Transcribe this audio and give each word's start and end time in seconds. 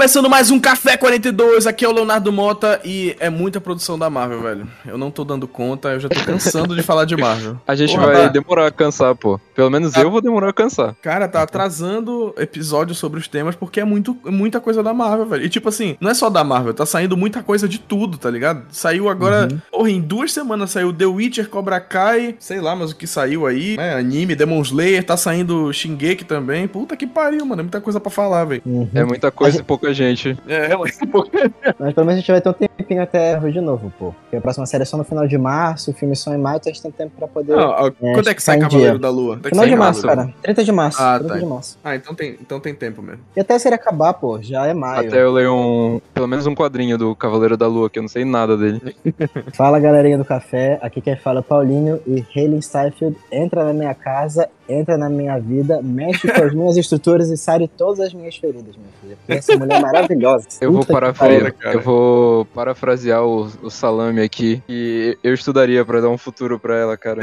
começando 0.00 0.30
mais 0.30 0.50
um 0.50 0.58
Café 0.58 0.96
42, 0.96 1.66
aqui 1.66 1.84
é 1.84 1.88
o 1.88 1.92
Leonardo 1.92 2.32
Mota 2.32 2.80
e 2.82 3.14
é 3.20 3.28
muita 3.28 3.60
produção 3.60 3.98
da 3.98 4.08
Marvel, 4.08 4.40
velho. 4.40 4.66
Eu 4.86 4.96
não 4.96 5.10
tô 5.10 5.24
dando 5.24 5.46
conta, 5.46 5.90
eu 5.90 6.00
já 6.00 6.08
tô 6.08 6.18
cansando 6.24 6.74
de 6.74 6.82
falar 6.82 7.04
de 7.04 7.14
Marvel. 7.18 7.60
A 7.68 7.74
gente 7.74 7.92
Porra, 7.94 8.06
vai 8.06 8.16
tá- 8.22 8.28
demorar 8.28 8.66
a 8.66 8.70
cansar, 8.70 9.14
pô. 9.14 9.38
Pelo 9.54 9.68
menos 9.68 9.92
Tá. 9.92 10.00
eu 10.00 10.10
vou 10.10 10.22
demorar 10.22 10.48
a 10.48 10.52
cansar. 10.54 10.96
Cara, 11.02 11.28
tá 11.28 11.42
atrasando 11.42 12.34
episódios 12.38 12.96
sobre 12.96 13.20
os 13.20 13.28
temas 13.28 13.54
porque 13.54 13.78
é 13.78 13.84
muito, 13.84 14.16
muita 14.24 14.58
coisa 14.58 14.82
da 14.82 14.94
Marvel, 14.94 15.26
velho. 15.26 15.44
E 15.44 15.50
tipo 15.50 15.68
assim, 15.68 15.98
não 16.00 16.10
é 16.10 16.14
só 16.14 16.30
da 16.30 16.42
Marvel, 16.42 16.72
tá 16.72 16.86
saindo 16.86 17.14
muita 17.14 17.42
coisa 17.42 17.68
de 17.68 17.78
tudo, 17.78 18.16
tá 18.16 18.30
ligado? 18.30 18.62
Saiu 18.70 19.06
agora, 19.06 19.48
porra, 19.70 19.90
em 19.90 20.00
duas 20.00 20.32
semanas 20.32 20.70
saiu 20.70 20.94
The 20.94 21.04
Witcher, 21.04 21.50
Cobra 21.50 21.78
Kai, 21.78 22.36
sei 22.38 22.58
lá, 22.58 22.74
mas 22.74 22.92
o 22.92 22.96
que 22.96 23.06
saiu 23.06 23.46
aí, 23.46 23.76
né? 23.76 23.96
Anime, 23.96 24.34
Demon 24.34 24.62
Slayer, 24.62 25.04
tá 25.04 25.18
saindo 25.18 25.70
Shingeki 25.74 26.24
também. 26.24 26.66
Puta 26.66 26.96
que 26.96 27.06
pariu, 27.06 27.44
mano, 27.44 27.60
é 27.60 27.64
muita 27.64 27.82
coisa 27.82 28.00
pra 28.00 28.10
falar, 28.10 28.46
velho. 28.46 28.62
Uhum. 28.64 28.88
É 28.94 29.04
muita 29.04 29.30
coisa 29.30 29.60
e 29.60 29.62
pouca 29.62 29.89
gente. 29.92 30.36
É, 30.48 30.68
Mas 31.78 31.94
pelo 31.94 32.06
menos 32.06 32.14
a 32.14 32.20
gente 32.20 32.30
vai 32.30 32.40
ter 32.40 32.48
um 32.48 32.52
tempinho 32.52 33.02
até 33.02 33.32
Erro 33.32 33.52
de 33.52 33.60
novo, 33.60 33.92
pô. 33.98 34.12
Porque 34.22 34.36
a 34.36 34.40
próxima 34.40 34.66
série 34.66 34.82
é 34.82 34.86
só 34.86 34.96
no 34.96 35.04
final 35.04 35.26
de 35.26 35.38
março, 35.38 35.90
o 35.90 35.94
filme 35.94 36.16
só 36.16 36.32
em 36.34 36.38
maio, 36.38 36.56
então 36.56 36.70
a 36.70 36.74
gente 36.74 36.82
tem 36.82 36.90
tempo 36.90 37.12
pra 37.16 37.28
poder. 37.28 37.56
Não, 37.56 37.68
ó, 37.68 37.90
quando 37.90 38.28
é 38.28 38.34
que 38.34 38.42
sai 38.42 38.58
Cavaleiro 38.58 38.92
dia. 38.92 38.98
da 38.98 39.10
Lua? 39.10 39.34
Tem 39.34 39.42
que 39.42 39.48
final 39.50 39.66
de 39.66 39.76
março, 39.76 40.02
cara. 40.02 40.32
30 40.42 40.64
de 40.64 40.72
março. 40.72 41.02
Ah, 41.02 41.18
30 41.18 41.34
tá. 41.34 41.40
de 41.40 41.46
março. 41.46 41.78
Ah, 41.84 41.94
então 41.94 42.14
tem, 42.14 42.36
então 42.40 42.60
tem 42.60 42.74
tempo 42.74 43.02
mesmo. 43.02 43.20
E 43.36 43.40
até 43.40 43.54
a 43.54 43.58
série 43.58 43.74
acabar, 43.74 44.14
pô, 44.14 44.40
já 44.40 44.66
é 44.66 44.74
maio. 44.74 45.08
Até 45.08 45.22
eu 45.22 45.32
leio 45.32 45.54
um, 45.54 46.00
pelo 46.12 46.26
menos 46.26 46.46
um 46.46 46.54
quadrinho 46.54 46.96
do 46.98 47.14
Cavaleiro 47.14 47.56
da 47.56 47.66
Lua, 47.66 47.88
que 47.88 47.98
eu 47.98 48.02
não 48.02 48.08
sei 48.08 48.24
nada 48.24 48.56
dele. 48.56 48.80
Fala 49.52 49.78
galerinha 49.78 50.18
do 50.18 50.24
café, 50.24 50.78
aqui 50.82 51.00
quem 51.00 51.16
fala 51.16 51.38
é 51.38 51.40
o 51.40 51.44
Paulinho 51.44 52.00
e 52.06 52.24
Helen 52.34 52.60
Steinfeld 52.60 53.16
entra 53.30 53.64
na 53.64 53.72
minha 53.72 53.94
casa, 53.94 54.48
entra 54.68 54.96
na 54.96 55.08
minha 55.08 55.38
vida, 55.38 55.80
mexe 55.82 56.28
com 56.28 56.42
as 56.42 56.54
minhas 56.54 56.76
estruturas 56.78 57.28
e 57.30 57.36
sare 57.36 57.68
todas 57.68 58.00
as 58.00 58.14
minhas 58.14 58.36
feridas, 58.36 58.76
minha 58.76 58.92
filha. 59.00 59.16
Porque 59.16 59.32
essa 59.38 59.56
mulher 59.56 59.78
é 59.78 59.79
maravilhosa. 59.80 60.46
Eu 60.60 60.72
vou, 60.72 60.84
parafra... 60.84 61.54
eu 61.72 61.80
vou 61.80 62.44
parafrasear 62.46 63.24
o, 63.24 63.48
o 63.62 63.70
salame 63.70 64.20
aqui. 64.20 64.62
E 64.68 65.16
eu 65.22 65.34
estudaria 65.34 65.84
pra 65.84 66.00
dar 66.00 66.08
um 66.08 66.18
futuro 66.18 66.58
pra 66.58 66.76
ela, 66.76 66.96
cara. 66.96 67.22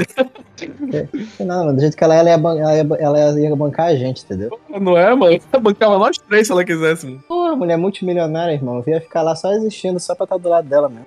Não, 1.40 1.64
mano, 1.64 1.74
do 1.74 1.80
jeito 1.80 1.96
que 1.96 2.04
ela 2.04 2.14
é, 2.16 2.18
ela 2.18 2.30
ia, 2.30 2.38
ban- 2.38 2.58
ela 2.58 2.74
ia, 2.74 2.86
ela 3.00 3.40
ia 3.40 3.56
bancar 3.56 3.86
a 3.86 3.94
gente, 3.96 4.24
entendeu? 4.24 4.58
Não 4.80 4.96
é, 4.96 5.14
mano? 5.14 5.38
Bancava 5.60 5.98
nós 5.98 6.18
três 6.18 6.46
se 6.46 6.52
ela 6.52 6.64
quisesse, 6.64 7.06
mano. 7.06 7.22
Pô, 7.28 7.54
mulher 7.56 7.76
multimilionária, 7.76 8.52
irmão. 8.52 8.82
Eu 8.86 8.94
ia 8.94 9.00
ficar 9.00 9.22
lá 9.22 9.34
só 9.36 9.52
existindo, 9.52 9.98
só 10.00 10.14
pra 10.14 10.24
estar 10.24 10.36
do 10.38 10.48
lado 10.48 10.68
dela 10.68 10.88
mesmo. 10.88 11.06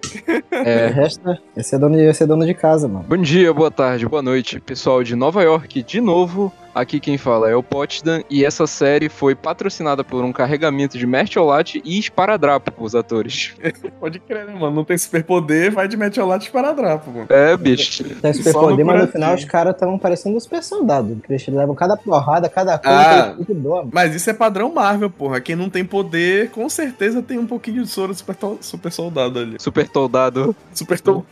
O 0.52 0.56
É. 0.56 0.88
resto, 0.88 1.26
né? 1.28 1.38
ia 1.56 1.64
ser 1.64 1.78
dono 1.78 1.96
de, 1.98 2.04
ia 2.04 2.14
ser 2.14 2.26
dono 2.28 2.46
de 2.46 2.54
casa, 2.54 2.88
mano. 2.88 3.06
Bom 3.08 3.18
dia, 3.18 3.54
boa 3.54 3.72
tarde, 3.72 4.08
boa 4.08 4.22
noite, 4.22 4.60
pessoal 4.60 5.04
de 5.04 5.16
Nova 5.16 5.42
York, 5.44 5.84
de 5.84 6.00
novo. 6.02 6.52
Aqui 6.74 7.00
quem 7.00 7.18
fala 7.18 7.50
é 7.50 7.56
o 7.56 7.62
Potsdam 7.62 8.24
e 8.30 8.46
essa 8.46 8.66
série 8.66 9.10
foi 9.10 9.36
patrocinada 9.36 10.04
por 10.04 10.24
um 10.24 10.32
carregamento 10.32 10.98
de 10.98 11.06
mertiolate 11.06 11.82
e 11.84 12.00
esparadrapo 12.00 12.72
pros 12.72 12.96
atores. 12.96 13.54
Pode 14.00 14.20
crer, 14.20 14.46
né, 14.46 14.54
mano? 14.54 14.76
Não 14.76 14.86
tem 14.86 14.98
superpoder, 14.98 15.72
vai 15.72 15.88
de 15.88 15.98
metiolate 15.98 16.50
para 16.50 16.72
drapo, 16.72 17.12
mano. 17.12 17.26
É, 17.30 17.56
bicho. 17.58 18.04
Tem 18.04 18.34
super 18.34 18.54
Só 18.54 18.62
no 18.62 18.68
poder, 18.70 18.84
mas 18.84 19.02
no 19.02 19.08
final 19.08 19.36
os 19.36 19.46
caras 19.46 19.74
estavam 19.74 20.00
parecendo 20.00 20.38
um 20.38 20.40
super 20.40 20.64
soldado. 20.64 21.22
Que 21.26 21.34
eles 21.34 21.46
levam 21.48 21.76
cada 21.76 21.98
porrada, 21.98 22.48
cada 22.48 22.78
coisa 22.78 22.98
Ah. 22.98 23.36
que 23.36 23.52
eles. 23.52 23.64
Mas 23.92 24.16
isso 24.16 24.30
é 24.30 24.34
padrão 24.34 24.74
Marvel, 24.74 25.10
porra. 25.10 25.42
Quem 25.42 25.56
não 25.56 25.70
tem 25.70 25.84
poder, 25.84 26.50
com 26.52 26.70
certeza 26.70 27.22
tem 27.22 27.38
um 27.38 27.46
pouquinho 27.46 27.84
de 27.84 27.90
soro 27.90 28.14
super, 28.14 28.36
super 28.62 28.92
soldado 28.92 29.40
ali. 29.40 29.56
Super 29.60 29.88
toldado. 29.88 30.56
Super 30.74 31.00
to... 31.00 31.26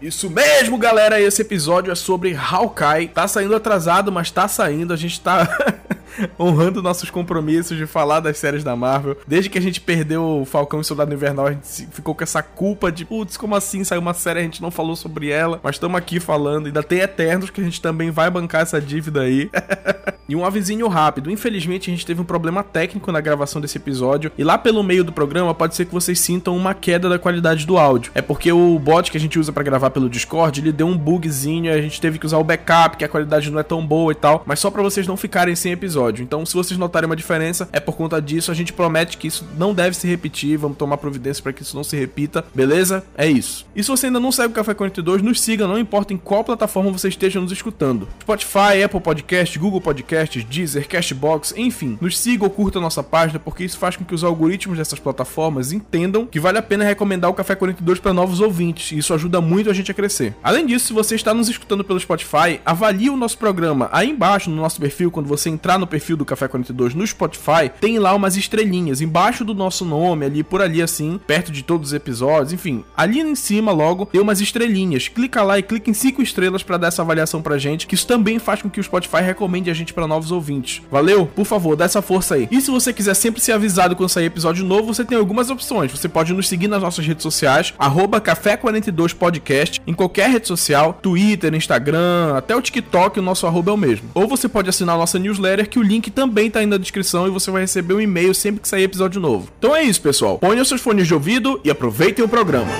Isso 0.00 0.30
mesmo, 0.30 0.78
galera. 0.78 1.20
Esse 1.20 1.42
episódio 1.42 1.90
é 1.92 1.94
sobre 1.94 2.34
Hawkeye. 2.34 3.08
Tá 3.08 3.26
saindo 3.28 3.54
atrasado, 3.54 4.10
mas 4.12 4.30
tá 4.30 4.48
saindo. 4.48 4.92
A 4.92 4.96
gente 4.96 5.20
tá 5.20 5.74
honrando 6.38 6.82
nossos 6.82 7.10
compromissos 7.10 7.76
de 7.76 7.86
falar 7.86 8.20
das 8.20 8.38
séries 8.38 8.64
da 8.64 8.76
Marvel. 8.76 9.16
Desde 9.26 9.50
que 9.50 9.58
a 9.58 9.62
gente 9.62 9.80
perdeu 9.80 10.40
o 10.40 10.44
Falcão 10.44 10.80
e 10.80 10.84
Soldado 10.84 11.14
Invernal, 11.14 11.46
a 11.46 11.52
gente 11.52 11.88
ficou 11.90 12.14
com 12.14 12.24
essa 12.24 12.42
culpa 12.42 12.90
de, 12.90 13.04
putz, 13.04 13.36
como 13.36 13.54
assim? 13.54 13.84
Saiu 13.84 14.00
uma 14.00 14.14
série, 14.14 14.40
a 14.40 14.42
gente 14.42 14.62
não 14.62 14.70
falou 14.70 14.96
sobre 14.96 15.30
ela. 15.30 15.60
Mas 15.62 15.76
estamos 15.76 15.96
aqui 15.96 16.20
falando. 16.20 16.66
Ainda 16.66 16.82
tem 16.82 17.00
Eternos, 17.00 17.50
que 17.50 17.60
a 17.60 17.64
gente 17.64 17.80
também 17.80 18.10
vai 18.10 18.30
bancar 18.30 18.62
essa 18.62 18.80
dívida 18.80 19.22
aí. 19.22 19.50
E 20.26 20.34
um 20.34 20.44
avisinho 20.44 20.88
rápido. 20.88 21.30
Infelizmente, 21.30 21.90
a 21.90 21.94
gente 21.94 22.06
teve 22.06 22.20
um 22.20 22.24
problema 22.24 22.62
técnico 22.62 23.12
na 23.12 23.20
gravação 23.20 23.60
desse 23.60 23.76
episódio. 23.76 24.32
E 24.38 24.44
lá 24.44 24.56
pelo 24.56 24.82
meio 24.82 25.04
do 25.04 25.12
programa, 25.12 25.54
pode 25.54 25.74
ser 25.74 25.84
que 25.84 25.92
vocês 25.92 26.18
sintam 26.18 26.56
uma 26.56 26.72
queda 26.72 27.08
da 27.08 27.18
qualidade 27.18 27.66
do 27.66 27.76
áudio. 27.76 28.10
É 28.14 28.22
porque 28.22 28.50
o 28.50 28.78
bot 28.78 29.10
que 29.10 29.18
a 29.18 29.20
gente 29.20 29.38
usa 29.38 29.52
pra 29.52 29.62
gravar 29.62 29.90
pelo 29.90 30.08
Discord, 30.08 30.60
ele 30.60 30.72
deu 30.72 30.86
um 30.86 30.96
bugzinho 30.96 31.66
e 31.66 31.70
a 31.70 31.80
gente 31.80 32.00
teve 32.00 32.18
que 32.18 32.24
usar 32.24 32.38
o 32.38 32.44
backup, 32.44 32.96
que 32.96 33.04
a 33.04 33.08
qualidade 33.08 33.50
não 33.50 33.58
é 33.58 33.62
tão 33.62 33.86
boa 33.86 34.12
e 34.12 34.14
tal. 34.14 34.42
Mas 34.46 34.60
só 34.60 34.70
pra 34.70 34.82
vocês 34.82 35.06
não 35.06 35.16
ficarem 35.16 35.54
sem 35.54 35.72
episódio. 35.72 36.03
Então, 36.22 36.44
se 36.44 36.54
vocês 36.54 36.78
notarem 36.78 37.06
uma 37.06 37.16
diferença, 37.16 37.68
é 37.72 37.80
por 37.80 37.96
conta 37.96 38.20
disso. 38.20 38.50
A 38.50 38.54
gente 38.54 38.72
promete 38.72 39.16
que 39.16 39.26
isso 39.26 39.46
não 39.56 39.74
deve 39.74 39.96
se 39.96 40.06
repetir. 40.06 40.58
Vamos 40.58 40.76
tomar 40.76 40.96
providência 40.96 41.42
pra 41.42 41.52
que 41.52 41.62
isso 41.62 41.76
não 41.76 41.84
se 41.84 41.96
repita. 41.96 42.44
Beleza? 42.54 43.04
É 43.16 43.26
isso. 43.26 43.66
E 43.74 43.82
se 43.82 43.90
você 43.90 44.06
ainda 44.06 44.20
não 44.20 44.32
segue 44.32 44.52
o 44.52 44.54
Café 44.54 44.74
42, 44.74 45.22
nos 45.22 45.40
siga, 45.40 45.66
não 45.66 45.78
importa 45.78 46.12
em 46.12 46.16
qual 46.16 46.44
plataforma 46.44 46.90
você 46.90 47.08
esteja 47.08 47.40
nos 47.40 47.52
escutando. 47.52 48.08
Spotify, 48.20 48.82
Apple 48.84 49.00
Podcast, 49.00 49.58
Google 49.58 49.80
Podcasts, 49.80 50.44
Deezer, 50.44 50.88
Cashbox, 50.88 51.54
enfim. 51.56 51.98
Nos 52.00 52.18
siga 52.18 52.44
ou 52.44 52.50
curta 52.50 52.78
a 52.78 52.82
nossa 52.82 53.02
página, 53.02 53.38
porque 53.38 53.64
isso 53.64 53.78
faz 53.78 53.96
com 53.96 54.04
que 54.04 54.14
os 54.14 54.24
algoritmos 54.24 54.78
dessas 54.78 54.98
plataformas 54.98 55.72
entendam 55.72 56.26
que 56.26 56.40
vale 56.40 56.58
a 56.58 56.62
pena 56.62 56.84
recomendar 56.84 57.30
o 57.30 57.34
Café 57.34 57.54
42 57.54 57.98
para 57.98 58.12
novos 58.12 58.40
ouvintes. 58.40 58.92
E 58.92 58.98
isso 58.98 59.14
ajuda 59.14 59.40
muito 59.40 59.70
a 59.70 59.74
gente 59.74 59.90
a 59.90 59.94
crescer. 59.94 60.34
Além 60.42 60.66
disso, 60.66 60.86
se 60.86 60.92
você 60.92 61.14
está 61.14 61.32
nos 61.34 61.48
escutando 61.48 61.84
pelo 61.84 62.00
Spotify, 62.00 62.60
avalie 62.64 63.10
o 63.10 63.16
nosso 63.16 63.38
programa. 63.38 63.88
Aí 63.92 64.10
embaixo 64.10 64.50
no 64.50 64.56
nosso 64.56 64.80
perfil, 64.80 65.10
quando 65.10 65.26
você 65.26 65.48
entrar 65.48 65.78
no 65.78 65.86
perfil 65.94 66.16
do 66.16 66.24
Café 66.24 66.48
42 66.48 66.92
no 66.92 67.06
Spotify, 67.06 67.70
tem 67.80 68.00
lá 68.00 68.12
umas 68.14 68.36
estrelinhas 68.36 69.00
embaixo 69.00 69.44
do 69.44 69.54
nosso 69.54 69.84
nome, 69.84 70.26
ali 70.26 70.42
por 70.42 70.60
ali 70.60 70.82
assim, 70.82 71.20
perto 71.24 71.52
de 71.52 71.62
todos 71.62 71.90
os 71.90 71.94
episódios, 71.94 72.52
enfim. 72.52 72.84
Ali 72.96 73.20
em 73.20 73.36
cima 73.36 73.70
logo 73.70 74.06
tem 74.06 74.20
umas 74.20 74.40
estrelinhas. 74.40 75.06
Clica 75.06 75.40
lá 75.44 75.56
e 75.56 75.62
clica 75.62 75.88
em 75.88 75.94
cinco 75.94 76.20
estrelas 76.20 76.64
para 76.64 76.78
dar 76.78 76.88
essa 76.88 77.02
avaliação 77.02 77.40
pra 77.40 77.58
gente, 77.58 77.86
que 77.86 77.94
isso 77.94 78.08
também 78.08 78.40
faz 78.40 78.60
com 78.60 78.68
que 78.68 78.80
o 78.80 78.82
Spotify 78.82 79.18
recomende 79.18 79.70
a 79.70 79.74
gente 79.74 79.94
para 79.94 80.08
novos 80.08 80.32
ouvintes. 80.32 80.82
Valeu? 80.90 81.26
Por 81.26 81.44
favor, 81.44 81.76
dá 81.76 81.84
essa 81.84 82.02
força 82.02 82.34
aí. 82.34 82.48
E 82.50 82.60
se 82.60 82.72
você 82.72 82.92
quiser 82.92 83.14
sempre 83.14 83.40
ser 83.40 83.52
avisado 83.52 83.94
quando 83.94 84.08
sair 84.08 84.24
episódio 84.24 84.64
novo, 84.64 84.92
você 84.92 85.04
tem 85.04 85.16
algumas 85.16 85.48
opções. 85.48 85.92
Você 85.92 86.08
pode 86.08 86.32
nos 86.32 86.48
seguir 86.48 86.66
nas 86.66 86.82
nossas 86.82 87.06
redes 87.06 87.22
sociais, 87.22 87.72
arroba 87.78 88.20
Café42podcast, 88.20 89.80
em 89.86 89.94
qualquer 89.94 90.28
rede 90.28 90.48
social, 90.48 90.98
Twitter, 91.00 91.54
Instagram, 91.54 92.34
até 92.36 92.56
o 92.56 92.60
TikTok, 92.60 93.20
o 93.20 93.22
nosso 93.22 93.46
arroba 93.46 93.70
é 93.70 93.74
o 93.74 93.76
mesmo. 93.76 94.10
Ou 94.12 94.26
você 94.26 94.48
pode 94.48 94.68
assinar 94.68 94.96
a 94.96 94.98
nossa 94.98 95.20
newsletter, 95.20 95.68
que 95.68 95.78
o 95.78 95.83
link 95.84 96.10
também 96.10 96.50
tá 96.50 96.60
aí 96.60 96.66
na 96.66 96.76
descrição 96.76 97.26
e 97.26 97.30
você 97.30 97.50
vai 97.50 97.62
receber 97.62 97.94
um 97.94 98.00
e-mail 98.00 98.34
sempre 98.34 98.60
que 98.60 98.68
sair 98.68 98.82
episódio 98.84 99.20
novo. 99.20 99.48
Então 99.58 99.74
é 99.74 99.82
isso, 99.82 100.00
pessoal. 100.00 100.38
Ponham 100.38 100.64
seus 100.64 100.80
fones 100.80 101.06
de 101.06 101.14
ouvido 101.14 101.60
e 101.64 101.70
aproveitem 101.70 102.24
o 102.24 102.28
programa. 102.28 102.70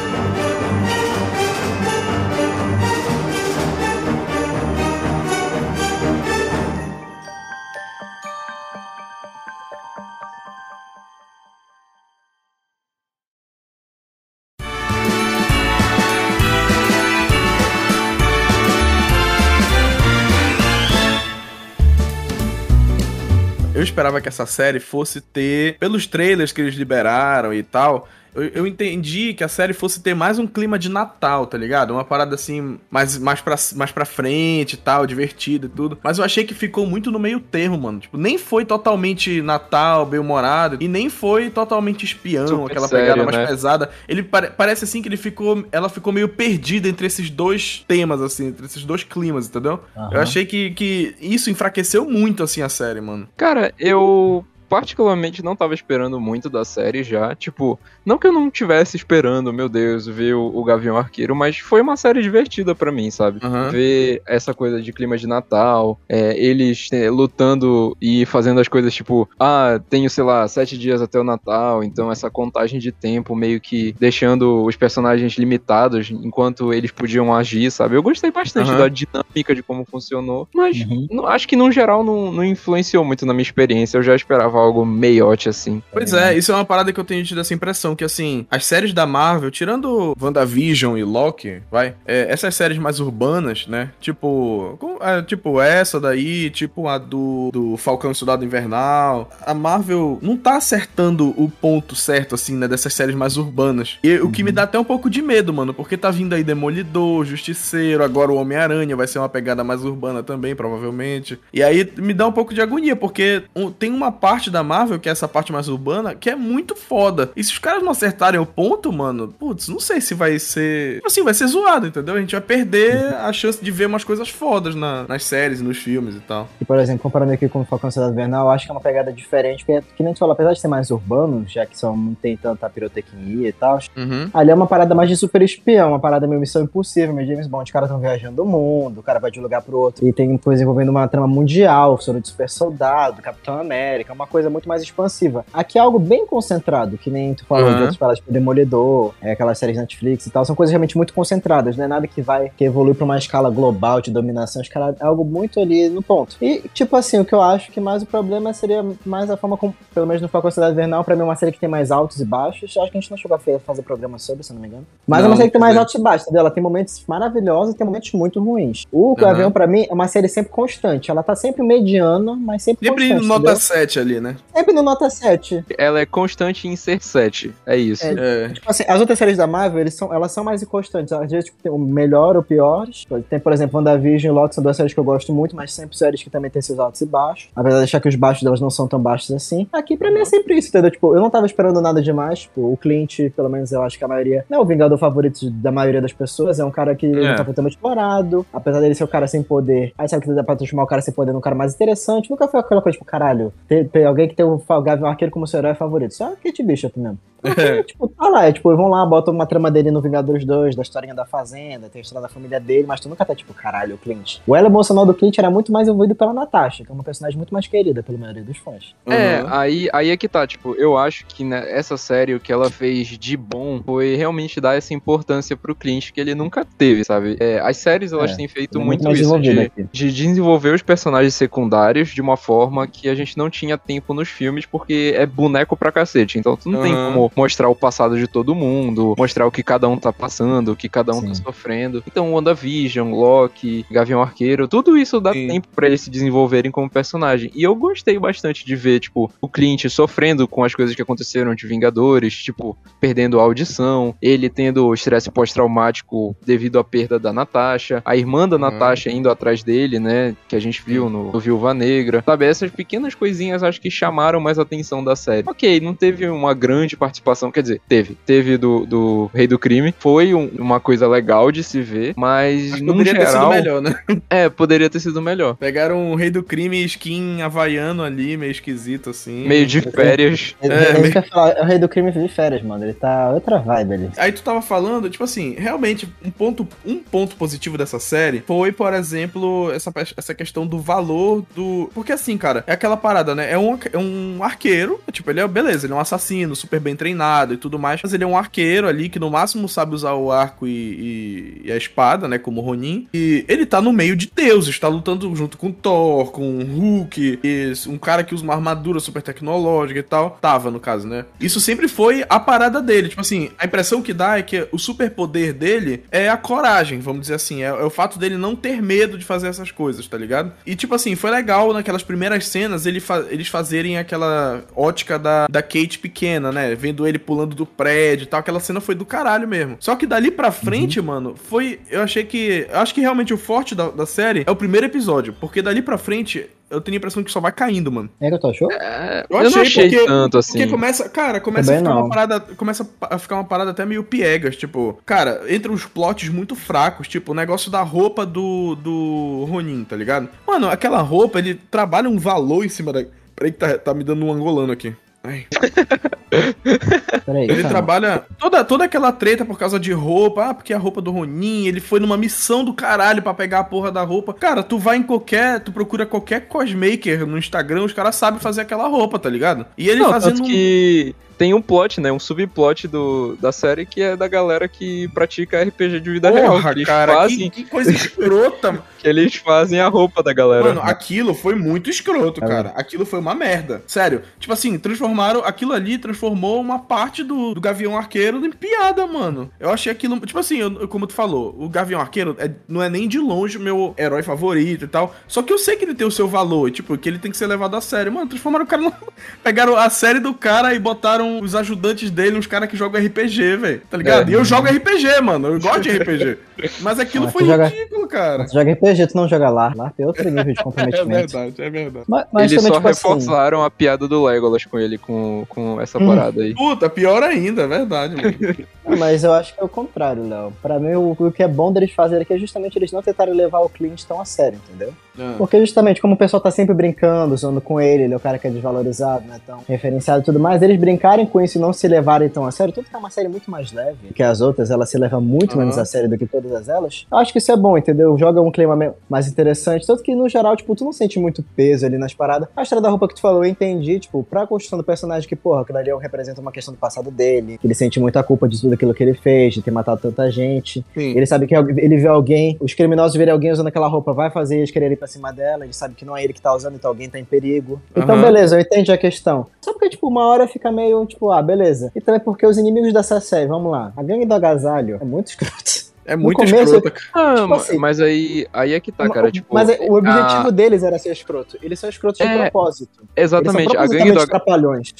Esperava 23.94 24.20
que 24.20 24.28
essa 24.28 24.44
série 24.44 24.80
fosse 24.80 25.20
ter, 25.20 25.78
pelos 25.78 26.04
trailers 26.04 26.50
que 26.50 26.60
eles 26.60 26.74
liberaram 26.74 27.54
e 27.54 27.62
tal, 27.62 28.08
eu, 28.34 28.44
eu 28.48 28.66
entendi 28.66 29.34
que 29.34 29.44
a 29.44 29.48
série 29.48 29.72
fosse 29.72 30.00
ter 30.02 30.14
mais 30.14 30.38
um 30.38 30.46
clima 30.46 30.78
de 30.78 30.88
Natal, 30.88 31.46
tá 31.46 31.56
ligado? 31.58 31.92
Uma 31.92 32.04
parada 32.04 32.34
assim, 32.34 32.78
mais, 32.90 33.18
mais, 33.18 33.40
pra, 33.40 33.56
mais 33.76 33.92
pra 33.92 34.04
frente 34.04 34.74
e 34.74 34.76
tal, 34.76 35.06
divertida 35.06 35.66
e 35.66 35.68
tudo. 35.68 35.98
Mas 36.02 36.18
eu 36.18 36.24
achei 36.24 36.44
que 36.44 36.54
ficou 36.54 36.86
muito 36.86 37.10
no 37.10 37.18
meio 37.18 37.40
termo, 37.40 37.78
mano. 37.78 38.00
Tipo, 38.00 38.16
nem 38.16 38.38
foi 38.38 38.64
totalmente 38.64 39.40
Natal, 39.42 40.04
bem-humorado, 40.06 40.76
e 40.80 40.88
nem 40.88 41.08
foi 41.08 41.50
totalmente 41.50 42.04
espião, 42.04 42.46
Super 42.46 42.70
aquela 42.72 42.88
sério, 42.88 43.04
pegada 43.06 43.24
mais 43.24 43.36
né? 43.36 43.46
pesada. 43.46 43.90
Ele 44.08 44.22
pare- 44.22 44.50
parece 44.50 44.84
assim 44.84 45.00
que 45.02 45.08
ele 45.08 45.16
ficou. 45.16 45.64
Ela 45.70 45.88
ficou 45.88 46.12
meio 46.12 46.28
perdida 46.28 46.88
entre 46.88 47.06
esses 47.06 47.30
dois 47.30 47.84
temas, 47.86 48.20
assim, 48.20 48.48
entre 48.48 48.66
esses 48.66 48.84
dois 48.84 49.02
climas, 49.04 49.46
entendeu? 49.46 49.80
Aham. 49.96 50.10
Eu 50.12 50.20
achei 50.20 50.44
que, 50.44 50.70
que 50.70 51.14
isso 51.20 51.50
enfraqueceu 51.50 52.04
muito, 52.08 52.42
assim, 52.42 52.62
a 52.62 52.68
série, 52.68 53.00
mano. 53.00 53.28
Cara, 53.36 53.72
eu 53.78 54.44
particularmente 54.74 55.40
não 55.40 55.54
tava 55.54 55.72
esperando 55.72 56.20
muito 56.20 56.50
da 56.50 56.64
série 56.64 57.04
já. 57.04 57.32
Tipo, 57.36 57.78
não 58.04 58.18
que 58.18 58.26
eu 58.26 58.32
não 58.32 58.50
tivesse 58.50 58.96
esperando, 58.96 59.52
meu 59.52 59.68
Deus, 59.68 60.04
ver 60.08 60.34
o, 60.34 60.46
o 60.52 60.64
Gavião 60.64 60.96
Arqueiro, 60.96 61.32
mas 61.36 61.58
foi 61.58 61.80
uma 61.80 61.96
série 61.96 62.20
divertida 62.20 62.74
pra 62.74 62.90
mim, 62.90 63.08
sabe? 63.08 63.38
Aham. 63.40 63.68
Ver 63.70 64.20
essa 64.26 64.52
coisa 64.52 64.82
de 64.82 64.92
clima 64.92 65.16
de 65.16 65.28
Natal, 65.28 66.00
é, 66.08 66.36
eles 66.36 66.88
é, 66.92 67.08
lutando 67.08 67.96
e 68.02 68.26
fazendo 68.26 68.58
as 68.58 68.66
coisas 68.66 68.92
tipo, 68.92 69.28
ah, 69.38 69.80
tenho, 69.88 70.10
sei 70.10 70.24
lá, 70.24 70.48
sete 70.48 70.76
dias 70.76 71.00
até 71.00 71.20
o 71.20 71.24
Natal, 71.24 71.84
então 71.84 72.10
essa 72.10 72.28
contagem 72.28 72.80
de 72.80 72.90
tempo 72.90 73.36
meio 73.36 73.60
que 73.60 73.94
deixando 74.00 74.64
os 74.64 74.74
personagens 74.74 75.34
limitados 75.38 76.10
enquanto 76.10 76.72
eles 76.74 76.90
podiam 76.90 77.32
agir, 77.32 77.70
sabe? 77.70 77.94
Eu 77.94 78.02
gostei 78.02 78.32
bastante 78.32 78.70
Aham. 78.70 78.78
da 78.78 78.88
dinâmica 78.88 79.54
de 79.54 79.62
como 79.62 79.84
funcionou, 79.88 80.48
mas 80.52 80.80
Uhum. 80.80 81.06
não- 81.12 81.26
acho 81.28 81.46
que 81.46 81.54
no 81.54 81.70
geral 81.70 82.02
não, 82.02 82.32
não 82.32 82.44
influenciou 82.44 83.04
muito 83.04 83.24
na 83.24 83.32
minha 83.32 83.42
experiência. 83.42 83.98
Eu 83.98 84.02
já 84.02 84.16
esperava 84.16 84.63
algo 84.64 84.84
meiote 84.84 85.48
assim. 85.48 85.82
Pois 85.92 86.12
é, 86.12 86.36
isso 86.36 86.52
é 86.52 86.54
uma 86.54 86.64
parada 86.64 86.92
que 86.92 87.00
eu 87.00 87.04
tenho 87.04 87.24
tido 87.24 87.40
essa 87.40 87.54
impressão, 87.54 87.94
que 87.94 88.04
assim, 88.04 88.46
as 88.50 88.64
séries 88.64 88.92
da 88.92 89.06
Marvel, 89.06 89.50
tirando 89.50 90.14
WandaVision 90.20 90.96
e 90.96 91.04
Loki, 91.04 91.62
vai, 91.70 91.94
é, 92.06 92.26
essas 92.28 92.54
séries 92.54 92.78
mais 92.78 93.00
urbanas, 93.00 93.66
né, 93.66 93.90
tipo, 94.00 94.78
é, 95.00 95.22
tipo 95.22 95.60
essa 95.60 96.00
daí, 96.00 96.50
tipo 96.50 96.88
a 96.88 96.98
do, 96.98 97.50
do 97.52 97.76
Falcão 97.76 98.10
e 98.10 98.14
Soldado 98.14 98.44
Invernal, 98.44 99.30
a 99.44 99.54
Marvel 99.54 100.18
não 100.22 100.36
tá 100.36 100.56
acertando 100.56 101.34
o 101.36 101.50
ponto 101.50 101.94
certo, 101.94 102.34
assim, 102.34 102.56
né, 102.56 102.68
dessas 102.68 102.92
séries 102.94 103.14
mais 103.14 103.36
urbanas. 103.36 103.98
E 104.02 104.16
o 104.18 104.30
que 104.30 104.42
me 104.42 104.52
dá 104.52 104.64
até 104.64 104.78
um 104.78 104.84
pouco 104.84 105.08
de 105.08 105.22
medo, 105.22 105.52
mano, 105.52 105.72
porque 105.74 105.96
tá 105.96 106.10
vindo 106.10 106.34
aí 106.34 106.42
Demolidor, 106.42 107.24
Justiceiro, 107.24 108.02
agora 108.02 108.32
o 108.32 108.36
Homem-Aranha 108.36 108.96
vai 108.96 109.06
ser 109.06 109.18
uma 109.18 109.28
pegada 109.28 109.64
mais 109.64 109.84
urbana 109.84 110.22
também, 110.22 110.54
provavelmente. 110.54 111.38
E 111.52 111.62
aí 111.62 111.90
me 111.96 112.14
dá 112.14 112.26
um 112.26 112.32
pouco 112.32 112.54
de 112.54 112.60
agonia, 112.60 112.96
porque 112.96 113.42
tem 113.78 113.92
uma 113.92 114.12
parte 114.12 114.43
da 114.50 114.62
Marvel, 114.62 114.98
que 114.98 115.08
é 115.08 115.12
essa 115.12 115.28
parte 115.28 115.52
mais 115.52 115.68
urbana, 115.68 116.14
que 116.14 116.30
é 116.30 116.36
muito 116.36 116.74
foda. 116.74 117.30
E 117.36 117.42
se 117.42 117.52
os 117.52 117.58
caras 117.58 117.82
não 117.82 117.90
acertarem 117.90 118.40
o 118.40 118.46
ponto, 118.46 118.92
mano, 118.92 119.28
putz, 119.28 119.68
não 119.68 119.80
sei 119.80 120.00
se 120.00 120.14
vai 120.14 120.38
ser. 120.38 121.00
Assim, 121.04 121.22
vai 121.22 121.34
ser 121.34 121.46
zoado, 121.46 121.86
entendeu? 121.86 122.14
A 122.14 122.20
gente 122.20 122.32
vai 122.32 122.40
perder 122.40 123.14
a 123.14 123.32
chance 123.32 123.62
de 123.62 123.70
ver 123.70 123.86
umas 123.86 124.04
coisas 124.04 124.28
fodas 124.28 124.74
na, 124.74 125.04
nas 125.08 125.24
séries, 125.24 125.60
nos 125.60 125.78
filmes 125.78 126.14
e 126.14 126.20
tal. 126.20 126.48
E, 126.60 126.64
por 126.64 126.78
exemplo, 126.78 127.02
comparando 127.02 127.32
aqui 127.32 127.48
com 127.48 127.60
o 127.60 127.64
Falcão 127.64 127.90
Cidade 127.90 128.14
Vernal, 128.14 128.46
eu 128.46 128.50
acho 128.50 128.66
que 128.66 128.70
é 128.70 128.74
uma 128.74 128.80
pegada 128.80 129.12
diferente, 129.12 129.64
porque, 129.64 129.84
que 129.96 130.02
nem 130.02 130.12
tu 130.12 130.18
falou, 130.18 130.32
apesar 130.32 130.52
de 130.52 130.60
ser 130.60 130.68
mais 130.68 130.90
urbano, 130.90 131.44
já 131.46 131.66
que 131.66 131.78
só 131.78 131.94
não 131.94 132.14
tem 132.14 132.36
tanta 132.36 132.68
pirotecnia 132.68 133.48
e 133.48 133.52
tal, 133.52 133.78
uhum. 133.96 134.30
ali 134.32 134.50
é 134.50 134.54
uma 134.54 134.66
parada 134.66 134.94
mais 134.94 135.08
de 135.08 135.16
super 135.16 135.42
espião, 135.42 135.90
uma 135.90 136.00
parada 136.00 136.26
meio 136.26 136.40
missão 136.40 136.62
impossível, 136.62 137.14
meio 137.14 137.28
James 137.28 137.46
Bond. 137.46 137.64
Os 137.64 137.70
caras 137.70 137.88
estão 137.88 138.00
viajando 138.00 138.42
o 138.42 138.46
mundo, 138.46 139.00
o 139.00 139.02
cara 139.02 139.18
vai 139.18 139.30
de 139.30 139.38
um 139.38 139.42
lugar 139.42 139.62
pro 139.62 139.78
outro, 139.78 140.06
e 140.06 140.12
tem 140.12 140.36
coisa 140.38 140.62
envolvendo 140.62 140.88
uma 140.88 141.06
trama 141.08 141.26
mundial, 141.26 142.00
sobre 142.00 142.20
o 142.20 142.26
super 142.26 142.48
soldado, 142.48 143.22
Capitão 143.22 143.58
América, 143.58 144.12
uma 144.12 144.26
coisa 144.34 144.50
muito 144.50 144.68
mais 144.68 144.82
expansiva. 144.82 145.46
Aqui 145.52 145.78
é 145.78 145.80
algo 145.80 145.96
bem 145.96 146.26
concentrado, 146.26 146.98
que 146.98 147.08
nem 147.08 147.34
tu 147.34 147.46
falou 147.46 147.66
uhum. 147.66 147.70
de 147.70 147.80
outras 147.82 147.96
paradas, 147.96 148.18
tipo 148.18 148.32
Demolidor, 148.32 149.14
é, 149.22 149.30
aquelas 149.30 149.56
séries 149.56 149.76
Netflix 149.76 150.26
e 150.26 150.30
tal, 150.30 150.44
são 150.44 150.56
coisas 150.56 150.72
realmente 150.72 150.96
muito 150.96 151.14
concentradas, 151.14 151.76
não 151.76 151.84
é 151.84 151.86
nada 151.86 152.08
que 152.08 152.20
vai 152.20 152.50
que 152.56 152.64
evolui 152.64 152.94
pra 152.94 153.04
uma 153.04 153.16
escala 153.16 153.48
global 153.48 154.00
de 154.00 154.10
dominação, 154.10 154.60
acho 154.60 154.68
que 154.68 154.76
é 154.76 154.94
algo 155.00 155.24
muito 155.24 155.60
ali 155.60 155.88
no 155.88 156.02
ponto. 156.02 156.36
E, 156.42 156.64
tipo 156.74 156.96
assim, 156.96 157.20
o 157.20 157.24
que 157.24 157.32
eu 157.32 157.40
acho 157.40 157.70
que 157.70 157.80
mais 157.80 158.02
o 158.02 158.06
problema 158.06 158.52
seria 158.52 158.84
mais 159.06 159.30
a 159.30 159.36
forma 159.36 159.56
como, 159.56 159.72
pelo 159.94 160.04
menos 160.04 160.20
no 160.20 160.28
Falcão 160.28 160.50
Cidade 160.50 160.74
Vernal, 160.74 161.04
pra 161.04 161.14
mim 161.14 161.22
é 161.22 161.24
uma 161.24 161.36
série 161.36 161.52
que 161.52 161.60
tem 161.60 161.68
mais 161.68 161.92
altos 161.92 162.20
e 162.20 162.24
baixos, 162.24 162.76
acho 162.76 162.90
que 162.90 162.98
a 162.98 163.00
gente 163.00 163.10
não 163.12 163.18
chegou 163.18 163.36
a 163.36 163.58
fazer 163.60 163.82
programa 163.82 164.18
sobre, 164.18 164.42
se 164.42 164.52
não 164.52 164.60
me 164.60 164.66
engano. 164.66 164.86
Mas 165.06 165.20
não, 165.20 165.26
é 165.26 165.30
uma 165.30 165.36
série 165.36 165.48
que 165.48 165.52
tem 165.52 165.60
mais 165.60 165.76
altos 165.76 165.94
e 165.94 165.98
baixos, 166.00 166.26
entendeu? 166.26 166.40
Ela 166.40 166.50
tem 166.50 166.62
momentos 166.62 167.04
maravilhosos 167.06 167.74
e 167.74 167.78
tem 167.78 167.86
momentos 167.86 168.10
muito 168.12 168.42
ruins. 168.42 168.84
O 168.90 169.14
Gavião, 169.14 169.46
uhum. 169.46 169.52
pra 169.52 169.68
mim, 169.68 169.86
é 169.88 169.94
uma 169.94 170.08
série 170.08 170.28
sempre 170.28 170.50
constante, 170.50 171.08
ela 171.08 171.22
tá 171.22 171.36
sempre 171.36 171.62
mediana, 171.62 172.34
mas 172.34 172.64
sempre 172.64 172.88
Sempre 172.88 173.08
constante, 173.08 173.28
nota 173.28 173.40
entendeu? 173.52 173.60
7 173.60 173.98
ali, 174.00 174.20
né? 174.20 174.23
Sempre 174.54 174.74
no 174.74 174.82
nota 174.82 175.10
7. 175.10 175.64
Ela 175.76 176.00
é 176.00 176.06
constante 176.06 176.68
em 176.68 176.76
ser 176.76 177.02
7, 177.02 177.52
é 177.66 177.76
isso. 177.76 178.04
É, 178.06 178.44
é. 178.44 178.48
Tipo 178.48 178.70
assim, 178.70 178.84
as 178.86 179.00
outras 179.00 179.18
séries 179.18 179.36
da 179.36 179.46
Marvel, 179.46 179.80
eles 179.80 179.94
são, 179.94 180.12
elas 180.12 180.32
são 180.32 180.44
mais 180.44 180.62
inconstantes, 180.62 181.12
às 181.12 181.30
vezes 181.30 181.46
tipo, 181.46 181.58
tem 181.62 181.70
o 181.70 181.78
melhor 181.78 182.36
ou 182.36 182.42
piores. 182.42 183.04
Tem, 183.28 183.38
por 183.38 183.52
exemplo, 183.52 183.78
WandaVision 183.78 184.32
e 184.32 184.34
Loki, 184.34 184.54
são 184.54 184.62
duas 184.62 184.76
séries 184.76 184.94
que 184.94 185.00
eu 185.00 185.04
gosto 185.04 185.32
muito, 185.32 185.54
mas 185.56 185.72
sempre 185.72 185.96
séries 185.96 186.22
que 186.22 186.30
também 186.30 186.50
tem 186.50 186.62
seus 186.62 186.78
altos 186.78 187.00
e 187.00 187.06
baixos, 187.06 187.50
apesar 187.54 187.78
de 187.78 187.84
achar 187.84 188.00
que 188.00 188.08
os 188.08 188.14
baixos 188.14 188.42
delas 188.42 188.60
não 188.60 188.70
são 188.70 188.86
tão 188.86 189.00
baixos 189.00 189.30
assim. 189.32 189.66
Aqui, 189.72 189.96
pra 189.96 190.10
mim, 190.10 190.20
é 190.20 190.24
sempre 190.24 190.56
isso, 190.56 190.68
entendeu? 190.68 190.90
Tipo, 190.90 191.14
eu 191.14 191.20
não 191.20 191.30
tava 191.30 191.46
esperando 191.46 191.80
nada 191.80 192.00
demais, 192.00 192.40
tipo, 192.40 192.72
o 192.72 192.76
Clint, 192.76 193.30
pelo 193.34 193.48
menos 193.48 193.72
eu 193.72 193.82
acho 193.82 193.98
que 193.98 194.04
a 194.04 194.08
maioria, 194.08 194.44
não 194.48 194.58
é 194.58 194.60
o 194.60 194.64
vingador 194.64 194.98
favorito 194.98 195.50
da 195.50 195.70
maioria 195.70 196.00
das 196.00 196.12
pessoas, 196.12 196.58
é 196.58 196.64
um 196.64 196.70
cara 196.70 196.94
que 196.94 197.06
é. 197.06 197.10
não 197.10 197.36
tá 197.36 197.44
totalmente 197.44 197.72
explorado, 197.74 198.46
apesar 198.52 198.80
dele 198.80 198.94
ser 198.94 199.04
o 199.04 199.08
cara 199.08 199.26
sem 199.26 199.42
poder, 199.42 199.92
aí 199.98 200.08
sabe 200.08 200.24
que 200.24 200.32
dá 200.32 200.42
pra 200.42 200.56
transformar 200.56 200.84
o 200.84 200.86
cara 200.86 201.02
sem 201.02 201.12
poder 201.12 201.32
num 201.32 201.40
cara 201.40 201.56
mais 201.56 201.74
interessante, 201.74 202.30
nunca 202.30 202.48
foi 202.48 202.60
aquela 202.60 202.82
coisa, 202.82 202.96
tipo, 202.96 203.04
caralho, 203.04 203.52
tem, 203.68 203.84
tem 203.84 204.04
alguém 204.14 204.28
que 204.28 204.34
tem 204.34 204.46
o 204.46 204.62
Gavião 204.82 205.08
Arqueiro 205.08 205.32
como 205.32 205.46
seu 205.46 205.58
herói 205.58 205.74
favorito, 205.74 206.14
só 206.14 206.34
Kate 206.36 206.62
Bishop 206.62 206.98
mesmo. 206.98 207.18
Porque, 207.44 207.82
tipo, 207.84 208.08
tá 208.08 208.28
lá, 208.28 208.46
é, 208.46 208.52
tipo, 208.52 208.74
vão 208.74 208.88
lá, 208.88 209.04
botam 209.04 209.34
uma 209.34 209.44
trama 209.44 209.70
dele 209.70 209.90
no 209.90 210.00
Vingadores 210.00 210.46
2, 210.46 210.74
da 210.74 210.80
historinha 210.80 211.14
da 211.14 211.26
Fazenda, 211.26 211.90
tem 211.90 212.00
a 212.00 212.02
história 212.02 212.22
da 212.22 212.28
família 212.28 212.58
dele, 212.58 212.86
mas 212.86 213.00
tu 213.00 213.08
nunca 213.08 213.22
tá, 213.22 213.34
tipo, 213.34 213.52
caralho, 213.52 213.96
o 213.96 213.98
Clint. 213.98 214.38
O 214.46 214.56
elo 214.56 214.68
emocional 214.68 215.04
do 215.04 215.12
Clint 215.12 215.38
era 215.38 215.50
muito 215.50 215.70
mais 215.70 215.86
envolvido 215.86 216.14
pela 216.14 216.32
Natasha, 216.32 216.84
que 216.84 216.90
é 216.90 216.94
uma 216.94 217.04
personagem 217.04 217.36
muito 217.36 217.52
mais 217.52 217.66
querida 217.66 218.02
pela 218.02 218.16
maioria 218.16 218.42
dos 218.42 218.56
fãs. 218.56 218.94
É, 219.04 219.42
uhum. 219.42 219.48
aí, 219.50 219.88
aí 219.92 220.10
é 220.10 220.16
que 220.16 220.26
tá, 220.26 220.46
tipo, 220.46 220.74
eu 220.76 220.96
acho 220.96 221.26
que 221.26 221.44
né, 221.44 221.70
essa 221.70 221.98
série, 221.98 222.34
o 222.34 222.40
que 222.40 222.50
ela 222.50 222.70
fez 222.70 223.08
de 223.08 223.36
bom 223.36 223.82
foi 223.84 224.16
realmente 224.16 224.58
dar 224.58 224.74
essa 224.74 224.94
importância 224.94 225.54
pro 225.54 225.74
Clint 225.74 226.12
que 226.12 226.20
ele 226.20 226.34
nunca 226.34 226.64
teve, 226.64 227.04
sabe? 227.04 227.36
É, 227.38 227.60
as 227.60 227.76
séries, 227.76 228.12
elas 228.12 228.32
é, 228.32 228.36
têm 228.36 228.48
feito 228.48 228.80
muito, 228.80 229.04
muito 229.04 229.20
isso, 229.20 229.38
de, 229.38 229.70
de, 229.92 230.12
desenvolver 230.12 230.74
os 230.74 230.82
personagens 230.82 231.34
secundários 231.34 232.08
de 232.08 232.20
uma 232.20 232.36
forma 232.36 232.86
que 232.86 233.08
a 233.08 233.14
gente 233.14 233.36
não 233.36 233.50
tinha 233.50 233.76
tempo 233.76 234.03
nos 234.12 234.28
filmes, 234.28 234.66
porque 234.66 235.14
é 235.16 235.24
boneco 235.24 235.76
pra 235.76 235.92
cacete, 235.92 236.38
então 236.38 236.56
tu 236.56 236.68
não 236.68 236.80
uhum. 236.80 236.84
tem 236.84 236.94
como 236.94 237.32
mostrar 237.36 237.68
o 237.68 237.74
passado 237.74 238.18
de 238.18 238.26
todo 238.26 238.54
mundo, 238.54 239.14
mostrar 239.16 239.46
o 239.46 239.50
que 239.50 239.62
cada 239.62 239.88
um 239.88 239.96
tá 239.96 240.12
passando, 240.12 240.72
o 240.72 240.76
que 240.76 240.88
cada 240.88 241.12
um 241.12 241.20
tá 241.22 241.34
Sim. 241.34 241.42
tá 241.42 241.50
sofrendo. 241.50 242.02
Então, 242.06 242.32
WandaVision, 242.34 243.12
Loki, 243.12 243.86
Gavião 243.90 244.20
Arqueiro, 244.20 244.68
tudo 244.68 244.98
isso 244.98 245.20
dá 245.20 245.32
Sim. 245.32 245.48
tempo 245.48 245.68
para 245.74 245.86
eles 245.86 246.02
se 246.02 246.10
desenvolverem 246.10 246.70
como 246.70 246.90
personagem. 246.90 247.50
E 247.54 247.62
eu 247.62 247.74
gostei 247.74 248.18
bastante 248.18 248.66
de 248.66 248.76
ver, 248.76 249.00
tipo, 249.00 249.30
o 249.40 249.48
Clint 249.48 249.88
sofrendo 249.88 250.46
com 250.48 250.64
as 250.64 250.74
coisas 250.74 250.94
que 250.94 251.02
aconteceram 251.02 251.54
de 251.54 251.66
Vingadores, 251.66 252.34
tipo, 252.34 252.76
perdendo 253.00 253.38
a 253.38 253.42
audição, 253.42 254.14
ele 254.20 254.48
tendo 254.48 254.92
estresse 254.92 255.30
pós-traumático 255.30 256.36
devido 256.44 256.78
à 256.78 256.84
perda 256.84 257.18
da 257.18 257.32
Natasha, 257.32 258.02
a 258.04 258.16
irmã 258.16 258.48
da 258.48 258.56
uhum. 258.56 258.62
Natasha 258.62 259.10
indo 259.10 259.30
atrás 259.30 259.62
dele, 259.62 259.98
né, 259.98 260.36
que 260.48 260.56
a 260.56 260.60
gente 260.60 260.82
viu 260.84 261.08
no, 261.08 261.32
no 261.32 261.40
Viúva 261.40 261.72
Negra. 261.72 262.22
Sabe, 262.24 262.46
essas 262.46 262.70
pequenas 262.70 263.14
coisinhas 263.14 263.62
acho 263.62 263.80
que 263.80 263.90
chamaram 263.94 264.40
mais 264.40 264.58
atenção 264.58 265.02
da 265.02 265.16
série. 265.16 265.48
Ok, 265.48 265.80
não 265.80 265.94
teve 265.94 266.28
uma 266.28 266.54
grande 266.54 266.96
participação, 266.96 267.50
quer 267.50 267.62
dizer, 267.62 267.80
teve. 267.88 268.16
Teve 268.26 268.56
do, 268.56 268.86
do 268.86 269.30
Rei 269.34 269.46
do 269.46 269.58
Crime. 269.58 269.94
Foi 269.98 270.34
um, 270.34 270.50
uma 270.58 270.80
coisa 270.80 271.06
legal 271.08 271.50
de 271.50 271.62
se 271.62 271.80
ver, 271.80 272.14
mas 272.16 272.80
no 272.80 272.92
poderia 272.92 273.12
geral... 273.12 273.24
ter 273.24 273.38
sido 273.38 273.48
melhor, 273.50 273.82
né? 273.82 273.94
É, 274.28 274.48
poderia 274.48 274.90
ter 274.90 275.00
sido 275.00 275.22
melhor. 275.22 275.56
Pegaram 275.56 276.12
o 276.12 276.14
Rei 276.14 276.30
do 276.30 276.42
Crime 276.42 276.82
skin 276.84 277.42
havaiano 277.42 278.02
ali, 278.02 278.36
meio 278.36 278.50
esquisito, 278.50 279.10
assim. 279.10 279.46
Meio 279.46 279.66
de 279.66 279.80
férias. 279.80 280.54
É, 280.60 280.68
é, 280.68 280.90
é, 280.90 280.98
meio... 280.98 281.22
falar, 281.28 281.60
o 281.60 281.64
Rei 281.64 281.78
do 281.78 281.88
Crime 281.88 282.10
de 282.10 282.28
férias, 282.28 282.62
mano. 282.62 282.84
Ele 282.84 282.94
tá 282.94 283.30
outra 283.30 283.58
vibe 283.58 283.94
ali. 283.94 284.10
Aí 284.16 284.32
tu 284.32 284.42
tava 284.42 284.60
falando, 284.62 285.08
tipo 285.08 285.24
assim, 285.24 285.54
realmente, 285.58 286.08
um 286.24 286.30
ponto, 286.30 286.66
um 286.84 286.98
ponto 286.98 287.36
positivo 287.36 287.78
dessa 287.78 287.98
série 287.98 288.42
foi, 288.46 288.72
por 288.72 288.92
exemplo, 288.92 289.70
essa, 289.72 289.92
essa 290.16 290.34
questão 290.34 290.66
do 290.66 290.78
valor 290.78 291.44
do... 291.54 291.90
Porque 291.94 292.12
assim, 292.12 292.36
cara, 292.36 292.64
é 292.66 292.72
aquela 292.72 292.96
parada, 292.96 293.34
né? 293.34 293.50
É 293.50 293.58
um, 293.58 293.74
é 293.74 293.83
um 293.94 294.42
arqueiro, 294.42 295.00
tipo, 295.12 295.30
ele 295.30 295.40
é, 295.40 295.48
beleza, 295.48 295.86
ele 295.86 295.92
é 295.92 295.96
um 295.96 296.00
assassino, 296.00 296.56
super 296.56 296.80
bem 296.80 296.96
treinado 296.96 297.54
e 297.54 297.56
tudo 297.56 297.78
mais, 297.78 298.00
mas 298.02 298.12
ele 298.12 298.24
é 298.24 298.26
um 298.26 298.36
arqueiro 298.36 298.88
ali 298.88 299.08
que 299.08 299.18
no 299.18 299.30
máximo 299.30 299.68
sabe 299.68 299.94
usar 299.94 300.14
o 300.14 300.30
arco 300.30 300.66
e, 300.66 300.70
e, 300.70 301.62
e 301.64 301.72
a 301.72 301.76
espada, 301.76 302.28
né, 302.28 302.38
como 302.38 302.60
Ronin. 302.60 303.08
E 303.12 303.44
ele 303.48 303.66
tá 303.66 303.80
no 303.80 303.92
meio 303.92 304.16
de 304.16 304.30
deuses, 304.34 304.78
tá 304.78 304.88
lutando 304.88 305.34
junto 305.34 305.56
com 305.56 305.72
Thor, 305.72 306.30
com 306.30 306.62
Hulk, 306.62 307.40
um 307.88 307.98
cara 307.98 308.22
que 308.24 308.34
usa 308.34 308.44
uma 308.44 308.54
armadura 308.54 309.00
super 309.00 309.22
tecnológica 309.22 310.00
e 310.00 310.02
tal. 310.02 310.38
Tava, 310.40 310.70
no 310.70 310.80
caso, 310.80 311.06
né? 311.06 311.24
Isso 311.40 311.60
sempre 311.60 311.88
foi 311.88 312.24
a 312.28 312.38
parada 312.38 312.80
dele. 312.80 313.08
Tipo 313.08 313.20
assim, 313.20 313.50
a 313.58 313.66
impressão 313.66 314.02
que 314.02 314.12
dá 314.12 314.38
é 314.38 314.42
que 314.42 314.66
o 314.72 314.78
superpoder 314.78 315.52
dele 315.52 316.04
é 316.10 316.28
a 316.28 316.36
coragem, 316.36 317.00
vamos 317.00 317.22
dizer 317.22 317.34
assim. 317.34 317.62
É, 317.62 317.66
é 317.66 317.84
o 317.84 317.90
fato 317.90 318.18
dele 318.18 318.36
não 318.36 318.54
ter 318.54 318.82
medo 318.82 319.18
de 319.18 319.24
fazer 319.24 319.48
essas 319.48 319.70
coisas, 319.70 320.06
tá 320.06 320.16
ligado? 320.16 320.52
E 320.66 320.74
tipo 320.76 320.94
assim, 320.94 321.14
foi 321.14 321.30
legal 321.30 321.72
naquelas 321.72 322.02
primeiras 322.02 322.46
cenas 322.46 322.86
ele 322.86 323.00
fa 323.00 323.24
eles 323.30 323.48
fazerem 323.48 323.73
aquela 323.98 324.64
ótica 324.74 325.18
da, 325.18 325.46
da 325.48 325.62
Kate 325.62 325.98
pequena, 325.98 326.52
né? 326.52 326.74
Vendo 326.74 327.06
ele 327.06 327.18
pulando 327.18 327.54
do 327.54 327.66
prédio 327.66 328.24
e 328.24 328.26
tal. 328.26 328.40
Aquela 328.40 328.60
cena 328.60 328.80
foi 328.80 328.94
do 328.94 329.04
caralho 329.04 329.46
mesmo. 329.48 329.76
Só 329.80 329.96
que 329.96 330.06
dali 330.06 330.30
pra 330.30 330.50
frente, 330.50 331.00
uhum. 331.00 331.06
mano, 331.06 331.34
foi. 331.36 331.80
Eu 331.90 332.02
achei 332.02 332.24
que. 332.24 332.66
Eu 332.70 332.80
acho 332.80 332.94
que 332.94 333.00
realmente 333.00 333.32
o 333.32 333.38
forte 333.38 333.74
da, 333.74 333.88
da 333.90 334.06
série 334.06 334.44
é 334.46 334.50
o 334.50 334.56
primeiro 334.56 334.86
episódio. 334.86 335.34
Porque 335.40 335.62
dali 335.62 335.82
pra 335.82 335.98
frente 335.98 336.48
eu 336.74 336.80
tenho 336.80 336.96
a 336.96 336.98
impressão 336.98 337.22
que 337.22 337.30
só 337.30 337.40
vai 337.40 337.52
caindo, 337.52 337.90
mano. 337.90 338.10
É 338.20 338.30
que 338.30 338.38
tu 338.38 338.46
achou? 338.48 338.70
É, 338.72 339.24
eu, 339.28 339.38
achei, 339.38 339.46
eu 339.46 339.50
não 339.50 339.62
achei 339.62 339.90
porque, 339.90 340.06
tanto 340.06 340.38
assim. 340.38 340.58
Porque 340.58 340.70
começa, 340.70 341.08
cara, 341.08 341.40
começa 341.40 341.72
Também 341.72 341.76
a 341.76 341.82
ficar 341.82 341.94
não. 341.94 342.00
uma 342.02 342.08
parada, 342.08 342.40
começa 342.40 342.90
a 343.00 343.18
ficar 343.18 343.34
uma 343.36 343.44
parada 343.44 343.70
até 343.70 343.84
meio 343.84 344.02
piegas, 344.02 344.56
tipo, 344.56 344.98
cara, 345.06 345.42
entra 345.48 345.70
uns 345.70 345.84
plots 345.84 346.28
muito 346.28 346.56
fracos, 346.56 347.06
tipo, 347.06 347.32
o 347.32 347.34
negócio 347.34 347.70
da 347.70 347.82
roupa 347.82 348.26
do 348.26 348.74
do 348.76 349.46
Ronin, 349.48 349.84
tá 349.84 349.96
ligado? 349.96 350.28
Mano, 350.46 350.68
aquela 350.68 351.00
roupa, 351.00 351.38
ele 351.38 351.54
trabalha 351.54 352.08
um 352.08 352.18
valor 352.18 352.64
em 352.64 352.68
cima 352.68 352.92
da 352.92 353.04
Peraí 353.36 353.52
que 353.52 353.58
tá, 353.58 353.78
tá 353.78 353.94
me 353.94 354.04
dando 354.04 354.24
um 354.24 354.32
angolano 354.32 354.72
aqui. 354.72 354.94
Ai. 355.22 355.46
Peraí, 357.24 357.44
Ele 357.44 357.54
calma. 357.62 357.68
trabalha 357.68 358.24
toda, 358.38 358.64
toda 358.64 358.84
aquela 358.84 359.10
treta 359.10 359.44
por 359.44 359.58
causa 359.58 359.78
de 359.80 359.92
roupa, 359.92 360.50
ah, 360.50 360.54
porque 360.54 360.74
a 360.74 360.78
roupa 360.78 361.00
do 361.00 361.10
Ronin, 361.10 361.66
ele 361.66 361.80
foi 361.80 361.98
numa 361.98 362.16
missão 362.16 362.64
do 362.64 362.74
caralho 362.74 363.22
pra 363.22 363.32
pegar 363.32 363.60
a 363.60 363.64
porra 363.64 363.90
da 363.90 364.02
roupa. 364.02 364.34
Cara, 364.34 364.62
tu 364.62 364.78
vai 364.78 364.98
em 364.98 365.02
qualquer, 365.02 365.60
tu 365.60 365.72
procura 365.72 366.04
qualquer 366.04 366.46
cosmaker 366.46 367.26
no 367.26 367.38
Instagram, 367.38 367.84
os 367.84 367.92
caras 367.92 368.16
sabem 368.16 368.38
fazer 368.40 368.60
aquela 368.62 368.86
roupa, 368.86 369.18
tá 369.18 369.30
ligado? 369.30 369.64
E 369.78 369.88
ele 369.88 370.00
Não, 370.00 370.10
fazendo 370.10 370.42
que 370.42 371.14
tem 371.36 371.54
um 371.54 371.60
plot, 371.62 372.00
né? 372.00 372.10
Um 372.12 372.18
subplot 372.18 372.88
do, 372.88 373.36
da 373.40 373.52
série 373.52 373.84
que 373.86 374.02
é 374.02 374.16
da 374.16 374.28
galera 374.28 374.68
que 374.68 375.08
pratica 375.08 375.62
RPG 375.62 376.00
de 376.00 376.10
vida 376.10 376.30
real. 376.30 376.56
Que 376.56 376.62
Porra, 376.62 376.70
eles, 376.72 376.86
cara, 376.86 377.14
fazem, 377.14 377.50
que, 377.50 377.64
que 377.64 377.70
coisa 377.70 377.90
escrota, 377.92 378.72
mano. 378.72 378.84
que 378.98 379.08
eles 379.08 379.34
fazem 379.36 379.80
a 379.80 379.88
roupa 379.88 380.22
da 380.22 380.32
galera. 380.32 380.64
Mano, 380.64 380.80
aquilo 380.82 381.34
foi 381.34 381.54
muito 381.54 381.90
escroto, 381.90 382.42
É. 382.44 382.46
cara. 382.46 382.72
Aquilo 382.76 383.04
foi 383.04 383.18
uma 383.20 383.34
merda. 383.34 383.82
Sério. 383.86 384.22
Tipo 384.38 384.52
assim, 384.52 384.78
transformaram. 384.78 385.40
Aquilo 385.44 385.72
ali 385.72 385.98
transformou 385.98 386.60
uma 386.60 386.78
parte 386.78 387.22
do, 387.22 387.54
do 387.54 387.60
Gavião 387.60 387.96
Arqueiro 387.96 388.44
em 388.44 388.50
piada, 388.52 389.06
mano. 389.06 389.50
Eu 389.58 389.70
achei 389.70 389.90
aquilo. 389.90 390.18
Tipo 390.20 390.38
assim, 390.38 390.58
eu- 390.58 390.80
eu- 390.82 390.88
como 390.88 391.06
tu 391.06 391.12
falou, 391.14 391.54
o 391.58 391.68
Gavião 391.68 392.00
Arqueiro 392.00 392.36
é- 392.38 392.50
não 392.68 392.82
é 392.82 392.88
nem 392.88 393.08
de 393.08 393.18
longe 393.18 393.58
o 393.58 393.60
meu 393.60 393.94
herói 393.98 394.22
favorito 394.22 394.84
e 394.84 394.88
tal. 394.88 395.14
Só 395.28 395.42
que 395.42 395.52
eu 395.52 395.58
sei 395.58 395.76
que 395.76 395.84
ele 395.84 395.94
tem 395.94 396.06
o 396.06 396.10
seu 396.10 396.28
valor, 396.28 396.70
tipo, 396.70 396.96
que 396.96 397.08
ele 397.08 397.18
tem 397.18 397.30
que 397.30 397.36
ser 397.36 397.46
levado 397.46 397.76
a 397.76 397.80
sério. 397.80 398.12
Mano, 398.12 398.28
transformaram 398.28 398.64
o 398.64 398.68
cara. 398.68 398.82
No... 398.82 398.92
Pegaram 399.42 399.76
a 399.76 399.88
série 399.90 400.20
do 400.20 400.32
cara 400.34 400.74
e 400.74 400.78
botaram 400.78 401.23
os 401.40 401.54
ajudantes 401.54 402.10
dele, 402.10 402.38
uns 402.38 402.46
caras 402.46 402.68
que 402.68 402.76
jogam 402.76 403.00
RPG, 403.04 403.56
velho. 403.56 403.82
Tá 403.90 403.96
ligado? 403.96 404.28
É. 404.28 404.32
E 404.32 404.34
eu 404.34 404.44
jogo 404.44 404.68
RPG, 404.68 405.20
mano. 405.22 405.48
Eu 405.48 405.60
gosto 405.60 405.80
de 405.82 405.90
RPG. 405.98 406.38
Mas 406.80 406.98
aquilo 406.98 407.26
Ah, 407.26 407.30
foi 407.30 407.44
joga- 407.44 407.66
ridículo, 407.66 408.06
cara. 408.06 408.44
Tu 408.46 408.52
joga 408.54 408.72
RPG, 408.72 409.06
tu 409.08 409.16
não 409.16 409.28
joga 409.28 409.50
lá. 409.50 409.72
Lá 409.74 409.90
tem 409.96 410.06
outro 410.06 410.24
nível 410.28 410.52
de 410.52 410.60
É 410.60 410.62
comprometimento. 410.62 411.32
verdade, 411.32 411.54
é 411.62 411.70
verdade. 411.70 412.04
mas, 412.08 412.26
mas 412.32 412.52
eles 412.52 412.62
também, 412.64 412.72
só 412.72 412.78
tipo 412.78 412.88
assim, 412.88 413.08
reforçaram 413.08 413.62
a 413.64 413.70
piada 413.70 414.06
do 414.08 414.24
Legolas 414.24 414.64
com 414.64 414.78
ele, 414.78 414.98
com, 414.98 415.44
com 415.48 415.80
essa 415.80 415.98
Hum. 415.98 416.06
parada 416.06 416.42
aí. 416.42 416.54
Puta, 416.54 416.88
pior 416.90 417.22
ainda, 417.22 417.62
é 417.62 417.66
verdade, 417.66 418.16
mano. 418.16 418.34
Não, 418.86 418.96
mas 418.96 419.24
eu 419.24 419.32
acho 419.32 419.54
que 419.54 419.60
é 419.60 419.64
o 419.64 419.68
contrário, 419.68 420.28
Léo. 420.28 420.52
Pra 420.62 420.78
mim, 420.78 420.94
o, 420.94 421.16
o 421.18 421.32
que 421.32 421.42
é 421.42 421.48
bom 421.48 421.72
deles 421.72 421.92
fazerem 421.92 422.22
aqui 422.22 422.34
é 422.34 422.38
justamente 422.38 422.78
eles 422.78 422.92
não 422.92 423.02
tentarem 423.02 423.34
levar 423.34 423.60
o 423.60 423.68
cliente 423.68 424.06
tão 424.06 424.20
a 424.20 424.24
sério, 424.24 424.60
entendeu? 424.68 424.92
Ah. 425.18 425.34
Porque 425.38 425.58
justamente, 425.60 426.00
como 426.00 426.14
o 426.14 426.16
pessoal 426.16 426.40
tá 426.40 426.50
sempre 426.50 426.74
brincando, 426.74 427.36
zoando 427.36 427.60
com 427.60 427.80
ele, 427.80 428.04
ele 428.04 428.14
é 428.14 428.16
o 428.16 428.20
cara 428.20 428.38
que 428.38 428.46
é 428.46 428.50
desvalorizado, 428.50 429.26
não 429.26 429.34
é 429.34 429.38
tão 429.38 429.60
referenciado 429.66 430.22
e 430.22 430.24
tudo 430.24 430.40
mais, 430.40 430.60
eles 430.62 430.78
brincarem 430.78 431.26
com 431.26 431.40
isso 431.40 431.58
e 431.58 431.60
não 431.60 431.72
se 431.72 431.86
levarem 431.86 432.28
tão 432.28 432.44
a 432.44 432.50
sério, 432.50 432.72
tudo 432.74 432.88
que 432.88 432.94
é 432.94 432.98
uma 432.98 433.10
série 433.10 433.28
muito 433.28 433.50
mais 433.50 433.72
leve 433.72 434.12
que 434.14 434.22
as 434.22 434.40
outras, 434.40 434.70
ela 434.70 434.86
se 434.86 434.96
leva 434.96 435.20
muito 435.20 435.52
Aham. 435.52 435.60
menos 435.60 435.78
a 435.78 435.84
sério 435.84 436.08
do 436.08 436.16
que 436.16 436.26
todas 436.26 436.68
elas. 436.68 437.06
Eu 437.10 437.18
acho 437.18 437.32
que 437.32 437.38
isso 437.38 437.50
é 437.50 437.56
bom, 437.56 437.76
entendeu? 437.76 438.16
Joga 438.18 438.40
um 438.40 438.50
clima 438.50 438.94
mais 439.08 439.26
interessante, 439.28 439.86
tanto 439.86 440.02
que 440.02 440.14
no 440.14 440.28
geral, 440.28 440.56
tipo, 440.56 440.74
tu 440.74 440.84
não 440.84 440.92
sente 440.92 441.18
muito 441.18 441.42
peso 441.56 441.84
ali 441.86 441.98
nas 441.98 442.14
paradas. 442.14 442.48
A 442.56 442.62
história 442.62 442.82
da 442.82 442.88
roupa 442.88 443.08
que 443.08 443.14
tu 443.14 443.20
falou, 443.20 443.44
eu 443.44 443.50
entendi, 443.50 443.98
tipo, 443.98 444.22
pra 444.24 444.46
construção 444.46 444.78
do 444.78 444.84
personagem 444.84 445.28
que, 445.28 445.36
porra, 445.36 445.62
aquilo 445.62 445.78
ali 445.78 445.90
representa 446.00 446.40
uma 446.40 446.52
questão 446.52 446.72
do 446.72 446.78
passado 446.78 447.10
dele, 447.10 447.58
que 447.58 447.66
ele 447.66 447.74
sente 447.74 447.98
muita 447.98 448.22
culpa 448.22 448.48
de 448.48 448.60
tudo 448.60 448.73
aquilo 448.74 448.94
que 448.94 449.02
ele 449.02 449.14
fez, 449.14 449.54
de 449.54 449.62
ter 449.62 449.70
matado 449.70 450.00
tanta 450.00 450.30
gente. 450.30 450.84
Sim. 450.94 451.16
Ele 451.16 451.26
sabe 451.26 451.46
que 451.46 451.54
ele 451.54 451.96
vê 451.96 452.08
alguém, 452.08 452.56
os 452.60 452.74
criminosos 452.74 453.16
verem 453.16 453.32
alguém 453.32 453.52
usando 453.52 453.68
aquela 453.68 453.88
roupa, 453.88 454.12
vai 454.12 454.30
fazer 454.30 454.58
eles 454.58 454.70
quererem 454.70 454.94
ir 454.94 454.96
pra 454.96 455.08
cima 455.08 455.32
dela, 455.32 455.64
ele 455.64 455.72
sabe 455.72 455.94
que 455.94 456.04
não 456.04 456.16
é 456.16 456.24
ele 456.24 456.32
que 456.32 456.40
tá 456.40 456.54
usando, 456.54 456.74
então 456.74 456.90
alguém 456.90 457.08
tá 457.08 457.18
em 457.18 457.24
perigo. 457.24 457.80
Então, 457.94 458.20
beleza, 458.20 458.56
eu 458.56 458.60
entendi 458.60 458.92
a 458.92 458.98
questão. 458.98 459.46
Só 459.60 459.72
porque, 459.72 459.90
tipo, 459.90 460.08
uma 460.08 460.26
hora 460.26 460.46
fica 460.46 460.70
meio, 460.70 461.04
tipo, 461.06 461.30
ah, 461.30 461.42
beleza. 461.42 461.90
E 461.94 462.00
também 462.00 462.20
porque 462.20 462.46
os 462.46 462.58
inimigos 462.58 462.92
dessa 462.92 463.20
série, 463.20 463.46
vamos 463.46 463.70
lá, 463.70 463.92
a 463.96 464.02
gangue 464.02 464.26
do 464.26 464.34
agasalho 464.34 464.98
é 465.00 465.04
muito 465.04 465.28
escroto. 465.28 465.83
É 466.04 466.16
muito 466.16 466.36
começo- 466.36 466.54
escrota, 466.76 466.90
cara. 466.90 467.06
Ah, 467.14 467.34
Tipo 467.42 467.54
assim- 467.54 467.78
mas 467.78 468.00
aí, 468.00 468.46
aí 468.52 468.72
é 468.74 468.80
que 468.80 468.92
tá, 468.92 469.08
cara. 469.08 469.30
Tipo, 469.30 469.54
Mas 469.54 469.68
é- 469.68 469.78
o 469.80 469.94
objetivo 469.94 470.48
a- 470.48 470.50
deles 470.50 470.82
era 470.82 470.98
ser 470.98 471.12
escroto. 471.12 471.56
Eles 471.62 471.78
são 471.78 471.88
escrotos 471.88 472.18
de 472.18 472.26
É, 472.26 472.42
propósito. 472.50 473.02
exatamente, 473.16 473.74
Eles 473.76 473.90
a 473.90 473.94
gangue, 473.94 474.12
do, 474.12 474.20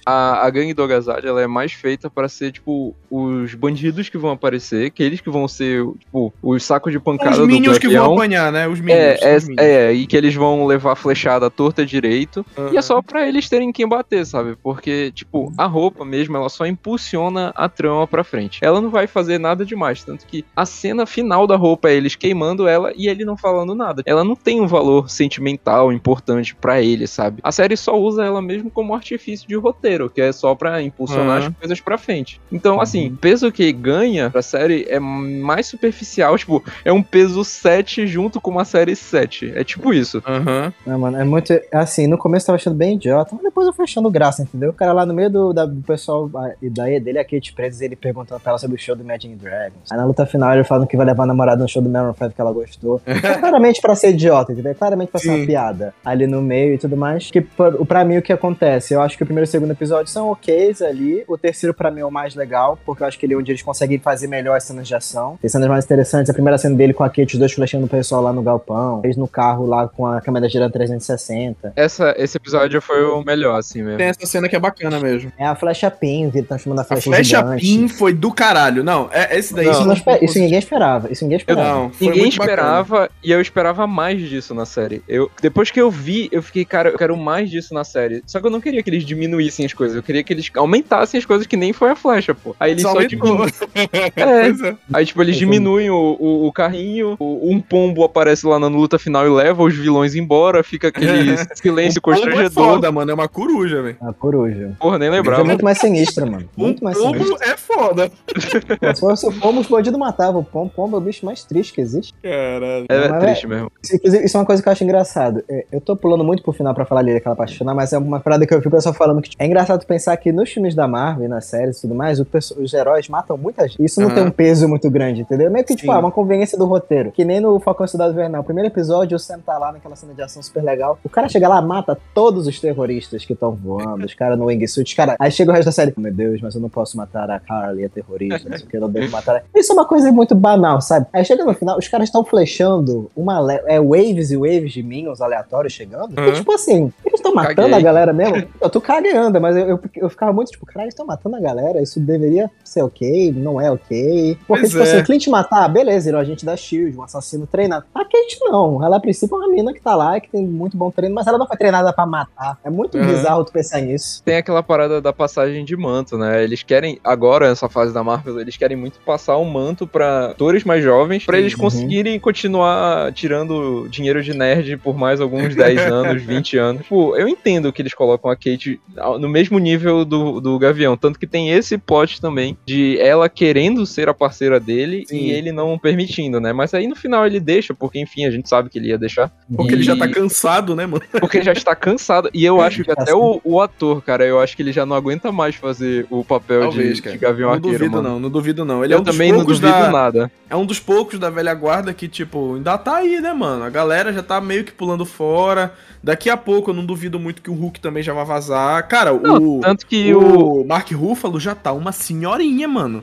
a, 0.07 0.47
a 0.47 0.51
gangue 0.51 0.75
do 0.75 0.83
agasalho 0.83 1.29
ela 1.29 1.43
é 1.43 1.47
mais 1.47 1.73
feita 1.73 2.09
pra 2.09 2.29
ser, 2.29 2.53
tipo, 2.53 2.95
os 3.11 3.55
bandidos 3.55 4.09
que 4.09 4.17
vão 4.19 4.31
aparecer, 4.31 4.87
aqueles 4.87 5.21
que 5.21 5.31
vão 5.31 5.47
ser, 5.47 5.85
tipo, 5.99 6.33
os 6.43 6.63
sacos 6.65 6.93
de 6.93 6.99
pancada 7.01 7.33
Os 7.33 7.39
do 7.39 7.47
minions 7.47 7.79
que 7.79 7.89
vão 7.89 8.15
apanhar, 8.15 8.51
né? 8.53 8.67
Os 8.69 8.81
minions. 8.81 8.99
É, 9.23 9.33
é, 9.33 9.37
os 9.37 9.45
minions. 9.49 9.67
é, 9.67 9.93
e 9.93 10.07
que 10.07 10.17
eles 10.17 10.35
vão 10.35 10.67
levar 10.67 10.95
flechada 10.97 11.51
torta 11.51 11.85
direito. 11.85 12.45
E 12.57 12.61
Aham. 12.61 12.79
é 12.79 12.83
só 12.83 13.03
pra 13.03 13.27
eles 13.29 13.49
terem 13.49 13.73
quem 13.73 13.87
bater, 13.89 14.25
sabe? 14.27 14.57
Porque, 14.63 15.11
tipo, 15.13 15.53
a 15.59 15.67
roupa 15.67 16.05
mesmo, 16.05 16.37
ela 16.37 16.49
só 16.49 16.65
impulsiona 16.67 17.53
a 17.55 17.69
trama 17.69 18.07
pra 18.07 18.23
frente. 18.25 18.59
Ela 18.63 18.81
não 18.81 18.91
vai 18.91 19.07
fazer 19.07 19.39
nada 19.39 19.65
demais. 19.65 20.03
Tanto 20.05 20.27
que 20.27 20.45
a 20.55 20.65
cena 20.65 20.94
final 21.07 21.47
da 21.47 21.57
roupa 21.57 21.89
é 21.89 21.95
eles 21.95 22.15
queimando 22.15 22.69
ela 22.69 22.93
e 22.97 23.09
ele 23.09 23.25
não 23.25 23.37
falando 23.37 23.75
nada. 23.75 24.03
Ela 24.07 24.23
não 24.25 24.37
tem 24.37 24.61
um 24.61 24.67
valor 24.67 25.11
sentimental 25.11 25.93
importante 25.93 26.55
pra 26.55 26.81
ele, 26.81 27.07
sabe? 27.07 27.41
A 27.43 27.51
série 27.53 27.77
só 27.77 27.99
usa 27.99 28.25
ela 28.25 28.41
mesmo 28.41 28.71
como 28.71 28.95
artifício 28.95 29.47
de 29.49 29.55
roteiro, 29.57 30.09
que 30.09 30.21
é 30.21 30.33
só 30.33 30.55
pra 30.55 30.81
impulsionar 30.83 31.39
Aham. 31.39 31.49
as 31.49 31.55
coisas 31.59 31.81
pra 31.81 31.99
frente. 31.99 32.41
Então, 32.53 32.81
assim, 32.81 33.09
o 33.09 33.17
peso 33.17 33.51
que 33.51 33.73
ganha 33.73 34.31
pra 34.31 34.43
série 34.43 34.87
é 34.89 34.99
mais 35.01 35.67
superficial. 35.67 36.37
Tipo, 36.39 36.63
é 36.85 36.93
um 36.93 37.03
peso 37.03 37.45
7 37.45 38.07
junto 38.07 38.41
com 38.41 38.51
uma 38.51 38.65
série 38.65 38.95
7. 38.95 39.53
É 39.55 39.65
tipo 39.65 39.93
isso. 39.93 40.23
Aham. 40.27 40.73
Não, 40.87 40.99
mano, 40.99 41.19
é 41.21 41.25
muito. 41.25 41.53
Assim, 41.73 42.07
no 42.07 42.19
começo 42.19 42.45
eu 42.45 42.47
tava 42.49 42.57
achando 42.57 42.77
bem 42.77 42.95
idiota, 42.97 43.31
mas 43.35 43.43
depois 43.45 43.67
eu 43.67 43.73
fui 43.73 43.85
achando 43.85 44.11
graça, 44.11 44.43
entendeu? 44.43 44.71
O 44.71 44.75
cara 44.75 44.93
lá 44.93 45.07
no 45.07 45.15
meio 45.15 45.31
do, 45.31 45.53
da- 45.53 45.67
do 45.67 45.81
pessoal, 45.83 46.31
a- 46.37 46.53
e 46.63 46.69
daí 46.71 46.99
dele, 47.01 47.19
a 47.19 47.25
Kate 47.25 47.53
Prentice, 47.53 47.85
ele 47.85 47.97
perguntando 47.97 48.41
pra 48.41 48.51
ela 48.53 48.59
sobre 48.59 48.77
o 48.77 48.79
show 48.79 48.95
do 48.95 49.03
Imagine 49.03 49.37
Dragons. 49.37 49.91
Aí 49.91 49.97
na 49.97 50.05
luta 50.05 50.27
final 50.27 50.53
ele 50.55 50.65
falando 50.85 50.89
que 50.89 50.97
vai 50.97 51.07
levar 51.07 51.25
a 51.25 51.27
namorada 51.27 51.63
no 51.63 51.69
show 51.69 51.83
do 51.83 51.89
Maroon 51.89 52.13
5 52.15 52.31
que 52.31 52.41
ela 52.41 52.53
gostou. 52.53 53.01
É 53.25 53.35
claramente 53.39 53.81
pra 53.81 53.95
ser 53.95 54.11
idiota, 54.11 54.53
entendeu? 54.53 54.73
É 54.73 54.75
claramente 54.75 55.11
pra 55.11 55.21
ser 55.21 55.29
Sim. 55.29 55.37
uma 55.39 55.47
piada 55.47 55.95
ali 56.05 56.27
no 56.27 56.43
meio 56.43 56.75
e 56.75 56.79
tudo 56.79 56.97
mais. 56.97 57.31
Que 57.31 57.41
pra, 57.41 57.73
pra 57.73 58.05
mim 58.05 58.19
o 58.19 58.23
que 58.23 58.33
acontece? 58.33 58.93
Eu 58.95 59.01
acho 59.01 59.17
que 59.17 59.23
o 59.23 59.27
primeiro 59.27 59.47
e 59.47 59.49
o 59.49 59.51
segundo 59.51 59.71
episódio 59.71 60.11
são 60.13 60.31
ok's 60.31 60.83
ali. 60.83 61.25
O 61.29 61.39
terceiro 61.39 61.73
pra 61.75 61.91
mim 61.91 62.01
é 62.01 62.05
o 62.05 62.11
mais 62.11 62.35
legal, 62.35 62.79
porque 62.85 63.03
eu 63.03 63.07
acho 63.07 63.19
que 63.19 63.25
ele 63.27 63.35
é 63.35 63.37
onde 63.37 63.51
eles 63.51 63.63
conseguem 63.63 63.99
fazer 63.99 64.27
melhor 64.27 64.57
as 64.57 64.65
cenas 64.65 64.87
de 64.87 64.95
ação. 64.95 65.39
Tem 65.41 65.49
cenas 65.49 65.69
mais 65.69 65.85
interessantes. 65.85 66.29
A 66.31 66.35
primeira 66.35 66.59
cena 66.59 66.75
dele 66.77 66.93
com 66.93 67.03
a 67.05 67.09
Kate, 67.09 67.35
os 67.35 67.39
dois 67.39 67.53
flechando 67.53 67.87
o 67.87 67.89
pessoal 67.89 68.21
lá 68.23 68.33
no 68.33 68.43
galpão. 68.43 69.01
Eles 69.05 69.17
no 69.17 69.27
carro 69.29 69.67
lá 69.67 69.89
com 69.89 70.07
a 70.07 70.21
câmera 70.21 70.49
girando 70.49 70.73
360. 70.73 71.73
Essa, 71.77 72.15
esse 72.19 72.37
episódio 72.37 72.81
foi 72.83 73.03
o 73.05 73.23
melhor, 73.25 73.59
assim 73.59 73.83
mesmo. 73.83 73.99
Tem 73.99 74.09
essa 74.09 74.27
cena 74.27 74.49
que 74.49 74.57
é 74.57 74.61
bacana 74.61 75.01
mesmo. 75.01 75.33
É 75.39 75.47
a 75.47 75.55
flecha 75.55 75.91
pin, 75.91 76.31
ele 76.35 76.43
tá 76.43 76.59
chamando 76.59 76.81
a 76.81 76.83
A 76.83 76.85
flecha, 76.85 77.11
flecha 77.11 77.37
gigante. 77.39 77.61
pin 77.63 77.89
foi 77.89 78.13
do 78.13 78.33
caralho. 78.33 78.83
Não, 78.85 79.09
é 79.13 79.39
esse 79.39 79.55
daí. 79.55 79.67
Não. 79.67 79.73
Isso, 79.73 79.87
não 79.87 79.95
esper- 79.95 80.23
isso 80.23 80.39
ninguém 80.39 80.59
esperava. 80.59 80.74
Isso 81.11 81.25
ninguém 81.25 81.39
esperava. 81.39 81.69
Não, 81.75 81.91
Ninguém 82.01 82.23
muito 82.23 82.37
bacana. 82.37 82.53
esperava 82.63 83.11
e 83.23 83.31
eu 83.33 83.41
esperava 83.41 83.87
mais 83.87 84.21
disso 84.21 84.55
na 84.55 84.65
série. 84.67 85.03
Eu, 85.09 85.31
depois 85.41 85.71
que 85.71 85.81
eu 85.81 85.91
vi, 85.91 86.29
eu 86.33 86.43
fiquei, 86.43 86.65
cara, 86.65 86.91
eu 86.91 86.99
quero 86.99 87.17
mais 87.17 87.51
disso 87.51 87.73
na 87.75 87.85
série. 87.85 88.23
Só 88.27 88.41
que 88.41 88.47
eu 88.47 88.51
não 88.51 88.61
queria 88.61 88.83
que 88.83 88.91
eles 88.91 89.05
diminuíssem 89.05 89.65
as 89.67 89.73
coisas, 89.73 89.97
eu 89.97 90.03
queria 90.03 90.23
que 90.23 90.33
eles 90.33 90.51
aumentassem 90.57 91.19
as 91.19 91.25
coisas 91.25 91.47
que 91.47 91.57
nem 91.57 91.73
foi 91.73 91.91
a 91.91 91.97
flecha, 91.97 92.35
pô. 92.35 92.55
Aí 92.59 92.73
eles 92.73 92.83
Só 92.83 92.93
só, 92.93 93.03
diminuem. 93.03 93.51
É. 94.17 94.69
É. 94.69 94.77
Aí, 94.93 95.07
tipo, 95.07 95.21
eles 95.23 95.37
diminuem 95.37 95.91
o, 95.91 96.17
o, 96.19 96.47
o 96.47 96.53
carrinho, 96.53 97.17
o- 97.19 97.51
um 97.51 97.61
pombo 97.61 98.05
aparece 98.05 98.47
lá 98.47 98.59
na 98.59 98.67
luta 98.69 98.99
final 98.99 99.27
e 99.27 99.31
leva 99.31 99.63
os 99.63 99.75
vilões 99.75 100.15
embora, 100.15 100.63
fica 100.63 100.89
aquele 100.89 101.37
silêncio 101.55 101.99
O 101.99 102.03
pombo 102.03 102.17
é 102.17 102.21
constrangedor. 102.23 102.65
foda, 102.65 102.93
mano. 102.93 103.11
É 103.11 103.15
uma 103.15 103.29
coruja, 103.29 103.83
velho. 103.83 103.97
A 104.01 104.13
coruja. 104.13 104.73
Porra, 104.79 104.99
nem 104.99 105.09
É 105.09 105.11
lembrava. 105.13 105.45
muito 105.45 105.65
mais 105.65 105.79
sinistra, 105.79 106.25
mano. 106.27 106.49
Um 106.57 106.63
Muito 106.65 106.83
mais 106.85 106.97
sinistra. 106.97 107.25
pombo 107.25 107.39
é 107.43 107.57
foda. 107.57 108.11
Pô, 108.11 108.95
Se 108.95 109.01
fosse 109.01 109.27
o 109.27 109.33
pombo, 109.33 109.61
os 109.61 109.67
bandidos 109.67 109.99
matavam. 109.99 110.41
O 110.41 110.45
pombo, 110.45 110.64
pombo 110.69 110.97
é 110.97 110.99
o 110.99 111.03
bicho 111.03 111.25
mais 111.25 111.45
triste 111.45 111.73
que 111.73 111.81
existe. 111.81 112.15
Caralho. 112.23 112.87
É, 112.89 113.09
Mas 113.09 113.23
triste 113.23 113.47
mesmo. 113.47 113.71
Isso, 113.83 113.97
Inclusive, 113.97 114.25
isso 114.25 114.37
é 114.37 114.41
uma 114.41 114.47
coisa 114.47 114.63
que 114.63 114.69
eu 114.69 114.73
acho 114.73 114.85
engraçado. 114.85 115.45
É, 115.49 115.67
Eu 115.73 115.81
tô 115.81 115.97
pulando 115.97 116.25
muito 116.25 116.43
pro 116.43 116.53
final 116.53 116.75
pra 116.75 116.85
falar 116.85 117.01
ali 117.01 117.13
daquela 117.15 117.37
parte 117.37 117.57
final, 117.57 117.75
mas 117.75 117.93
é 117.93 117.99
uma 117.99 118.21
parada 118.21 118.47
que 118.47 118.55
eu 118.55 118.61
vi 118.61 118.69
o 118.69 118.71
pessoal 118.71 118.95
falando 118.95 119.21
que 119.23 119.31
tipo, 119.31 119.43
é 119.43 119.47
engraçado 119.47 119.85
pensar 119.87 120.17
que 120.17 120.33
nos 120.33 120.51
filmes 120.51 120.75
da 120.75 120.87
Marvel, 120.89 121.29
nas 121.29 121.47
séries 121.47 121.79
e 121.79 121.81
tudo 121.83 121.95
mais, 121.95 122.19
os 122.21 122.75
heróis 122.75 123.09
matam 123.09 123.37
muita 123.37 123.67
gente. 123.69 123.85
Isso 123.85 124.01
não 124.01 124.09
Aham. 124.09 124.15
tem 124.17 124.25
um 124.27 124.31
peso 124.31 124.69
muito 124.69 124.91
grande, 124.91 125.23
entendeu? 125.23 125.51
Meio 125.51 125.65
que, 125.65 125.75
tipo, 125.77 125.91
ah, 125.93 125.99
uma 125.99 126.11
conveniência 126.11 126.57
do 126.59 126.65
roteiro. 126.67 127.13
Que 127.13 127.25
nem 127.25 127.41
no 127.41 127.59
Falcão 127.61 127.85
e 127.87 127.89
Cidade 127.89 128.13
Invernal. 128.13 128.41
O 128.41 128.45
primeiro 128.45 128.69
episódio, 128.69 129.17
o 129.17 129.19
Sam 129.19 129.39
tá 129.41 129.59
lá 129.59 129.73
naquela 129.73 129.97
cena 129.97 130.15
de 130.15 130.23
ação 130.23 130.43
super 130.43 130.63
legal. 130.63 130.99
O 131.05 131.09
cara 131.09 131.29
chega 131.29 131.49
lá, 131.49 131.61
mata 131.61 131.99
todos 132.15 132.47
os 132.47 132.61
terroristas 132.61 133.25
que 133.25 133.33
estão 133.33 133.53
voando, 133.53 134.05
os 134.05 134.15
caras 134.15 134.39
no 134.39 134.47
wingsuit. 134.47 134.95
Cara, 134.97 135.17
aí 135.19 135.31
chega 135.31 135.51
o 135.51 135.55
resto 135.55 135.67
da 135.67 135.73
série. 135.73 135.93
Meu 135.97 136.13
Deus, 136.13 136.41
mas 136.41 136.55
eu 136.55 136.61
não 136.61 136.69
posso 136.69 136.97
matar 136.97 137.31
a 137.31 137.39
Carly, 137.41 137.85
a 137.85 137.89
terrorista, 137.89 138.49
não 138.49 138.57
sei 138.57 138.67
o 138.67 138.71
que, 138.71 138.77
eu 138.77 138.81
não 138.81 138.91
devo 138.91 139.11
matar. 139.11 139.43
Isso 139.55 139.73
é 139.73 139.75
uma 139.75 139.85
coisa 139.87 140.11
muito 140.13 140.35
banal, 140.57 140.81
sabe? 140.81 141.07
Aí 141.13 141.25
chega 141.25 141.45
no 141.45 141.55
final, 141.55 141.79
os 141.79 141.89
caras 141.89 142.09
estão 142.09 142.25
flechando 142.25 143.11
uma 143.17 143.41
é, 143.67 143.81
waves 143.81 144.31
e 144.31 144.37
waves 144.37 144.73
de 144.73 144.83
minions 144.83 145.21
aleatórios 145.21 145.73
chegando. 145.73 146.19
Uhum. 146.19 146.29
E, 146.29 146.33
tipo 146.33 146.53
assim, 146.53 146.93
eles 147.05 147.19
estão 147.21 147.35
matando 147.35 147.55
Caguei. 147.71 147.75
a 147.75 147.81
galera 147.81 148.13
mesmo. 148.13 148.47
Eu 148.61 148.71
tô 148.71 148.81
cagando, 148.81 149.41
mas 149.41 149.57
eu, 149.57 149.69
eu, 149.69 149.81
eu 149.97 150.09
ficava 150.11 150.33
muito 150.33 150.51
tipo, 150.51 150.65
caralho, 150.67 150.85
eles 150.87 150.95
estão 150.95 151.07
matando 151.07 151.37
a 151.37 151.41
galera, 151.41 151.83
isso 151.83 152.01
deveria 152.01 152.51
ser 152.65 152.83
ok, 152.83 153.33
não 153.37 153.61
é 153.61 153.71
ok. 153.71 154.39
Porque, 154.47 154.63
Pois 154.63 154.71
tipo 154.71 154.83
é. 154.83 154.93
assim, 154.93 155.03
Clint 155.05 155.27
matar, 155.29 155.69
beleza, 155.69 156.09
ele 156.09 156.17
é 156.17 156.19
um 156.19 156.23
agente 156.23 156.45
da 156.47 156.57
Shield, 156.57 156.97
um 156.97 157.03
assassino 157.03 157.47
treinado. 157.47 157.85
A 157.95 158.05
Kate 158.05 158.39
não, 158.43 158.83
ela 158.85 158.97
a 158.97 159.01
princípio 159.01 159.35
é 159.37 159.39
uma 159.39 159.49
mina 159.49 159.73
que 159.75 159.81
tá 159.81 159.95
lá, 159.95 160.19
que 160.21 160.29
tem 160.31 160.47
muito 160.47 160.77
bom 160.77 160.91
treino, 160.91 161.15
mas 161.15 161.27
ela 161.27 161.37
não 161.39 161.47
foi 161.47 161.57
treinada 161.57 161.93
pra 161.93 162.07
matar. 162.07 162.59
É 162.65 162.71
muito 162.71 162.97
Uhum. 162.97 163.07
bizarro 163.07 163.45
tu 163.45 163.53
pensar 163.53 163.81
nisso. 163.81 164.23
Tem 164.25 164.37
aquela 164.37 164.63
parada 164.63 165.01
da 165.01 165.13
passagem 165.13 165.65
de 165.65 165.77
manto, 165.77 166.17
né? 166.17 166.43
Eles 166.43 166.63
querem, 166.63 166.99
agora, 167.05 167.49
nessa 167.49 167.69
fase 167.69 167.93
da 167.93 168.03
Marvel, 168.05 168.41
eles 168.41 168.57
querem 168.57 168.77
muito 168.77 168.99
passar 169.01 169.37
o 169.37 169.45
manto 169.45 169.87
pra 169.87 170.33
atores 170.45 170.65
mais 170.65 170.85
jovens 170.85 171.25
pra 171.25 171.39
eles 171.39 171.55
Uhum. 171.55 171.61
conseguirem 171.61 172.19
continuar 172.19 173.13
tirando 173.13 173.87
dinheiro 173.91 174.23
de 174.23 174.35
nerd 174.35 174.77
por 174.77 174.97
mais 174.97 175.21
alguns 175.21 175.55
10 175.55 175.81
anos, 175.91 176.23
20 176.23 176.59
anos. 176.59 176.83
Tipo, 176.83 177.17
eu 177.17 177.27
entendo 177.29 177.73
que 177.73 177.81
eles 177.81 177.95
colocam 177.95 178.31
a 178.31 178.37
Kate 178.37 178.79
no 179.19 179.29
mesmo 179.29 179.59
nível 179.59 180.05
do, 180.05 180.41
do 180.41 180.59
Gavião, 180.59 180.97
tanto 180.97 181.19
que 181.19 181.27
tem 181.27 181.51
esse 181.51 181.79
plot 181.79 182.21
também 182.21 182.57
de 182.67 182.99
ela 183.01 183.29
querendo 183.29 183.87
ser 183.87 184.09
a 184.09 184.15
parceira 184.15 184.61
dele 184.61 185.05
Sim. 185.09 185.17
e 185.17 185.31
ele 185.33 185.51
não 185.53 185.79
permitindo, 185.79 186.41
né? 186.41 186.53
Mas 186.53 186.75
aí 186.75 186.87
no 186.87 186.95
final 186.97 187.27
ele 187.27 187.41
deixa, 187.41 187.73
porque 187.75 187.99
enfim, 187.99 188.27
a 188.27 188.31
gente 188.31 188.49
sabe 188.49 188.69
que 188.69 188.79
ele 188.79 188.89
ia 188.89 188.99
deixar. 188.99 189.31
Porque 189.57 189.73
E- 189.73 189.75
ele 189.77 189.83
já 189.83 189.97
tá 189.97 190.09
cansado, 190.09 190.75
né, 190.77 190.87
mano? 190.87 191.03
porque 191.21 191.39
ele 191.39 191.45
já 191.45 191.53
está 191.53 191.75
cansado. 191.75 192.29
E 192.35 192.45
eu 192.45 192.61
acho 192.61 192.85
que 192.85 192.91
até 192.91 193.15
o, 193.15 193.41
o 193.45 193.61
ator, 193.61 194.03
cara, 194.03 194.25
eu 194.25 194.41
acho 194.41 194.57
que 194.57 194.63
ele 194.63 194.73
já 194.73 194.85
não 194.85 194.95
aguenta 194.97 195.33
mais 195.33 195.55
fazer 195.55 196.07
o 196.11 196.25
papel 196.25 196.61
Talvez, 196.61 197.01
de, 197.01 197.13
de 197.13 197.19
Gavião 197.19 197.49
não 197.49 197.55
Arqueiro, 197.57 197.79
duvido, 197.79 197.97
mano. 197.97 198.09
não, 198.11 198.21
não 198.21 198.31
duvido, 198.31 198.65
não. 198.65 198.85
Ele 198.85 198.93
Eu 198.95 198.99
é 198.99 199.01
um 199.01 199.05
dos 199.05 199.15
também 199.15 199.33
não 199.33 199.45
duvido 199.45 199.61
da, 199.67 199.91
nada. 199.91 200.24
É 200.49 200.57
um 200.57 200.67
dos 200.67 200.79
poucos 200.79 201.19
da 201.19 201.31
velha 201.31 201.55
guarda 201.55 201.93
que, 201.95 202.09
tipo, 202.09 202.55
ainda 202.55 202.77
tá 202.79 202.97
aí, 202.97 203.21
né, 203.21 203.33
mano? 203.33 203.65
A 203.65 203.71
galera 203.71 204.13
já 204.13 204.23
tá 204.23 204.41
meio 204.41 204.65
que 204.65 204.73
pulando 204.73 205.05
fora. 205.05 205.75
Daqui 206.05 206.29
a 206.29 206.37
pouco 206.37 206.71
eu 206.71 206.75
não 206.75 206.85
duvido 206.85 207.19
muito 207.19 207.41
que 207.41 207.51
o 207.51 207.55
Hulk 207.55 207.81
também 207.81 208.03
já 208.03 208.13
vai 208.13 208.25
vazar. 208.27 208.87
Cara, 208.89 209.11
Não, 209.15 209.57
o. 209.57 209.61
tanto 209.61 209.87
que 209.87 210.15
o. 210.15 210.61
O 210.61 210.67
Mark 210.67 210.91
Ruffalo 210.93 211.41
já 211.41 211.55
tá 211.55 211.73
uma 211.73 211.93
senhorinha, 211.93 212.69
mano. 212.69 213.01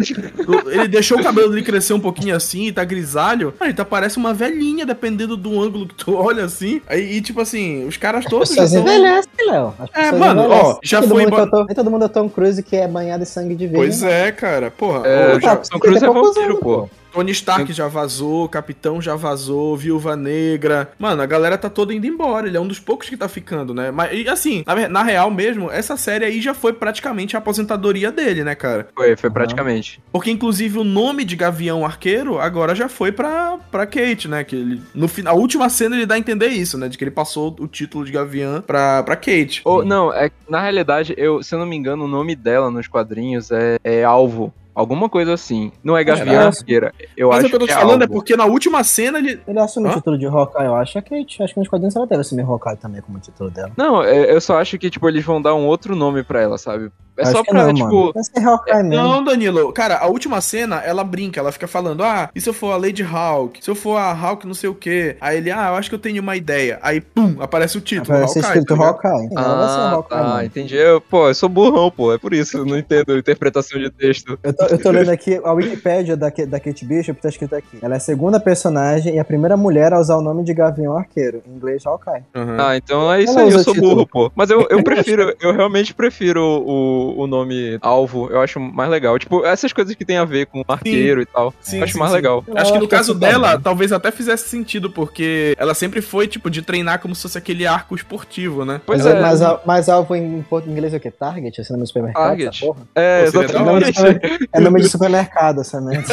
Ele 0.67 0.88
deixou 0.88 1.20
o 1.20 1.24
cabelo 1.24 1.50
dele 1.50 1.63
crescer 1.63 1.93
um 1.93 2.00
pouquinho 2.00 2.36
assim, 2.36 2.72
tá 2.72 2.84
grisalho. 2.84 3.53
Ele 3.60 3.74
tá 3.74 3.84
parece 3.84 4.17
uma 4.17 4.34
velhinha, 4.34 4.86
dependendo 4.86 5.36
do 5.36 5.60
ângulo 5.62 5.88
que 5.88 5.96
tu 5.96 6.13
olha 6.15 6.46
assim. 6.46 6.79
Aí, 6.88 7.17
e, 7.17 7.22
tipo 7.22 7.41
assim, 7.41 7.86
os 7.88 7.98
caras 7.98 8.24
todos 8.25 8.50
já 8.50 8.62
pessoas 8.62 8.70
são... 8.72 8.81
envelhecem, 8.81 9.31
Léo. 9.48 9.74
É, 9.93 10.12
mano, 10.12 10.43
envelhecem. 10.43 10.65
ó, 10.72 10.79
já 10.84 11.00
foi 11.01 11.08
mundo 11.10 11.22
embora- 11.27 11.43
que 11.43 11.48
o 11.48 11.51
Tom- 11.51 11.65
Nem 11.65 11.75
todo 11.75 11.91
mundo 11.91 12.05
é 12.05 12.08
Tom 12.08 12.29
Cruise 12.29 12.62
que 12.63 12.75
é 12.75 12.88
banhado 12.88 13.24
em 13.24 13.25
sangue 13.25 13.55
de 13.55 13.67
Pois 13.67 14.01
vinho. 14.01 14.12
é, 14.12 14.31
cara. 14.31 14.70
Porra, 14.70 15.08
É, 15.08 15.36
ô, 15.36 15.39
já- 15.39 15.55
Tom 15.55 15.79
Cruise 15.79 16.03
é 16.05 16.08
vampiro, 16.08 16.58
pô. 16.58 16.89
Tony 17.13 17.31
Stark 17.34 17.74
já 17.74 17.89
vazou, 17.89 18.48
Capitão 18.48 19.01
já 19.01 19.17
vazou, 19.17 19.75
Viúva 19.75 20.15
Negra. 20.15 20.93
Mano, 20.98 21.22
a 21.22 21.25
galera 21.25 21.58
tá 21.58 21.70
toda 21.70 21.93
indo 21.93 22.08
embora. 22.08 22.48
Ele 22.48 22.55
é 22.55 22.60
um 22.62 22.65
dos 22.67 22.79
poucos 22.91 23.07
que 23.07 23.15
tá 23.15 23.29
ficando, 23.29 23.74
né? 23.74 23.89
Mas, 23.89 24.12
e 24.12 24.27
assim, 24.27 24.65
na, 24.67 24.89
na 24.89 25.01
real 25.01 25.31
mesmo, 25.31 25.71
essa 25.71 25.95
série 25.95 26.25
aí 26.25 26.41
já 26.41 26.53
foi 26.53 26.74
praticamente 26.74 27.38
a 27.38 27.39
aposentadoria 27.39 28.12
dele, 28.12 28.43
né, 28.43 28.53
cara? 28.53 28.89
Foi, 28.93 29.15
foi 29.15 29.29
praticamente. 29.29 30.01
Porque, 30.12 30.29
inclusive, 30.29 30.77
o 30.77 30.83
nome 30.83 31.24
de 31.24 31.38
Gavião 31.38 31.86
Arqueiro 31.86 32.38
agora 32.38 32.75
já 32.75 32.89
foi 32.89 33.13
pra, 33.13 33.57
pra 33.71 33.86
Kate, 33.86 34.27
né? 34.27 34.43
Que 34.43 34.57
ele, 34.57 34.81
no 34.93 35.07
final, 35.07 35.33
a 35.33 35.39
última 35.39 35.69
cena 35.69 35.95
ele 35.95 36.05
dá 36.05 36.15
a 36.15 36.19
entender 36.19 36.48
isso, 36.48 36.77
né? 36.77 36.89
De 36.89 36.98
que 36.98 37.03
ele 37.05 37.12
passou 37.12 37.55
o 37.60 37.67
título 37.67 38.03
de 38.03 38.12
Gavião 38.12 38.62
pra, 38.62 39.01
pra 39.03 39.15
Kate. 39.15 39.62
Ou, 39.63 39.86
não, 39.86 40.13
é 40.13 40.29
na 40.50 40.60
realidade, 40.60 41.13
eu, 41.15 41.41
se 41.41 41.55
eu 41.55 41.60
não 41.60 41.65
me 41.65 41.77
engano, 41.77 42.03
o 42.03 42.10
nome 42.10 42.36
dela 42.36 42.69
nos 42.69 42.89
quadrinhos 42.89 43.51
é, 43.51 43.77
é 43.86 44.03
Alvo. 44.03 44.53
Alguma 44.74 45.10
coisa 45.10 45.34
assim. 45.34 45.72
Não 45.84 45.98
é 45.98 46.04
Gavião? 46.04 46.48
Arqueira. 46.48 46.94
Eu 47.18 47.30
Mas 47.30 47.40
acho 47.40 47.48
o 47.48 47.50
que 47.50 47.56
eu 47.56 47.60
tô 47.60 47.66
te 47.68 47.72
é 47.74 47.75
falando 47.75 48.01
é 48.01 48.06
Alvo. 48.06 48.13
porque 48.13 48.36
na 48.38 48.46
última 48.46 48.84
cena 48.84 49.20
ele. 49.20 49.42
Ele 49.48 49.60
assume 49.60 49.88
Hã? 49.88 49.92
o 49.92 49.96
título 49.96 50.18
de 50.18 50.25
Hawkeye, 50.28 50.66
eu 50.66 50.75
acho. 50.75 50.98
É 50.98 51.01
que, 51.01 51.16
acho 51.16 51.54
que 51.54 51.60
nos 51.60 51.68
quadrinhos 51.68 51.96
ela 51.96 52.08
deve 52.08 52.22
assumir 52.22 52.44
Hawkeye 52.44 52.78
também 52.78 53.01
como 53.01 53.20
título 53.20 53.50
dela. 53.51 53.72
Não, 53.75 54.04
é- 54.04 54.34
eu 54.34 54.40
só 54.42 54.58
acho 54.60 54.78
que, 54.80 54.90
tipo, 54.90 55.08
eles 55.10 55.24
vão 55.25 55.42
dar 55.42 55.54
um 55.56 55.66
outro 55.66 55.96
nome 55.96 56.24
pra 56.24 56.42
ela, 56.42 56.58
sabe? 56.58 56.92
É 57.18 57.24
Acho 57.24 57.32
só 57.34 57.44
que 57.44 57.51
pra, 57.51 57.66
não, 57.68 57.74
tipo. 57.74 58.13
Hawkeye 58.40 58.84
mesmo. 58.84 58.96
Não, 59.04 59.24
Danilo, 59.24 59.72
cara, 59.74 59.98
a 59.98 60.08
última 60.08 60.40
cena, 60.40 60.78
ela 60.78 61.04
brinca, 61.04 61.40
ela 61.42 61.51
fica 61.51 61.68
falando, 61.68 62.01
ah, 62.04 62.30
e 62.34 62.40
se 62.40 62.48
eu 62.50 62.54
for 62.54 62.72
a 62.72 62.78
Lady 62.78 63.04
Hawk? 63.04 63.63
Se 63.63 63.70
eu 63.70 63.75
for 63.75 63.98
a 63.98 64.12
Hawk 64.12 64.48
não 64.48 64.54
sei 64.54 64.70
o 64.70 64.74
quê? 64.75 65.18
Aí 65.20 65.38
ele, 65.38 65.51
ah, 65.51 65.68
eu 65.70 65.75
acho 65.75 65.90
que 65.90 65.96
eu 65.96 66.00
tenho 66.00 66.22
uma 66.22 66.36
ideia. 66.38 66.80
Aí, 66.82 67.01
pum, 67.01 67.36
aparece 67.42 67.78
o 67.78 67.82
título, 67.82 68.18
Vai 68.18 68.28
ser 68.30 68.40
escrito 68.40 68.75
tá? 68.78 68.84
Hawkeye. 68.88 69.28
Sim, 69.28 69.36
ela 69.38 69.56
vai 69.56 69.68
ser 69.68 69.80
Ah, 69.82 69.92
Hawkeye, 69.92 70.20
tá, 70.22 70.46
entendi. 70.46 70.75
Eu, 70.78 71.01
pô, 71.01 71.28
eu 71.28 71.36
sou 71.36 71.50
burrão, 71.50 71.92
pô. 71.92 72.13
É 72.13 72.18
por 72.18 72.34
isso, 72.34 72.58
eu 72.58 72.66
não 72.66 72.78
entendo 72.78 73.18
interpretação 73.18 73.78
de 73.78 73.90
texto. 73.92 74.40
Eu 74.42 74.54
tô, 74.68 74.74
eu 74.74 74.82
tô 74.82 74.91
lendo 74.91 75.10
aqui 75.10 75.39
a 75.44 75.53
Wikipédia 75.53 76.18
da, 76.18 76.30
da 76.30 76.60
Kate 76.60 76.86
Bishop, 76.86 77.22
tá 77.22 77.30
escrito 77.30 77.56
aqui. 77.56 77.77
Ela 77.82 77.96
é 77.96 77.98
a 77.98 78.00
segunda 78.00 78.39
personagem 78.39 79.15
e 79.15 79.20
a 79.20 79.25
primeira 79.25 79.56
mulher 79.56 79.94
a 79.94 80.00
usar 80.00 80.15
o 80.18 80.22
nome 80.22 80.44
de 80.44 80.53
Gavião 80.53 80.98
Arqueiro, 80.98 81.41
em 81.48 81.56
inglês 81.56 81.86
Hawkeye. 81.86 82.24
Uhum. 82.36 82.58
Ah, 82.60 82.75
então 82.75 83.12
é 83.13 83.22
isso 83.24 83.38
Ela 83.38 83.48
aí, 83.48 83.53
eu 83.53 83.60
sou 83.60 83.74
título. 83.74 83.96
burro, 83.96 84.08
pô. 84.08 84.32
Mas 84.36 84.50
eu, 84.50 84.68
eu 84.70 84.82
prefiro, 84.84 85.34
eu 85.39 85.53
realmente 85.53 85.94
prefiro 85.94 86.41
o, 86.44 87.22
o 87.22 87.27
nome 87.27 87.77
alvo, 87.82 88.27
eu 88.30 88.41
acho 88.41 88.60
mais 88.60 88.89
legal. 88.89 89.18
Tipo, 89.20 89.46
essas 89.46 89.72
coisas 89.72 89.96
que 89.96 90.03
tem 90.06 90.18
a 90.18 90.25
ver 90.25 90.48
com 90.48 90.63
arqueiro 90.68 91.22
e 91.22 91.25
tal, 91.25 91.53
Sim, 91.62 91.77
eu 91.77 91.84
acho 91.84 91.94
sim, 91.94 92.00
mais 92.00 92.12
sim. 92.12 92.18
legal. 92.18 92.44
Eu 92.48 92.58
Acho 92.58 92.72
que 92.74 92.77
no 92.80 92.86
acho 92.86 92.89
caso 92.91 93.13
dela, 93.13 93.56
bom. 93.56 93.62
talvez 93.62 93.91
até 93.91 94.12
fizesse 94.12 94.50
sentido, 94.50 94.89
porque 94.89 95.56
ela 95.58 95.74
sempre 95.74 96.01
foi, 96.01 96.27
tipo, 96.27 96.50
de 96.50 96.62
treinar 96.62 97.00
como 97.00 97.15
se 97.15 97.22
fosse 97.22 97.38
aquele 97.38 97.65
arco 97.65 97.96
esportivo, 97.96 98.65
né? 98.65 98.82
Pois 98.86 99.03
mas, 99.06 99.15
é, 99.15 99.22
mas, 99.22 99.60
mas 99.65 99.89
alvo 99.89 100.15
em 100.15 100.41
português 100.44 100.72
inglês 100.72 100.94
é 100.94 100.98
o 100.98 101.00
quê? 101.00 101.12
Target? 101.12 101.62
Nome 101.72 101.84
de 101.84 101.88
supermercado? 101.88 102.24
Target. 102.27 102.48
essa 102.50 102.65
porra? 102.65 102.82
é, 102.96 103.30
Pô, 103.32 103.41
É 103.41 103.44
exatamente. 103.44 104.01
é 104.53 104.60
nome 104.60 104.81
de 104.81 104.89
supermercado, 104.89 105.63
somente. 105.63 106.08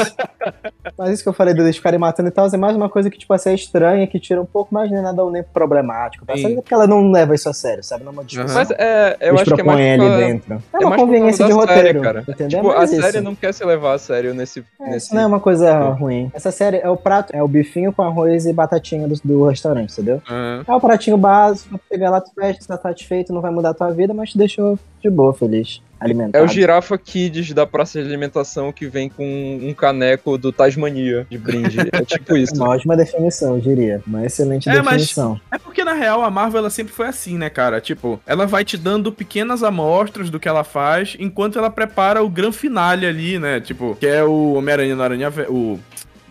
Mas 0.96 1.10
isso 1.10 1.22
que 1.22 1.28
eu 1.28 1.32
falei 1.32 1.54
deles 1.54 1.76
ficarem 1.76 1.98
matando 1.98 2.28
e 2.28 2.32
tal, 2.32 2.46
é 2.52 2.56
mais 2.56 2.76
uma 2.76 2.88
coisa 2.88 3.10
que, 3.10 3.18
tipo, 3.18 3.32
assim, 3.34 3.50
é 3.50 3.54
estranha, 3.54 4.06
que 4.06 4.18
tira 4.18 4.40
um 4.40 4.46
pouco 4.46 4.72
mais, 4.74 4.90
nem 4.90 5.02
nada 5.02 5.24
nem 5.30 5.42
problemático. 5.42 6.24
Tá? 6.24 6.36
Sim. 6.36 6.54
Porque 6.56 6.72
ela 6.72 6.86
não 6.86 7.10
leva 7.10 7.34
isso 7.34 7.48
a 7.48 7.52
sério, 7.52 7.82
sabe? 7.82 8.04
Não 8.04 8.10
é 8.10 8.14
uma 8.14 8.24
discussão. 8.24 8.54
Mas 8.54 8.70
é, 8.72 9.16
eu 9.20 9.28
Eles 9.30 9.42
acho 9.42 9.54
que 9.54 9.60
é 9.60 9.64
mais 9.64 9.78
ali 9.80 9.98
causa- 9.98 10.16
dentro. 10.16 10.62
É 10.72 10.82
é 10.82 10.86
uma 10.86 10.96
conveniência 10.96 11.46
de 11.46 11.52
da 11.54 11.60
série, 11.60 11.76
roteiro, 11.76 12.00
cara. 12.02 12.24
entendeu? 12.28 12.48
Tipo, 12.60 12.70
a 12.70 12.78
Mas 12.78 12.90
série 12.90 13.08
isso. 13.08 13.22
não 13.22 13.34
quer 13.34 13.52
se 13.52 13.64
levar 13.64 13.94
a 13.94 13.98
sério 13.98 14.34
nesse. 14.34 14.64
É, 14.80 14.84
nesse... 14.90 15.06
Isso 15.06 15.14
não 15.14 15.22
é 15.22 15.26
uma 15.26 15.40
coisa 15.40 15.78
ruim. 15.90 16.30
Essa 16.34 16.50
série 16.50 16.78
é 16.78 16.88
o 16.88 16.96
prato, 16.96 17.34
é 17.34 17.42
o 17.42 17.48
bifinho 17.48 17.92
com 17.92 18.02
arroz 18.02 18.46
e 18.46 18.52
batatinha 18.52 19.06
do, 19.08 19.14
do 19.24 19.46
restaurante, 19.46 19.92
entendeu? 19.92 20.22
Uhum. 20.28 20.62
É 20.66 20.74
o 20.74 20.80
pratinho 20.80 21.16
básico, 21.16 21.70
pra 21.70 21.78
pegar 21.90 22.10
lá, 22.10 22.20
tu 22.20 22.30
fecha, 22.34 22.58
tá 22.66 22.76
satisfeito, 22.78 23.32
não 23.32 23.40
vai 23.40 23.50
mudar 23.50 23.70
a 23.70 23.74
tua 23.74 23.90
vida, 23.90 24.14
mas 24.14 24.30
te 24.30 24.38
deixou 24.38 24.78
de 25.00 25.10
boa, 25.10 25.32
feliz, 25.34 25.80
É 26.00 26.04
alimentado. 26.04 26.44
o 26.44 26.48
Girafa 26.48 26.96
Kids 26.96 27.52
da 27.52 27.66
praça 27.66 28.00
de 28.00 28.06
alimentação 28.08 28.72
que 28.72 28.86
vem 28.86 29.08
com 29.08 29.58
um 29.62 29.74
caneco 29.74 30.38
do 30.38 30.52
Tasmania 30.52 31.26
de 31.30 31.36
brinde. 31.38 31.76
É 31.92 32.04
tipo 32.04 32.36
isso. 32.38 32.54
Uma 32.54 32.68
ótima 32.70 32.96
definição, 32.96 33.54
eu 33.56 33.60
diria. 33.60 34.02
Uma 34.06 34.24
excelente 34.24 34.68
É, 34.68 34.76
mas- 34.76 34.84
definição. 35.02 35.40
É 35.50 35.58
porque, 35.58 35.82
na 35.84 35.92
real, 35.94 36.22
a 36.22 36.30
Marvel 36.30 36.60
ela 36.60 36.70
sempre 36.70 36.92
foi 36.92 37.06
assim, 37.06 37.36
né, 37.36 37.50
cara? 37.50 37.80
Tipo, 37.80 38.20
ela 38.26 38.46
vai 38.46 38.64
te 38.64 38.76
dando 38.76 39.10
pequenas 39.12 39.62
amostras 39.62 40.30
do 40.30 40.38
que 40.38 40.48
ela 40.48 40.64
faz, 40.64 41.16
enquanto 41.18 41.58
ela 41.58 41.70
prepara 41.70 42.22
o 42.22 42.28
grande 42.28 42.56
finale 42.56 43.06
ali, 43.06 43.38
né? 43.38 43.60
Tipo, 43.60 43.96
que 43.98 44.06
é 44.06 44.22
o 44.22 44.54
Homem-Aranha 44.54 44.94
no 44.96 45.02
Aranha... 45.02 45.32
O... 45.48 45.78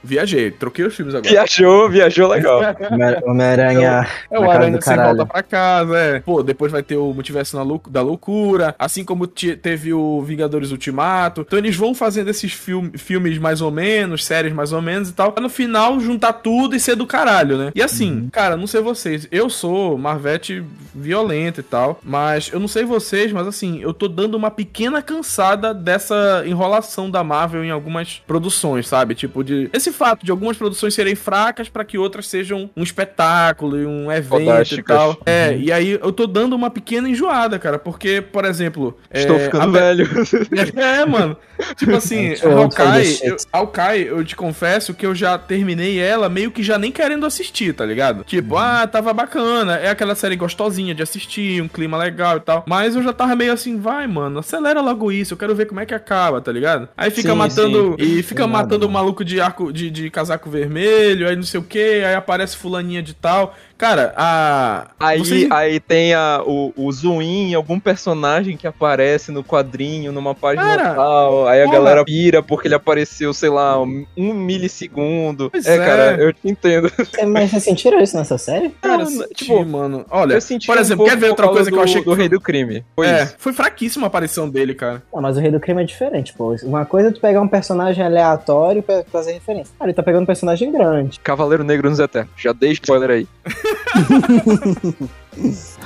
Viajei, 0.04 0.52
troquei 0.52 0.86
os 0.86 0.96
filmes 0.96 1.14
agora. 1.16 1.30
Viajou, 1.30 1.90
viajou 1.90 2.28
legal. 2.30 2.62
Homem- 2.92 3.18
Homem-Aranha. 3.24 4.08
É 4.32 4.40
o 4.40 4.50
Aranha 4.50 4.78
do 4.78 4.84
sem 4.84 4.96
volta 4.96 5.26
pra 5.26 5.44
casa, 5.44 5.98
é. 5.98 6.20
Pô, 6.20 6.42
depois 6.44 6.72
vai 6.72 6.84
ter 6.84 6.96
o 6.98 7.14
Multiverso 7.14 7.56
na 7.58 7.64
lou- 7.64 7.82
da 7.90 8.02
Loucura, 8.02 8.76
assim 8.78 9.04
como 9.04 9.28
te- 9.28 9.56
teve 9.56 9.94
o 9.94 10.22
Vingadores 10.22 10.72
Ultimato. 10.72 11.42
Então 11.42 11.58
eles 11.60 11.76
vão 11.76 11.94
fazendo 11.94 12.30
esses 12.30 12.52
film- 12.54 12.90
filmes 12.98 13.38
mais 13.38 13.62
ou 13.62 13.72
menos, 13.72 14.26
séries 14.26 14.54
mais 14.54 14.72
ou 14.72 14.82
menos 14.82 15.10
e 15.10 15.14
tal, 15.14 15.32
pra 15.32 15.42
no 15.42 15.50
final 15.50 16.00
juntar 16.00 16.34
tudo 16.34 16.76
e 16.76 16.80
ser 16.80 16.96
do 16.96 17.06
caralho, 17.08 17.58
né? 17.58 17.72
E 17.76 17.82
assim, 17.82 18.12
Uhum. 18.12 18.30
cara, 18.32 18.56
não 18.58 18.68
sei 18.68 18.82
vocês, 18.82 19.28
eu 19.32 19.50
sou 19.50 19.98
Marvete 19.98 20.64
violento 20.94 21.60
e 21.60 21.64
tal, 21.64 22.00
mas 22.04 22.50
eu 22.52 22.60
não 22.60 22.68
sei 22.68 22.84
vocês, 22.86 23.32
mas 23.32 23.48
assim, 23.48 23.80
eu 23.82 23.94
tô 23.94 24.08
dando 24.08 24.36
uma 24.36 24.50
pequena 24.52 25.02
cansada 25.02 25.74
dessa 25.74 26.44
enrolação 26.46 27.10
da 27.10 27.24
Marvel 27.24 27.64
em 27.64 27.72
algumas 27.72 28.22
produções, 28.26 28.88
sabe? 28.88 29.16
Tipo, 29.16 29.44
de 29.44 29.70
esse 29.74 29.87
fato 29.92 30.26
de 30.26 30.32
algumas 30.32 30.58
produções 30.58 30.94
serem 30.94 31.16
fracas 31.16 31.70
pra 31.70 31.84
que 31.86 31.98
outras 31.98 32.28
sejam 32.28 32.70
um 32.76 32.84
espetáculo 32.84 33.80
e 33.82 33.86
um 33.86 34.12
evento 34.12 34.42
e 34.42 34.46
Fodásticas. 34.46 34.98
tal. 34.98 35.18
É, 35.26 35.56
e 35.58 35.72
aí 35.72 35.92
eu 36.02 36.12
tô 36.12 36.28
dando 36.28 36.56
uma 36.56 36.70
pequena 36.70 37.10
enjoada, 37.10 37.58
cara, 37.60 37.78
porque, 37.80 38.22
por 38.22 38.46
exemplo, 38.46 38.98
Estou 39.14 39.36
é, 39.36 39.40
ficando 39.40 39.78
a- 39.78 39.80
velho. 39.82 40.08
é, 40.76 41.06
mano. 41.06 41.38
Tipo 41.76 41.94
assim, 41.98 42.34
Hawkeye, 42.44 43.20
eu, 43.24 43.36
Hawkeye, 43.52 44.08
eu 44.08 44.24
te 44.24 44.36
confesso 44.36 44.94
que 44.94 45.06
eu 45.06 45.16
já 45.16 45.38
terminei 45.38 46.00
ela 46.00 46.30
meio 46.30 46.52
que 46.52 46.62
já 46.64 46.78
nem 46.78 46.92
querendo 46.92 47.26
assistir, 47.26 47.74
tá 47.74 47.86
ligado? 47.86 48.24
Tipo, 48.24 48.56
Uhum. 48.56 48.60
ah, 48.62 48.88
tava 48.88 49.14
bacana, 49.14 49.76
é 49.78 49.90
aquela 49.90 50.16
série 50.16 50.36
gostosinha 50.36 50.94
de 50.94 51.02
assistir, 51.02 51.62
um 51.62 51.68
clima 51.68 51.98
legal 51.98 52.38
e 52.38 52.40
tal. 52.42 52.64
Mas 52.68 52.96
eu 52.96 53.04
já 53.04 53.12
tava 53.14 53.36
meio 53.36 53.54
assim, 53.54 53.78
vai, 53.80 54.06
mano, 54.08 54.40
acelera 54.40 54.82
logo 54.82 55.12
isso, 55.12 55.34
eu 55.34 55.38
quero 55.38 55.56
ver 55.56 55.66
como 55.66 55.80
é 55.80 55.86
que 55.86 55.94
acaba, 55.94 56.40
tá 56.42 56.52
ligado? 56.52 56.88
Aí 56.98 57.10
fica 57.10 57.32
Sim, 57.32 57.38
matando, 57.38 57.96
e 57.98 58.22
fica 58.24 58.44
Tem 58.44 58.52
nada, 58.52 58.64
matando 58.64 58.88
o 58.88 58.92
maluco 58.92 59.24
de 59.26 59.42
arco, 59.42 59.72
de, 59.78 59.90
de 59.92 60.10
casaco 60.10 60.50
vermelho, 60.50 61.28
aí 61.30 61.36
não 61.36 61.44
sei 61.44 61.60
o 61.60 61.64
que, 61.64 62.04
aí 62.04 62.16
aparece 62.16 62.58
fulaninha 62.58 63.02
de 63.02 63.14
tal. 63.14 63.56
Cara, 63.78 64.14
a... 64.18 64.88
Aí, 65.00 65.20
vocês- 65.20 65.52
aí 65.52 65.80
tem 65.80 66.14
a, 66.14 66.42
o, 66.46 66.74
o 66.76 66.92
zoom 66.92 67.22
in, 67.22 67.54
algum 67.54 67.80
personagem 67.80 68.58
que 68.58 68.66
aparece 68.66 69.32
no 69.32 69.44
quadrinho, 69.44 70.12
numa 70.12 70.34
página 70.34 70.64
Cara, 70.78 70.96
tal. 70.96 71.48
Aí 71.48 71.62
a 71.62 71.66
porra. 71.66 71.78
galera 71.78 72.04
pira 72.06 72.42
porque 72.42 72.68
ele 72.68 72.76
apareceu, 72.76 73.34
sei 73.34 73.50
lá, 73.50 73.80
um, 73.82 74.06
um 74.18 74.34
milissegundo. 74.34 75.50
Pois 75.52 75.66
é, 75.68 75.76
é. 75.76 75.78
cara, 75.86 76.18
eu 76.22 76.34
te 76.34 76.40
entendo. 76.50 76.92
É, 77.18 77.26
Mas 77.26 77.52
vocês 77.52 77.64
sentiram 77.64 78.00
isso 78.02 78.18
nessa 78.18 78.38
série? 78.38 78.70
Cara, 78.82 79.06
senti, 79.06 79.34
tipo, 79.36 79.64
mano. 79.66 80.06
Olha, 80.10 80.34
eu 80.34 80.42
senti 80.42 80.68
por 80.68 80.78
um 80.78 80.80
exemplo, 80.80 81.06
pouco 81.06 81.12
quer 81.12 81.20
ver 81.20 81.30
outra 81.30 81.48
coisa 81.48 81.70
que 81.70 81.76
eu 81.76 81.80
do- 81.80 81.84
achei 81.84 82.04
do 82.04 82.14
Rei 82.14 82.30
do 82.30 82.42
Crime. 82.42 82.84
Foi 82.96 83.08
é, 83.08 83.24
isso. 83.24 83.36
foi 83.38 83.54
fraquíssima 83.54 84.06
a 84.06 84.08
aparição 84.08 84.50
dele, 84.50 84.74
cara. 84.74 85.04
Não, 85.14 85.22
mas 85.22 85.38
o 85.38 85.40
Rei 85.40 85.52
do 85.52 85.60
Crime 85.60 85.82
é 85.84 85.86
diferente, 85.86 86.34
pô. 86.34 86.56
Uma 86.64 86.86
coisa 86.86 87.10
é 87.10 87.12
tu 87.12 87.20
pegar 87.20 87.42
um 87.42 87.48
personagem 87.48 88.04
aleatório 88.04 88.82
pra 88.82 89.04
fazer 89.12 89.34
referência. 89.34 89.74
Ah, 89.80 89.84
ele 89.86 89.94
tá 89.94 90.02
pegando 90.02 90.24
um 90.24 90.28
personagem 90.28 90.72
grande. 90.72 91.20
Cavaleiro 91.20 91.64
Negro 91.64 91.90
nos 91.90 92.00
Eternos. 92.00 92.32
Já 92.38 92.52
dei 92.54 92.72
spoiler 92.72 93.10
aí. 93.12 93.28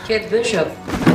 Kid 0.08 0.30
Bishop. 0.30 1.11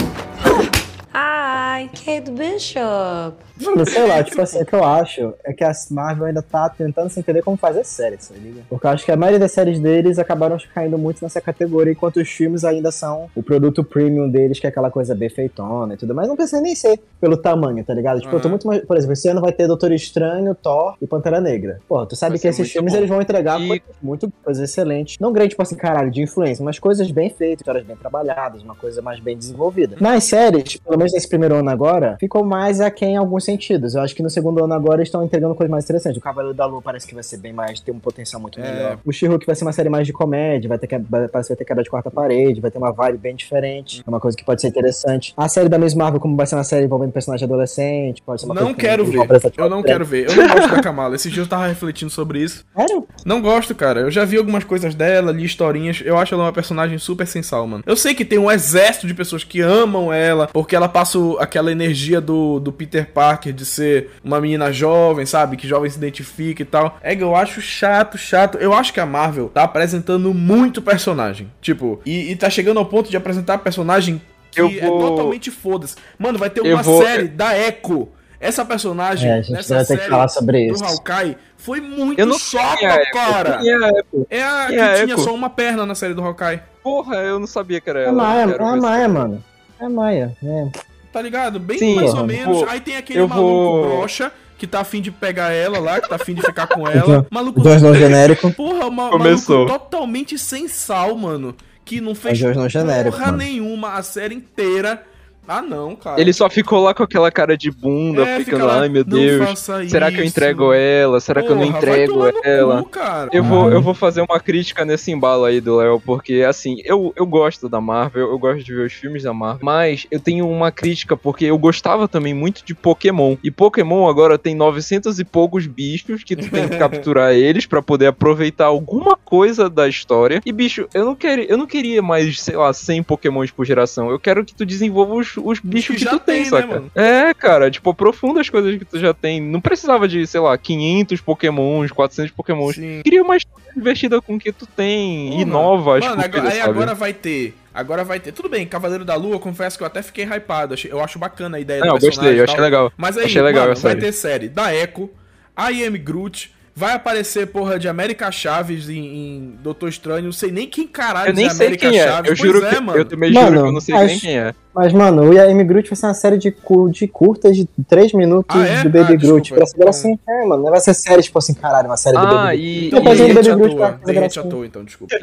Hawkeye, 1.76 1.88
Kate 1.88 2.30
Bishop. 2.30 3.36
Mano, 3.62 3.86
sei 3.86 4.06
lá, 4.06 4.22
tipo 4.22 4.40
assim, 4.42 4.60
o 4.60 4.66
que 4.66 4.74
eu 4.74 4.84
acho 4.84 5.32
é 5.42 5.52
que 5.52 5.64
a 5.64 5.72
Marvel 5.90 6.26
ainda 6.26 6.42
tá 6.42 6.68
tentando 6.68 7.08
se 7.08 7.18
entender 7.18 7.40
como 7.42 7.56
fazer 7.56 7.84
séries, 7.84 8.28
tá 8.28 8.34
ligado? 8.34 8.66
Porque 8.68 8.86
eu 8.86 8.90
acho 8.90 9.04
que 9.04 9.10
a 9.12 9.16
maioria 9.16 9.38
das 9.38 9.52
séries 9.52 9.80
deles 9.80 10.18
acabaram 10.18 10.58
caindo 10.74 10.98
muito 10.98 11.22
nessa 11.22 11.40
categoria, 11.40 11.92
enquanto 11.92 12.18
os 12.18 12.28
filmes 12.28 12.64
ainda 12.64 12.90
são 12.90 13.30
o 13.34 13.42
produto 13.42 13.82
premium 13.82 14.28
deles, 14.28 14.60
que 14.60 14.66
é 14.66 14.68
aquela 14.70 14.90
coisa 14.90 15.14
bem 15.14 15.30
feitona 15.30 15.94
e 15.94 15.96
tudo 15.96 16.14
mais. 16.14 16.28
Não 16.28 16.36
precisa 16.36 16.60
nem 16.60 16.74
ser 16.74 17.00
pelo 17.18 17.36
tamanho, 17.36 17.82
tá 17.82 17.94
ligado? 17.94 18.20
Tipo, 18.20 18.36
eu 18.36 18.40
tô 18.40 18.48
Uhum. 18.48 18.50
muito 18.52 18.66
mais. 18.66 18.84
Por 18.84 18.96
exemplo, 18.96 19.14
esse 19.14 19.28
ano 19.28 19.40
vai 19.40 19.52
ter 19.52 19.66
Doutor 19.66 19.90
Estranho, 19.92 20.54
Thor 20.54 20.94
e 21.00 21.06
Pantera 21.06 21.40
Negra. 21.40 21.80
Pô, 21.88 22.04
tu 22.04 22.14
sabe 22.14 22.32
Vai 22.32 22.40
que 22.40 22.48
esses 22.48 22.70
filmes 22.70 22.92
bom. 22.92 22.98
eles 22.98 23.08
vão 23.08 23.22
entregar 23.22 23.58
E- 23.58 23.68
coisas 23.68 23.96
muito 24.02 24.30
coisas 24.44 24.62
excelentes. 24.68 25.16
Não 25.18 25.32
grande, 25.32 25.50
tipo 25.50 25.62
assim, 25.62 25.76
caralho, 25.76 26.10
de 26.10 26.20
influência, 26.20 26.62
mas 26.62 26.78
coisas 26.78 27.10
bem 27.10 27.30
feitas, 27.30 27.60
histórias 27.62 27.86
bem 27.86 27.96
trabalhadas, 27.96 28.62
uma 28.62 28.74
coisa 28.74 29.00
mais 29.00 29.18
bem 29.18 29.36
desenvolvida. 29.36 29.96
Nas 29.98 30.24
séries, 30.24 30.76
pelo 30.76 30.98
menos 30.98 31.12
nesse 31.14 31.26
primeiro 31.28 31.54
ano 31.54 31.65
agora, 31.70 32.16
ficou 32.20 32.44
mais 32.44 32.80
aquém 32.80 33.14
em 33.14 33.16
alguns 33.16 33.44
sentidos. 33.44 33.94
Eu 33.94 34.02
acho 34.02 34.14
que 34.14 34.22
no 34.22 34.30
segundo 34.30 34.62
ano 34.64 34.74
agora 34.74 34.98
eles 34.98 35.08
estão 35.08 35.24
entregando 35.24 35.54
coisas 35.54 35.70
mais 35.70 35.84
interessantes. 35.84 36.18
O 36.18 36.20
Cavaleiro 36.22 36.56
da 36.56 36.66
Lua 36.66 36.80
parece 36.82 37.06
que 37.06 37.14
vai 37.14 37.22
ser 37.22 37.36
bem 37.38 37.52
mais, 37.52 37.80
tem 37.80 37.94
um 37.94 37.98
potencial 37.98 38.40
muito 38.40 38.60
É. 38.60 38.62
melhor. 38.62 38.98
O 39.04 39.12
she 39.12 39.26
que 39.38 39.46
vai 39.46 39.54
ser 39.54 39.64
uma 39.64 39.72
série 39.72 39.88
mais 39.88 40.06
de 40.06 40.12
comédia, 40.12 40.68
vai 40.68 40.78
ter 40.78 40.86
que, 40.86 40.98
vai- 40.98 41.28
parece 41.28 41.48
que 41.48 41.54
vai 41.54 41.58
ter 41.58 41.64
quebra 41.64 41.82
de 41.82 41.90
quarta 41.90 42.10
parede, 42.10 42.60
vai 42.60 42.70
ter 42.70 42.78
uma 42.78 42.92
vibe 42.92 43.18
bem 43.18 43.34
diferente. 43.34 44.02
É 44.06 44.08
uma 44.10 44.20
coisa 44.20 44.36
que 44.36 44.44
pode 44.44 44.60
ser 44.60 44.68
interessante. 44.68 45.34
A 45.36 45.48
série 45.48 45.68
da 45.68 45.78
Miss 45.78 45.94
Marvel, 45.94 46.20
como 46.20 46.36
vai 46.36 46.46
ser 46.46 46.54
uma 46.54 46.64
série 46.64 46.84
envolvendo 46.86 47.12
personagem 47.12 47.44
adolescente, 47.44 48.22
pode 48.22 48.40
ser 48.40 48.46
uma 48.46 48.54
Não 48.54 48.72
quero 48.74 49.04
com- 49.04 49.10
ver. 49.10 49.28
Eu 49.56 49.68
não 49.70 49.82
quero 49.82 50.04
ver. 50.04 50.28
Eu 50.30 50.36
não 50.36 50.48
gosto 50.48 50.70
da 50.70 50.82
Kamala. 50.82 51.14
Esses 51.16 51.32
dias 51.32 51.46
eu 51.46 51.50
tava 51.50 51.66
refletindo 51.66 52.10
sobre 52.10 52.40
isso. 52.42 52.64
Sério? 52.76 53.06
Não 53.24 53.40
gosto, 53.42 53.74
cara. 53.74 54.00
Eu 54.00 54.10
já 54.10 54.24
vi 54.24 54.36
algumas 54.36 54.64
coisas 54.64 54.94
dela, 54.94 55.32
li 55.32 55.44
historinhas. 55.44 56.02
Eu 56.04 56.16
acho 56.18 56.34
ela 56.34 56.44
uma 56.44 56.52
personagem 56.52 56.98
super 56.98 57.26
sensal, 57.26 57.66
mano. 57.66 57.82
Eu 57.86 57.96
sei 57.96 58.14
que 58.14 58.24
tem 58.24 58.38
um 58.38 58.50
exército 58.50 59.06
de 59.06 59.14
pessoas 59.14 59.44
que 59.44 59.60
amam 59.60 60.12
ela, 60.12 60.46
porque 60.52 60.74
ela 60.76 60.88
passa 60.88 61.18
o- 61.18 61.38
aquela 61.56 61.72
energia 61.72 62.20
do, 62.20 62.60
do 62.60 62.70
Peter 62.70 63.08
Parker 63.10 63.52
de 63.52 63.64
ser 63.64 64.10
uma 64.22 64.38
menina 64.40 64.70
jovem, 64.70 65.24
sabe? 65.24 65.56
Que 65.56 65.66
jovem 65.66 65.88
se 65.90 65.96
identifica 65.96 66.60
e 66.60 66.66
tal. 66.66 66.98
É 67.02 67.16
que 67.16 67.22
eu 67.22 67.34
acho 67.34 67.62
chato, 67.62 68.18
chato. 68.18 68.58
Eu 68.58 68.74
acho 68.74 68.92
que 68.92 69.00
a 69.00 69.06
Marvel 69.06 69.48
tá 69.48 69.62
apresentando 69.62 70.34
muito 70.34 70.82
personagem. 70.82 71.50
Tipo, 71.62 72.00
e, 72.04 72.30
e 72.30 72.36
tá 72.36 72.50
chegando 72.50 72.78
ao 72.78 72.84
ponto 72.84 73.08
de 73.08 73.16
apresentar 73.16 73.56
personagem 73.58 74.20
que 74.50 74.60
Eu 74.60 74.68
é 74.68 74.80
vou- 74.86 75.00
totalmente 75.00 75.50
foda-se. 75.50 75.96
Mano, 76.18 76.38
vai 76.38 76.50
ter 76.50 76.60
uma 76.60 76.82
vou- 76.82 77.02
série 77.02 77.28
da 77.28 77.56
Echo. 77.58 78.08
Essa 78.38 78.66
personagem, 78.66 79.30
É, 79.30 79.34
a 79.34 79.40
gente 79.40 79.52
nessa 79.52 79.74
vai 79.76 79.82
ter 79.84 79.86
série 79.88 80.00
que 80.02 80.10
falar 80.10 80.28
sobre 80.28 80.66
do 80.68 80.74
isso. 80.74 80.84
Hawkeye, 80.84 81.36
foi 81.56 81.80
muito 81.80 82.18
Eu 82.20 82.26
não 82.26 82.38
chata, 82.38 82.76
Quem 82.76 82.86
é 82.86 82.90
a 82.90 83.00
Echo? 83.00 83.12
cara. 83.12 83.60
É 83.62 83.72
a? 83.72 83.88
É 84.28 84.42
a 84.42 84.66
que 84.68 84.74
é 84.74 84.80
a 84.82 84.94
tinha 85.04 85.14
Echo? 85.14 85.24
só 85.24 85.34
uma 85.34 85.48
perna 85.48 85.86
na 85.86 85.94
série 85.94 86.12
do 86.12 86.22
Hawkeye. 86.22 86.60
Porra, 86.82 87.16
eu 87.16 87.38
não 87.40 87.46
sabia 87.46 87.80
que 87.80 87.88
era 87.88 88.00
É 88.00 88.04
a 88.04 88.08
ela. 88.08 88.12
Maia, 88.22 88.40
é 88.40 88.42
a 88.44 88.46
ver 88.74 88.80
Maia, 88.82 89.08
mano. 89.08 89.44
É 89.80 89.84
a 89.86 89.88
Maia, 89.88 90.36
é. 90.44 90.68
Tá 91.16 91.22
ligado? 91.22 91.58
Bem 91.58 91.78
Sim, 91.78 91.94
mais 91.94 92.12
ou 92.12 92.26
menos. 92.26 92.58
vou- 92.58 92.68
Aí 92.68 92.78
tem 92.78 92.94
aquele 92.98 93.20
maluco 93.26 93.38
vou- 93.40 93.82
broxa 93.88 94.30
que 94.58 94.66
tá 94.66 94.80
afim 94.80 95.00
de 95.00 95.10
pegar 95.10 95.50
ela 95.50 95.78
lá, 95.78 95.98
que 95.98 96.10
tá 96.10 96.16
afim 96.16 96.34
de 96.34 96.42
ficar 96.42 96.66
com 96.66 96.86
ela. 96.86 97.26
Maluco. 97.30 97.62
Dois 97.62 97.80
não 97.80 97.94
genérico. 97.94 98.52
Porra, 98.52 98.90
ma 98.90 99.08
Começou. 99.08 99.60
maluco 99.66 99.72
totalmente 99.78 100.38
sem 100.38 100.68
sal, 100.68 101.16
mano. 101.16 101.54
Que 101.86 102.02
não 102.02 102.14
fez 102.14 102.38
não 102.42 102.68
genérico, 102.68 103.16
porra 103.16 103.26
mano. 103.32 103.38
nenhuma 103.38 103.94
a 103.94 104.02
série 104.02 104.34
inteira. 104.34 105.02
Ah, 105.48 105.62
não, 105.62 105.94
cara. 105.96 106.20
Ele 106.20 106.32
só 106.32 106.48
ficou 106.50 106.82
lá 106.82 106.92
com 106.94 107.02
aquela 107.02 107.30
cara 107.30 107.56
de 107.56 107.70
bunda, 107.70 108.22
É, 108.22 108.38
fica 108.38 108.52
ficando, 108.52 108.66
lá, 108.66 108.80
ai 108.80 108.88
meu 108.88 109.04
"Não 109.06 109.18
Deus. 109.18 109.58
Será 109.88 110.10
que 110.10 110.18
eu 110.18 110.24
isso." 110.24 110.28
entrego 110.36 110.72
ela? 110.72 111.20
Será 111.20 111.42
que 111.42 111.48
eu 111.50 111.54
não 111.56 111.62
Porra, 111.66 111.80
vai 111.80 111.80
entrego 112.04 112.22
ela? 112.44 112.82
cu, 112.82 112.88
cara. 112.88 113.30
Eu 113.32 113.42
vou, 113.44 113.70
eu 113.70 113.80
vou 113.80 113.94
fazer 113.94 114.20
uma 114.22 114.40
crítica 114.40 114.84
nesse 114.84 115.10
embalo 115.12 115.44
aí 115.44 115.60
do 115.60 115.76
Léo, 115.76 116.00
porque 116.04 116.42
assim, 116.46 116.76
eu, 116.84 117.12
eu 117.16 117.26
gosto 117.26 117.68
da 117.68 117.80
Marvel, 117.80 118.28
eu 118.30 118.38
gosto 118.38 118.64
de 118.64 118.74
ver 118.74 118.86
os 118.86 118.92
filmes 118.92 119.22
da 119.22 119.32
Marvel, 119.32 119.60
mas 119.64 120.06
eu 120.10 120.18
tenho 120.20 120.48
uma 120.48 120.70
crítica 120.72 121.16
porque 121.16 121.44
eu 121.44 121.58
gostava 121.58 122.08
também 122.08 122.34
muito 122.34 122.64
de 122.64 122.74
Pokémon. 122.74 123.36
E 123.42 123.50
Pokémon 123.50 124.08
agora 124.08 124.38
tem 124.38 124.54
900 124.54 125.18
e 125.18 125.24
poucos 125.24 125.66
bichos 125.66 126.24
que 126.24 126.34
tu 126.36 126.50
tem 126.50 126.68
que 126.68 126.76
capturar 126.78 127.32
eles 127.32 127.66
pra 127.66 127.80
poder 127.82 128.06
aproveitar 128.06 128.66
alguma 128.66 129.16
coisa 129.16 129.68
da 129.70 129.88
história. 129.88 130.40
E 130.44 130.52
bicho, 130.52 130.88
eu 130.94 131.04
não 131.04 131.14
quero, 131.14 131.42
eu 131.42 131.56
não 131.56 131.66
queria 131.66 132.02
mais, 132.02 132.40
sei 132.40 132.56
lá, 132.56 132.72
100 132.72 133.02
Pokémons 133.02 133.50
por 133.50 133.64
geração. 133.64 134.10
Eu 134.10 134.18
quero 134.18 134.44
que 134.44 134.54
tu 134.54 134.64
desenvolva 134.66 135.14
os, 135.14 135.35
os 135.36 135.60
bichos 135.60 135.96
que 135.96 136.04
que, 136.04 136.10
tu 136.10 136.18
tem, 136.18 136.42
tem, 136.42 136.44
né, 136.44 136.50
saca? 136.50 136.66
mano? 136.66 136.90
É, 136.94 137.34
cara, 137.34 137.70
tipo, 137.70 137.90
aprofunda 137.90 138.40
as 138.40 138.48
coisas 138.48 138.76
que 138.76 138.84
tu 138.84 138.98
já 138.98 139.12
tem. 139.12 139.40
Não 139.40 139.60
precisava 139.60 140.06
de, 140.06 140.26
sei 140.26 140.40
lá, 140.40 140.56
500 140.56 141.20
Pokémons, 141.20 141.90
400 141.90 142.32
Pokémons 142.32 142.74
Sim. 142.74 143.00
queria 143.02 143.22
uma 143.22 143.36
história 143.36 143.66
divertida 143.74 144.20
com 144.20 144.36
o 144.36 144.38
que 144.38 144.52
tu 144.52 144.66
tem 144.66 145.30
Pô, 145.30 145.40
e 145.40 145.44
nova, 145.44 145.98
Mano, 145.98 146.04
estúpida, 146.04 146.24
agora, 146.24 146.48
aí 146.48 146.58
sabe? 146.58 146.70
agora 146.70 146.94
vai 146.94 147.12
ter. 147.12 147.54
Agora 147.74 148.04
vai 148.04 148.20
ter. 148.20 148.32
Tudo 148.32 148.48
bem, 148.48 148.66
Cavaleiro 148.66 149.04
da 149.04 149.14
Lua, 149.16 149.38
confesso 149.38 149.76
que 149.76 149.82
eu 149.82 149.86
até 149.86 150.02
fiquei 150.02 150.24
hypado. 150.24 150.74
Eu 150.88 151.00
acho 151.00 151.18
bacana 151.18 151.58
a 151.58 151.60
ideia 151.60 151.80
Não, 151.80 151.88
eu 151.88 152.00
personagem 152.00 152.18
gostei, 152.18 152.36
e 152.36 152.38
eu 152.38 152.44
achei 152.44 152.60
legal. 152.60 152.92
Mas 152.96 153.18
aí, 153.18 153.26
Achei 153.26 153.42
legal 153.42 153.68
mano, 153.68 153.80
vai 153.80 153.96
ter 153.96 154.12
série 154.12 154.48
da 154.48 154.74
Echo, 154.74 155.10
I 155.58 155.84
Am 155.84 155.98
Groot, 155.98 156.54
vai 156.76 156.92
aparecer, 156.92 157.46
porra, 157.46 157.78
de 157.78 157.88
América 157.88 158.30
Chaves 158.30 158.88
em, 158.90 158.98
em 159.06 159.54
Doutor 159.62 159.88
Estranho. 159.88 160.24
Não 160.26 160.32
sei 160.32 160.52
nem 160.52 160.68
quem 160.68 160.86
caralho 160.86 161.30
Eu 161.30 161.34
nem 161.34 161.46
é 161.46 161.50
sei 161.50 161.66
América 161.68 161.88
quem 161.90 161.98
é, 161.98 162.04
Chaves. 162.06 162.30
eu 162.30 162.36
Pois 162.36 162.52
juro 162.52 162.66
é, 162.66 162.74
que 162.74 162.80
mano. 162.80 162.98
eu 162.98 163.04
também 163.06 163.32
Mano, 163.32 163.46
juro 163.48 163.62
que 163.62 163.68
eu 163.68 163.72
não 163.72 163.80
sei 163.80 163.94
nem 163.94 164.04
acho- 164.04 164.20
quem 164.20 164.38
é. 164.38 164.54
Mas, 164.74 164.92
mano, 164.92 165.22
o 165.30 165.32
Yaemi 165.32 165.64
Groot 165.64 165.88
vai 165.88 165.96
ser 165.96 166.04
uma 166.04 166.12
série 166.12 166.36
de, 166.36 166.54
de 166.92 167.08
curtas 167.08 167.56
de 167.56 167.66
3 167.88 168.12
minutos 168.12 168.54
Ah, 168.54 168.66
é? 168.66 168.82
do 168.82 168.90
Baby 168.90 169.14
Ah, 169.14 169.16
Groot. 169.16 169.40
desculpa. 169.40 169.54
Pra 169.56 169.66
saber 169.66 169.88
assim, 169.88 170.18
é, 170.28 170.44
mano, 170.44 170.64
não 170.64 170.70
vai 170.70 170.80
ser 170.80 170.92
série, 170.92 171.22
tipo 171.22 171.38
assim, 171.38 171.54
caralho, 171.54 171.88
uma 171.88 171.96
série 171.96 172.14
do 172.18 172.22
Ah, 172.26 172.26
Baby 172.26 172.58
Groot. 172.58 172.62
e, 172.62 172.86
Então, 172.88 172.98
Depois 172.98 173.16
de 173.16 173.22
do 173.22 173.28
repente 173.28 173.48
Baby 173.48 173.60
Groot 173.62 173.78
fazer 173.80 174.04
de 174.04 174.12
repente 174.12 174.38
à 174.38 174.42
toa, 174.42 174.66
então, 174.66 174.84
desculpa. 174.84 175.14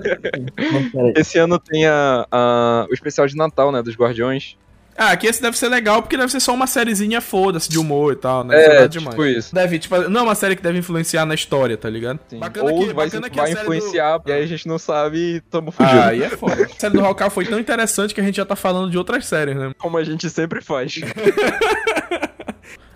Esse 1.15 1.37
ano 1.37 1.59
tem 1.59 1.85
a, 1.85 2.25
a- 2.31 2.87
o 2.89 2.93
especial 2.95 3.27
de 3.27 3.35
Natal, 3.35 3.71
né, 3.71 3.83
dos 3.83 3.95
Guardiões. 3.95 4.57
Ah, 4.97 5.15
que 5.17 5.25
esse 5.27 5.41
deve 5.41 5.57
ser 5.57 5.69
legal, 5.69 6.01
porque 6.01 6.15
deve 6.15 6.31
ser 6.31 6.39
só 6.39 6.53
uma 6.53 6.67
sériezinha 6.67 7.19
foda-se 7.19 7.69
de 7.69 7.79
humor 7.79 8.13
e 8.13 8.15
tal, 8.15 8.43
né? 8.43 8.63
É, 8.63 8.67
nada 8.75 8.89
demais. 8.89 9.09
tipo 9.09 9.25
isso. 9.25 9.53
Deve, 9.55 9.79
tipo, 9.79 9.97
não 10.09 10.21
é 10.21 10.23
uma 10.23 10.35
série 10.35 10.55
que 10.55 10.61
deve 10.61 10.77
influenciar 10.79 11.25
na 11.25 11.33
história, 11.33 11.75
tá 11.77 11.89
ligado? 11.89 12.19
Sim. 12.27 12.39
Bacana 12.39 12.71
Ou 12.71 12.79
que, 12.79 12.93
vai, 12.93 13.05
bacana 13.07 13.29
que 13.29 13.35
vai 13.37 13.47
série 13.47 13.55
do- 13.59 13.73
influenciar, 13.73 14.21
e 14.25 14.31
aí 14.31 14.43
a 14.43 14.47
gente 14.47 14.67
não 14.67 14.77
sabe 14.77 15.17
e 15.37 15.41
tamo 15.41 15.71
fugindo. 15.71 15.99
Ah, 15.99 16.07
aí 16.07 16.21
é 16.23 16.29
foda. 16.29 16.63
A 16.65 16.79
série 16.79 16.93
do 16.93 17.03
Hawkeye 17.05 17.29
foi 17.29 17.45
tão 17.45 17.59
interessante 17.59 18.13
que 18.13 18.21
a 18.21 18.23
gente 18.23 18.35
já 18.35 18.45
tá 18.45 18.55
falando 18.55 18.91
de 18.91 18.97
outras 18.97 19.25
séries, 19.25 19.55
né? 19.55 19.71
Como 19.77 19.97
a 19.97 20.03
gente 20.03 20.29
sempre 20.29 20.61
faz. 20.61 20.93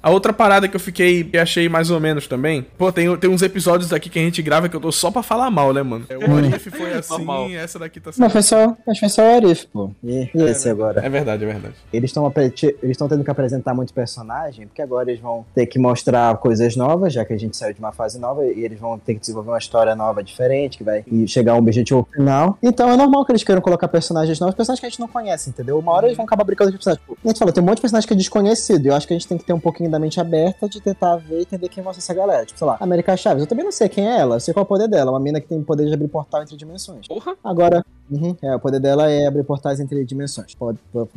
A 0.01 0.10
outra 0.10 0.33
parada 0.33 0.67
que 0.67 0.75
eu 0.75 0.79
fiquei 0.79 1.23
que 1.23 1.38
achei 1.38 1.67
mais 1.69 1.89
ou 1.89 1.99
menos 1.99 2.27
também. 2.27 2.65
Pô, 2.77 2.91
tem, 2.91 3.15
tem 3.17 3.29
uns 3.29 3.41
episódios 3.41 3.91
aqui 3.91 4.10
que 4.10 4.19
a 4.19 4.21
gente 4.21 4.41
grava 4.41 4.69
que 4.69 4.75
eu 4.75 4.79
tô 4.79 4.91
só 4.91 5.12
pra 5.12 5.23
falar 5.23 5.49
mal, 5.49 5.73
né, 5.73 5.83
mano? 5.83 6.05
O 6.27 6.31
Orif 6.31 6.69
foi 6.69 6.93
assim, 6.93 7.13
Normal. 7.13 7.49
essa 7.51 7.79
daqui 7.79 7.99
tá 7.99 8.12
Mas 8.17 8.31
foi 8.31 8.41
só, 8.41 8.75
mas 8.86 8.99
foi 8.99 9.10
só 9.10 9.21
o 9.21 9.36
Arif, 9.36 9.65
pô. 9.67 9.91
E, 10.03 10.29
e 10.33 10.41
esse 10.43 10.69
agora? 10.69 11.05
É 11.05 11.10
verdade, 11.10 11.43
é 11.43 11.47
verdade. 11.47 11.75
Eles 11.91 12.10
estão 12.10 12.31
eles 12.38 12.75
estão 12.83 13.07
tendo 13.07 13.23
que 13.23 13.31
apresentar 13.31 13.73
muito 13.73 13.93
personagem, 13.93 14.67
porque 14.67 14.81
agora 14.81 15.10
eles 15.10 15.21
vão 15.21 15.45
ter 15.53 15.65
que 15.65 15.79
mostrar 15.79 16.36
coisas 16.38 16.75
novas, 16.75 17.13
já 17.13 17.25
que 17.25 17.33
a 17.33 17.38
gente 17.38 17.55
saiu 17.57 17.73
de 17.73 17.79
uma 17.79 17.91
fase 17.91 18.19
nova, 18.19 18.45
e 18.45 18.63
eles 18.63 18.79
vão 18.79 18.97
ter 18.97 19.15
que 19.15 19.19
desenvolver 19.19 19.49
uma 19.49 19.57
história 19.57 19.95
nova 19.95 20.23
diferente, 20.23 20.77
que 20.77 20.83
vai 20.83 21.03
e 21.12 21.27
chegar 21.27 21.53
a 21.53 21.55
um 21.55 21.60
objetivo 21.60 22.07
final. 22.13 22.57
Então 22.62 22.89
é 22.89 22.97
normal 22.97 23.25
que 23.25 23.31
eles 23.31 23.43
queiram 23.43 23.62
colocar 23.62 23.88
personagens 23.88 24.39
novos, 24.39 24.55
personagens 24.55 24.79
que 24.79 24.86
a 24.86 24.89
gente 24.89 24.99
não 24.99 25.07
conhece, 25.07 25.49
entendeu? 25.49 25.79
Uma 25.79 25.91
hora 25.93 26.07
eles 26.07 26.17
vão 26.17 26.25
acabar 26.25 26.43
brincando 26.43 26.71
de 26.71 26.77
personagens. 26.77 27.03
Tipo, 27.05 27.17
a 27.23 27.27
gente 27.27 27.39
falou, 27.39 27.53
tem 27.53 27.63
um 27.63 27.65
monte 27.65 27.77
de 27.77 27.81
personagem 27.81 28.07
que 28.07 28.13
é 28.13 28.17
desconhecido, 28.17 28.86
e 28.86 28.88
eu 28.89 28.95
acho 28.95 29.07
que 29.07 29.13
a 29.13 29.17
gente 29.17 29.27
tem 29.27 29.38
que 29.38 29.43
ter 29.43 29.53
um 29.53 29.60
pouquinho 29.60 29.87
da 29.89 30.00
mente 30.00 30.19
aberta 30.19 30.67
de 30.67 30.82
tentar 30.82 31.17
ver 31.17 31.39
e 31.39 31.41
entender 31.41 31.69
quem 31.69 31.84
vai 31.84 31.93
ser 31.93 32.00
essa 32.00 32.13
galera. 32.13 32.45
Tipo, 32.45 32.60
sei 32.60 32.67
lá, 32.67 32.78
América 32.80 33.15
Chaves. 33.15 33.43
Eu 33.43 33.47
também 33.47 33.65
não 33.65 33.71
sei 33.71 33.89
quem 33.89 34.08
é 34.08 34.19
ela, 34.19 34.36
eu 34.36 34.39
sei 34.39 34.54
qual 34.54 34.62
é 34.62 34.65
o 34.65 34.67
poder 34.67 34.88
dela, 34.88 35.12
uma 35.12 35.19
mina 35.19 35.39
que 35.39 35.47
tem 35.47 35.62
poder 35.62 35.88
de 35.88 35.93
abrir 35.93 36.08
portal 36.08 36.41
entre 36.41 36.56
dimensões. 36.56 37.08
Porra. 37.08 37.36
Agora, 37.43 37.86
uhum, 38.10 38.36
é, 38.41 38.56
o 38.56 38.60
poder 38.60 38.80
dela 38.80 39.10
é 39.10 39.28
abrir 39.28 39.43
portais 39.43 39.80
entre 39.80 40.04
dimensões, 40.06 40.56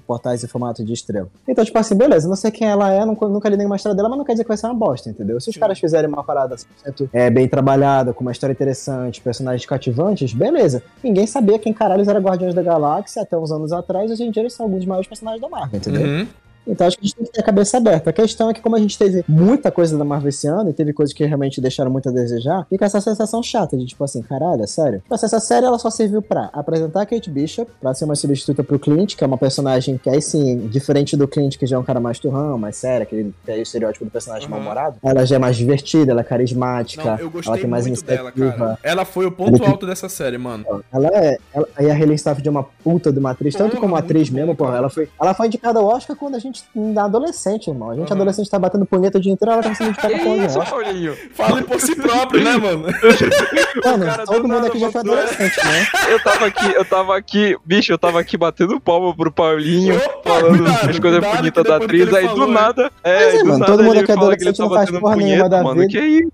portais 0.07 0.45
em 0.45 0.47
formato 0.47 0.85
de 0.85 0.93
estrela. 0.93 1.29
Então, 1.47 1.65
tipo 1.65 1.79
assim, 1.79 1.95
beleza, 1.95 2.29
não 2.29 2.37
sei 2.37 2.51
quem 2.51 2.69
ela 2.69 2.93
é, 2.93 3.05
nunca, 3.05 3.27
nunca 3.29 3.49
li 3.49 3.57
nenhuma 3.57 3.77
história 3.77 3.97
dela, 3.97 4.09
mas 4.09 4.19
não 4.19 4.25
quer 4.25 4.33
dizer 4.33 4.45
que 4.45 4.49
vai 4.49 4.57
ser 4.57 4.67
uma 4.67 4.75
bosta, 4.75 5.11
entendeu? 5.11 5.41
Se 5.41 5.49
os 5.49 5.55
Sim. 5.55 5.61
caras 5.61 5.79
fizerem 5.79 6.09
uma 6.09 6.25
parada 6.25 6.57
100% 6.57 7.09
é, 7.13 7.31
bem 7.31 7.49
trabalhada, 7.49 8.13
com 8.13 8.23
uma 8.23 8.33
história 8.33 8.53
interessante, 8.53 9.21
personagens 9.21 9.67
cativantes, 9.67 10.33
beleza. 10.33 10.83
Ninguém 11.03 11.27
sabia 11.27 11.59
quem 11.59 11.73
caralho 11.73 12.09
era 12.09 12.19
Guardiões 12.19 12.55
da 12.55 12.63
Galáxia 12.63 13.23
até 13.23 13.37
uns 13.37 13.51
anos 13.53 13.73
atrás, 13.73 14.11
hoje 14.11 14.25
em 14.25 14.31
dia 14.31 14.43
eles 14.43 14.53
são 14.53 14.67
alguns 14.67 14.81
dos 14.81 14.87
maiores 14.87 15.09
personagens 15.09 15.41
da 15.41 15.49
Marvel, 15.49 15.79
entendeu? 15.79 16.03
Uhum. 16.03 16.27
Então 16.67 16.87
acho 16.87 16.97
que 16.99 17.05
a 17.05 17.07
gente 17.07 17.17
tem 17.17 17.27
que 17.27 17.33
ter 17.33 17.41
a 17.41 17.45
cabeça 17.45 17.77
aberta. 17.77 18.11
A 18.11 18.13
questão 18.13 18.51
é 18.51 18.55
que, 18.55 18.61
como 18.61 18.77
a 18.77 18.79
gente 18.79 18.97
teve 18.99 19.25
muita 19.29 19.71
coisa 19.71 19.97
da 19.99 20.05
Marvel 20.05 20.29
esse 20.29 20.47
ano, 20.47 20.71
e 20.71 20.73
teve 20.73 20.93
coisas 20.93 21.13
que 21.13 21.25
realmente 21.25 21.61
deixaram 21.61 21.91
muito 21.91 22.09
a 22.09 22.13
desejar, 22.13 22.67
fica 22.69 22.85
essa 22.85 23.01
sensação 23.01 23.43
chata 23.43 23.77
de 23.77 23.87
tipo 23.87 24.03
assim, 24.05 24.23
caralho, 24.23 24.63
é 24.63 24.67
sério? 24.67 25.01
Tipo 25.01 25.15
assim, 25.15 25.27
essa 25.27 25.41
série 25.41 25.67
ela 25.67 25.79
só 25.79 25.91
serviu 25.91 26.23
pra 26.23 26.51
apresentar 26.53 27.03
a 27.03 27.07
Kate 27.07 27.31
Bishop, 27.31 27.71
pra 27.81 27.95
ser 27.95 28.05
uma 28.05 28.15
substituta 28.15 28.63
pro 28.63 28.79
Clint, 28.79 29.17
que 29.17 29.25
é 29.25 29.27
uma 29.27 29.39
personagem 29.39 29.99
que 29.99 30.09
aí 30.09 30.21
sim, 30.23 30.69
diferente 30.69 31.17
do 31.17 31.27
Clint, 31.27 31.57
que 31.57 31.67
já 31.67 31.77
é 31.77 31.79
um 31.79 31.83
cara 31.83 32.01
mais 32.01 32.19
turrão, 32.19 32.59
mais 32.59 32.77
sério, 32.77 33.03
aquele 33.03 33.35
que 33.45 33.51
é 33.51 33.55
o 33.57 33.63
estereótipo 33.63 34.05
do 34.05 34.11
personagem 34.11 34.47
Uhum. 34.47 34.51
mal-humorado. 34.55 34.97
Ela 35.03 35.25
já 35.25 35.37
é 35.37 35.39
mais 35.39 35.57
divertida, 35.57 36.13
ela 36.13 36.21
é 36.21 36.25
carismática, 36.25 37.05
Não, 37.05 37.19
eu 37.19 37.33
ela 37.47 37.57
tem 37.59 37.67
mais 37.67 37.87
muito 37.87 38.05
dela, 38.05 38.31
iniciativa. 38.35 38.57
cara. 38.67 38.79
Ela 38.83 39.05
foi 39.05 39.27
o 39.27 39.33
ponto 39.33 39.57
Ela- 39.63 39.71
alto 39.73 39.87
dessa 39.87 40.09
série, 40.09 40.39
mano. 40.39 40.65
Ela 40.93 41.09
é. 41.09 41.37
Ela, 41.53 41.69
e 41.81 41.91
a 41.91 41.95
Hayley 41.95 42.15
Staff 42.17 42.41
de 42.43 42.49
uma 42.49 42.63
puta 42.63 43.13
de 43.13 43.19
uma 43.19 43.31
atriz, 43.31 43.55
tanto 43.55 43.77
como 43.79 43.97
atriz 43.97 44.31
mesmo, 44.31 44.55
porra. 44.55 44.77
Ela 44.77 44.89
foi, 44.91 45.09
ela 45.21 45.35
foi 45.35 45.47
indicada 45.47 45.79
ao 45.79 45.87
Oscar 45.87 46.17
quando 46.17 46.35
a 46.35 46.39
gente 46.39 46.50
gente 46.51 46.65
ainda 46.77 47.05
adolescente, 47.05 47.69
irmão. 47.69 47.91
A 47.91 47.95
gente 47.95 48.07
Aham. 48.07 48.17
adolescente 48.17 48.51
tá 48.51 48.59
batendo 48.59 48.85
punheta 48.85 49.19
o 49.19 49.21
dia 49.21 49.33
inteiro, 49.33 49.53
ela 49.53 49.63
tá 49.63 49.75
sendo 49.75 49.91
indicada 49.91 50.15
Que 50.15 50.25
com 50.25 50.31
o 50.31 50.45
isso, 50.45 50.59
Oscar. 50.59 50.83
Paulinho? 50.83 51.17
Fale 51.35 51.63
por 51.63 51.81
si 51.81 51.95
próprio, 51.95 52.45
né, 52.45 52.57
mano? 52.57 52.87
Mano, 53.85 54.05
cara 54.05 54.25
todo 54.27 54.43
do 54.43 54.49
mundo 54.49 54.67
aqui 54.67 54.79
já 54.79 54.91
foi 54.91 55.01
adolescente, 55.01 55.57
né? 55.65 55.87
Eu 56.11 56.23
tava 56.23 56.47
aqui, 56.47 56.73
eu 56.75 56.85
tava 56.85 57.17
aqui, 57.17 57.57
bicho, 57.65 57.93
eu 57.93 57.99
tava 57.99 58.21
aqui 58.21 58.37
batendo 58.37 58.81
palma 58.81 59.15
pro 59.15 59.31
Paulinho, 59.31 59.97
Opa, 59.97 60.21
falando 60.25 60.59
cuidado, 60.59 60.91
as 60.91 60.99
coisas 60.99 61.21
bonitas 61.21 61.65
da 61.65 61.77
atriz, 61.77 62.13
aí 62.13 62.27
falou, 62.27 62.47
do 62.47 62.53
nada, 62.53 62.91
é, 63.05 63.37
é, 63.37 63.39
do 63.39 63.47
mano, 63.47 63.59
nada 63.59 63.73
todo 63.73 63.85
mundo 63.85 63.95
que 63.95 64.01
é 64.01 64.05
que 64.05 64.13
adolescente 64.13 64.57
tá 64.57 64.63
não 64.65 64.71
faz 64.71 64.91
porra 64.91 65.17
nenhuma 65.17 65.49
da 65.49 65.63
mano, 65.63 65.81
vida. 65.81 65.93
que 65.93 65.99
isso? 66.01 66.33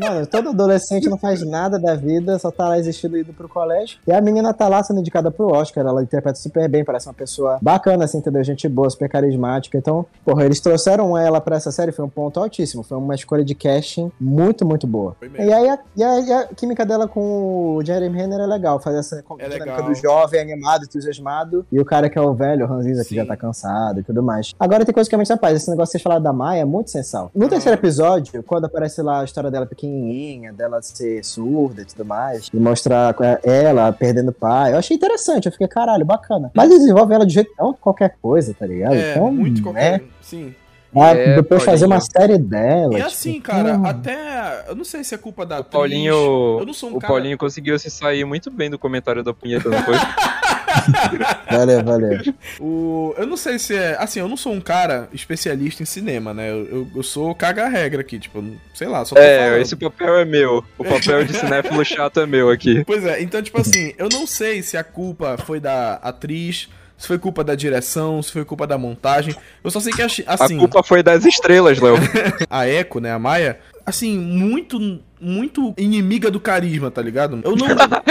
Mano, 0.00 0.26
todo 0.26 0.48
adolescente 0.48 1.08
não 1.08 1.18
faz 1.18 1.46
nada 1.46 1.78
da 1.78 1.94
vida, 1.94 2.38
só 2.38 2.50
tá 2.50 2.68
lá 2.68 2.78
existindo 2.78 3.16
indo 3.16 3.32
pro 3.32 3.48
colégio. 3.48 3.98
E 4.06 4.12
a 4.12 4.20
menina 4.20 4.52
tá 4.52 4.68
lá 4.68 4.82
sendo 4.82 5.00
indicada 5.00 5.30
pro 5.30 5.52
Oscar, 5.52 5.86
ela 5.86 6.02
interpreta 6.02 6.38
super 6.38 6.68
bem, 6.68 6.84
parece 6.84 7.06
uma 7.06 7.14
pessoa 7.14 7.58
bacana, 7.62 8.04
assim, 8.04 8.18
entendeu? 8.18 8.42
Gente 8.42 8.68
boa, 8.68 8.90
super 8.90 9.08
carismática. 9.08 9.51
Então, 9.76 10.06
porra, 10.24 10.44
eles 10.44 10.60
trouxeram 10.60 11.16
ela 11.16 11.40
pra 11.40 11.56
essa 11.56 11.70
série, 11.72 11.92
foi 11.92 12.04
um 12.04 12.08
ponto 12.08 12.38
altíssimo. 12.40 12.82
Foi 12.82 12.96
uma 12.98 13.14
escolha 13.14 13.44
de 13.44 13.54
casting 13.54 14.10
muito, 14.20 14.64
muito 14.64 14.86
boa. 14.86 15.16
E 15.38 15.52
aí 15.52 15.68
a, 15.68 15.78
e 15.96 16.02
a- 16.02 16.20
e 16.20 16.32
a 16.32 16.46
química 16.48 16.84
dela 16.86 17.06
com 17.08 17.76
o 17.76 17.84
Jeremy 17.84 18.16
Renner 18.16 18.40
é 18.40 18.46
legal, 18.46 18.78
fazer 18.80 18.98
essa 18.98 19.22
É 19.38 19.48
dinâmica 19.48 19.82
do 19.82 19.94
jovem, 19.94 20.40
animado, 20.40 20.84
entusiasmado, 20.84 21.66
e 21.70 21.78
o 21.80 21.84
cara 21.84 22.08
que 22.08 22.18
é 22.18 22.20
o 22.22 22.32
velho, 22.34 22.64
o 22.64 22.68
Ranzinza, 22.68 23.04
que 23.04 23.14
já 23.14 23.24
tá 23.26 23.36
cansado 23.36 24.00
e 24.00 24.02
tudo 24.02 24.22
mais. 24.22 24.52
Agora 24.58 24.84
tem 24.84 24.92
coisa 24.94 25.08
que 25.08 25.14
realmente 25.16 25.32
rapaz, 25.32 25.56
esse 25.56 25.70
negócio 25.70 25.90
que 25.90 25.92
vocês 25.92 26.02
falaram 26.02 26.22
da 26.22 26.32
Maia 26.32 26.60
é 26.62 26.64
muito 26.64 26.90
sensal. 26.90 27.30
No 27.34 27.42
Aham. 27.42 27.50
terceiro 27.50 27.78
episódio, 27.78 28.42
quando 28.42 28.64
aparece 28.66 29.02
lá 29.02 29.20
a 29.20 29.24
história 29.24 29.50
dela 29.50 29.66
pequenininha, 29.66 30.52
dela 30.52 30.80
ser 30.82 31.24
surda 31.24 31.82
e 31.82 31.84
tudo 31.84 32.04
mais, 32.04 32.48
e 32.52 32.56
mostrar 32.58 33.14
ela 33.42 33.92
perdendo 33.92 34.28
o 34.30 34.32
pai, 34.32 34.72
eu 34.72 34.78
achei 34.78 34.96
interessante, 34.96 35.46
eu 35.46 35.52
fiquei, 35.52 35.68
caralho, 35.68 36.04
bacana. 36.04 36.50
Mas 36.54 36.68
desenvolve 36.70 37.14
ela 37.14 37.26
de 37.26 37.34
jeito 37.34 37.50
tão 37.56 37.72
qualquer 37.74 38.16
coisa, 38.20 38.54
tá 38.54 38.66
ligado? 38.66 38.94
É, 38.94 39.14
Tão, 39.14 39.32
muito 39.42 39.56
né? 39.58 39.62
qualquer. 39.62 40.02
Sim. 40.20 40.54
Ah, 40.94 41.08
É, 41.12 41.36
depois 41.36 41.64
fazer 41.64 41.86
uma 41.86 42.00
série 42.00 42.36
dela. 42.38 42.92
E 42.92 42.96
tipo, 42.96 43.06
assim, 43.06 43.40
cara, 43.40 43.78
hum. 43.78 43.86
até. 43.86 44.64
Eu 44.68 44.74
não 44.74 44.84
sei 44.84 45.02
se 45.02 45.14
é 45.14 45.18
culpa 45.18 45.46
da 45.46 45.56
O 45.56 45.60
atriz. 45.60 45.72
Paulinho, 45.72 46.58
Eu 46.60 46.66
não 46.66 46.74
sou 46.74 46.90
um 46.90 46.96
o 46.96 47.00
cara. 47.00 47.12
Paulinho 47.14 47.38
conseguiu 47.38 47.78
se 47.78 47.90
sair 47.90 48.24
muito 48.26 48.50
bem 48.50 48.68
do 48.68 48.78
comentário 48.78 49.22
da 49.22 49.32
punheta, 49.32 49.70
não 49.70 49.82
foi? 49.82 49.94
Valeu, 51.50 51.84
valeu. 51.84 52.20
O... 52.58 53.14
Eu 53.16 53.26
não 53.26 53.36
sei 53.36 53.58
se 53.58 53.74
é. 53.74 53.96
Assim, 53.98 54.20
eu 54.20 54.28
não 54.28 54.36
sou 54.36 54.52
um 54.52 54.60
cara 54.60 55.08
especialista 55.12 55.82
em 55.82 55.86
cinema, 55.86 56.32
né? 56.32 56.50
Eu, 56.50 56.64
eu, 56.66 56.86
eu 56.96 57.02
sou 57.02 57.34
caga-regra 57.34 58.00
aqui, 58.00 58.18
tipo, 58.18 58.42
sei 58.74 58.88
lá, 58.88 59.04
só 59.04 59.14
tô 59.14 59.20
É, 59.20 59.38
falando. 59.46 59.60
esse 59.60 59.76
papel 59.76 60.18
é 60.18 60.24
meu. 60.24 60.64
O 60.78 60.84
papel 60.84 61.24
de 61.24 61.34
cinéfilo 61.34 61.84
chato 61.84 62.20
é 62.20 62.26
meu 62.26 62.50
aqui. 62.50 62.84
Pois 62.84 63.04
é, 63.04 63.22
então, 63.22 63.42
tipo 63.42 63.60
assim, 63.60 63.92
eu 63.98 64.08
não 64.08 64.26
sei 64.26 64.62
se 64.62 64.76
a 64.76 64.82
culpa 64.84 65.36
foi 65.38 65.60
da 65.60 65.94
atriz, 65.94 66.68
se 67.02 67.08
foi 67.08 67.18
culpa 67.18 67.42
da 67.42 67.56
direção, 67.56 68.22
se 68.22 68.30
foi 68.30 68.44
culpa 68.44 68.64
da 68.64 68.78
montagem. 68.78 69.34
Eu 69.64 69.72
só 69.72 69.80
sei 69.80 69.92
que, 69.92 70.00
achei- 70.02 70.24
A 70.28 70.34
assim, 70.34 70.56
culpa 70.56 70.84
foi 70.84 71.02
das 71.02 71.24
estrelas, 71.24 71.80
Léo. 71.80 71.96
a 72.48 72.68
Echo, 72.68 73.00
né, 73.00 73.12
a 73.12 73.18
Maia, 73.18 73.58
assim, 73.84 74.16
muito 74.16 75.00
muito 75.20 75.72
inimiga 75.78 76.30
do 76.32 76.40
carisma, 76.40 76.90
tá 76.90 77.00
ligado? 77.00 77.40
Eu 77.44 77.54
não, 77.56 77.66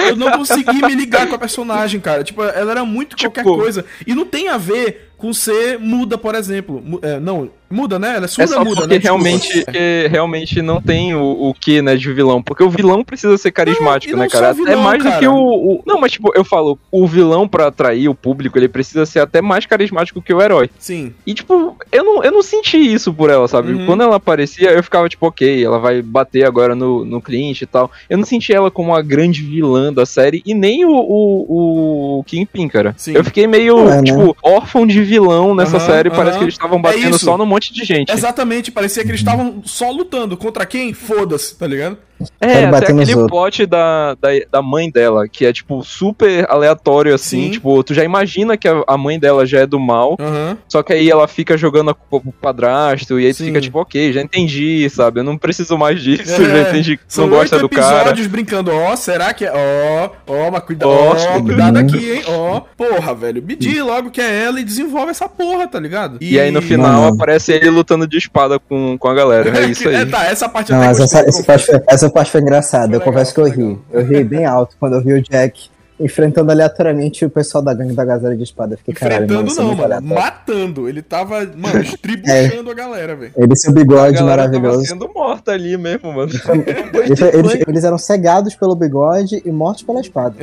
eu 0.08 0.15
não 0.15 0.32
consegui 0.32 0.82
me 0.86 0.95
ligar 0.95 1.27
com 1.27 1.36
a 1.36 1.39
personagem, 1.39 1.99
cara. 1.99 2.23
Tipo, 2.23 2.41
ela 2.43 2.71
era 2.71 2.86
muito 2.86 3.17
qualquer 3.17 3.41
Tipo- 3.43 3.58
coisa. 3.58 3.84
E 4.08 4.13
não 4.15 4.25
tem 4.25 4.47
a 4.47 4.58
ver 4.58 5.11
com 5.22 5.32
ser 5.34 5.78
muda, 5.80 6.18
por 6.18 6.34
exemplo. 6.36 6.84
É, 7.04 7.20
não, 7.20 7.50
muda, 7.70 7.98
né? 8.00 8.16
Ela 8.16 8.24
é 8.24 8.26
É 8.26 8.28
surda 8.28 8.48
só 8.54 8.64
muda, 8.66 8.82
porque 8.82 8.96
né? 8.96 9.00
Realmente, 9.04 9.64
porque 9.64 10.08
realmente 10.10 10.62
não 10.62 10.82
tem 10.82 11.14
o, 11.16 11.22
o 11.50 11.54
que, 11.54 11.82
né, 11.82 11.96
de 11.96 12.12
vilão. 12.12 12.42
Porque 12.42 12.64
o 12.64 12.70
vilão 12.70 13.04
precisa 13.04 13.38
ser 13.38 13.52
carismático, 13.52 14.12
Não, 14.16 14.18
e 14.18 14.20
não 14.20 14.24
né, 14.26 14.30
cara? 14.30 14.54
vilão, 14.54 14.82
mais 14.82 14.98
do 15.04 15.04
cara. 15.10 15.20
que 15.20 15.28
o, 15.28 15.36
o- 15.36 15.84
Não, 15.86 16.00
mas 16.02 16.12
tipo, 16.12 16.32
eu 16.36 16.44
falo, 16.44 16.78
o 16.92 17.08
vilão 17.08 17.48
pra 17.48 17.68
atrair 17.68 18.10
o 18.10 18.16
público, 18.16 18.58
ele 18.58 18.68
precisa 18.68 19.06
ser 19.06 19.20
até 19.20 19.42
mais 19.42 19.66
carismático 19.66 20.22
que 20.22 20.34
o 20.34 20.42
herói. 20.42 20.70
Sim. 20.80 21.14
E, 21.26 21.34
tipo, 21.34 21.78
eu 21.92 22.04
não, 22.04 22.24
eu 22.24 22.32
não 22.32 22.42
senti 22.42 22.78
isso 22.78 23.14
por 23.14 23.30
ela, 23.30 23.48
sabe? 23.48 23.72
Uhum. 23.74 23.86
Quando 23.86 24.02
ela 24.04 24.16
aparecia, 24.16 24.72
eu 24.72 24.84
ficava, 24.84 25.08
tipo, 25.08 25.28
ok, 25.28 25.64
ela 25.64 25.78
vai 25.80 26.02
bater 26.02 26.46
agora 26.46 26.74
no, 26.76 27.06
no 27.06 27.22
cliente 27.22 27.64
e 27.64 27.68
tal. 27.68 27.90
Eu 28.10 28.18
não 28.18 28.26
senti 28.26 28.52
ela 28.54 28.70
como 28.72 28.94
a 28.96 29.02
grande 29.02 29.44
vilã 29.44 29.94
da 29.94 30.06
série 30.06 30.42
e 30.46 30.54
nem 30.54 30.84
o, 30.84 30.92
o, 30.92 32.20
o 32.20 32.24
Kingpin, 32.26 32.68
cara. 32.68 32.94
Sim. 32.98 33.14
Eu 33.16 33.24
fiquei 33.24 33.48
meio, 33.48 33.78
É, 33.88 33.98
né? 33.98 34.04
tipo, 34.04 34.36
órfão 34.44 34.86
de 34.86 35.02
vilão 35.12 35.54
nessa 35.54 35.78
Aham, 35.78 35.86
série. 35.86 36.10
Parece 36.10 36.30
aham. 36.30 36.38
que 36.38 36.43
eles 36.45 36.54
estavam 36.54 36.82
batendo 36.82 37.15
isso. 37.15 37.26
só 37.26 37.38
num 37.38 37.45
monte 37.45 37.74
de 37.74 37.84
gente. 37.84 38.12
Exatamente, 38.12 38.71
parecia 38.71 39.04
que 39.04 39.10
eles 39.10 39.19
estavam 39.19 39.62
só 39.65 39.91
lutando. 39.91 40.38
Contra 40.38 40.65
quem? 40.65 40.93
Foda-se, 40.93 41.56
tá 41.56 41.67
ligado? 41.67 41.97
É, 42.40 42.66
até 42.66 42.78
aquele 42.92 43.16
outros. 43.16 43.28
plot 43.28 43.66
da, 43.66 44.16
da, 44.16 44.30
da 44.52 44.62
mãe 44.62 44.90
dela, 44.90 45.28
que 45.28 45.46
é, 45.46 45.54
tipo, 45.54 45.84
super 45.84 46.46
aleatório, 46.50 47.14
assim. 47.14 47.46
Sim. 47.46 47.52
Tipo, 47.52 47.84
tu 47.84 47.94
já 47.94 48.04
imagina 48.04 48.58
que 48.58 48.68
a, 48.68 48.84
a 48.88 48.98
mãe 48.98 49.20
dela 49.20 49.46
já 49.46 49.60
é 49.62 49.66
do 49.68 49.80
mal, 49.80 50.16
Aham. 50.20 50.58
só 50.68 50.82
que 50.84 50.94
aí 50.94 51.10
ela 51.10 51.28
fica 51.28 51.58
jogando 51.58 51.92
a 51.92 51.94
culpa 51.94 52.20
pro 52.30 52.32
padrasto, 52.42 53.20
e 53.20 53.26
aí 53.26 53.34
tu 53.34 53.38
Sim. 53.38 53.46
fica, 53.46 53.62
tipo, 53.62 53.80
ok, 53.80 54.12
já 54.14 54.22
entendi, 54.22 54.90
sabe? 54.90 55.20
Eu 55.20 55.24
não 55.24 55.38
preciso 55.38 55.78
mais 55.78 56.02
disso, 56.02 56.34
É, 56.42 56.46
já 56.64 56.70
entendi 56.70 56.98
que 56.98 57.06
tu 57.06 57.14
São 57.14 57.28
não 57.28 57.38
gosta 57.38 57.58
do 57.60 57.70
cara. 57.70 57.98
episódios 58.02 58.28
brincando, 58.28 58.72
ó, 58.72 58.96
será 58.96 59.34
que 59.34 59.46
é? 59.46 59.52
Ó, 59.54 60.10
ó, 60.28 60.52
mas 60.52 60.64
cuidado 60.64 61.78
uhum. 61.80 61.86
aqui, 61.86 62.12
hein? 62.14 62.24
Ó, 62.28 62.62
porra, 62.78 63.14
velho. 63.16 63.42
Me 63.42 63.56
diz 63.56 63.80
logo 63.84 64.10
que 64.12 64.22
é 64.22 64.44
ela 64.44 64.60
e 64.60 64.64
desenvolve 64.64 65.12
essa 65.12 65.28
porra, 65.28 65.68
tá 65.68 65.80
ligado? 65.80 66.18
E 66.22 66.40
aí 66.40 66.52
no 66.52 66.62
final 66.62 67.02
Mano. 67.02 67.16
aparece 67.16 67.52
ele 67.52 67.70
lutando 67.70 68.08
de 68.08 68.18
espada 68.18 68.60
com, 68.60 68.98
com 68.98 69.08
a 69.08 69.14
galera. 69.14 69.50
É 69.60 69.66
isso 69.70 69.88
É, 69.90 69.98
aí. 69.98 70.06
tá, 70.06 70.26
essa 70.26 70.48
parte 70.50 70.72
Não, 70.72 70.78
até 70.80 70.88
mas 70.88 71.00
essa, 71.00 71.20
essa, 71.20 71.44
parte 71.44 71.68
essa 71.88 72.10
parte 72.12 72.32
foi 72.32 72.41
engraçada. 72.41 72.95
Eu 72.95 73.02
confesso 73.02 73.34
que 73.34 73.39
eu 73.41 73.45
ri. 73.45 73.80
Eu 73.91 74.06
ri 74.06 74.24
bem 74.24 74.45
alto 74.45 74.76
quando 74.80 74.93
eu 74.95 75.02
vi 75.02 75.13
o 75.13 75.21
Jack 75.21 75.69
enfrentando 76.00 76.50
aleatoriamente 76.52 77.24
o 77.24 77.30
pessoal 77.30 77.63
da 77.63 77.76
gangue 77.76 77.93
da 77.93 78.04
Gazela 78.04 78.36
de 78.36 78.41
Espada. 78.41 78.76
Fiquei 78.76 78.91
caralho, 78.93 79.21
mano, 79.21 79.34
Enfrentando 79.43 79.52
isso 79.52 79.60
é 79.60 79.63
não, 79.63 79.69
mano. 79.71 79.84
aleatório. 79.84 80.15
Matando. 80.15 80.89
Ele 80.89 81.02
tava, 81.04 81.39
mano, 81.56 81.80
estribuchando 81.80 82.71
a 82.71 82.74
galera, 82.74 83.15
velho. 83.15 83.32
Ele 83.38 83.56
seu 83.56 83.69
A 83.71 83.74
bigode 83.76 84.24
maravilhoso. 84.24 84.84
sendo 84.86 85.08
morta 85.13 85.52
ali 85.52 85.78
mesmo, 85.78 86.12
mano. 86.12 86.32
Eles, 87.06 87.21
eles- 87.21 87.63
eles 87.67 87.84
eram 87.84 88.00
cegados 88.00 88.56
pelo 88.56 88.76
bigode 88.76 89.43
e 89.45 89.52
mortos 89.52 89.84
pela 89.84 90.02
espada. 90.02 90.36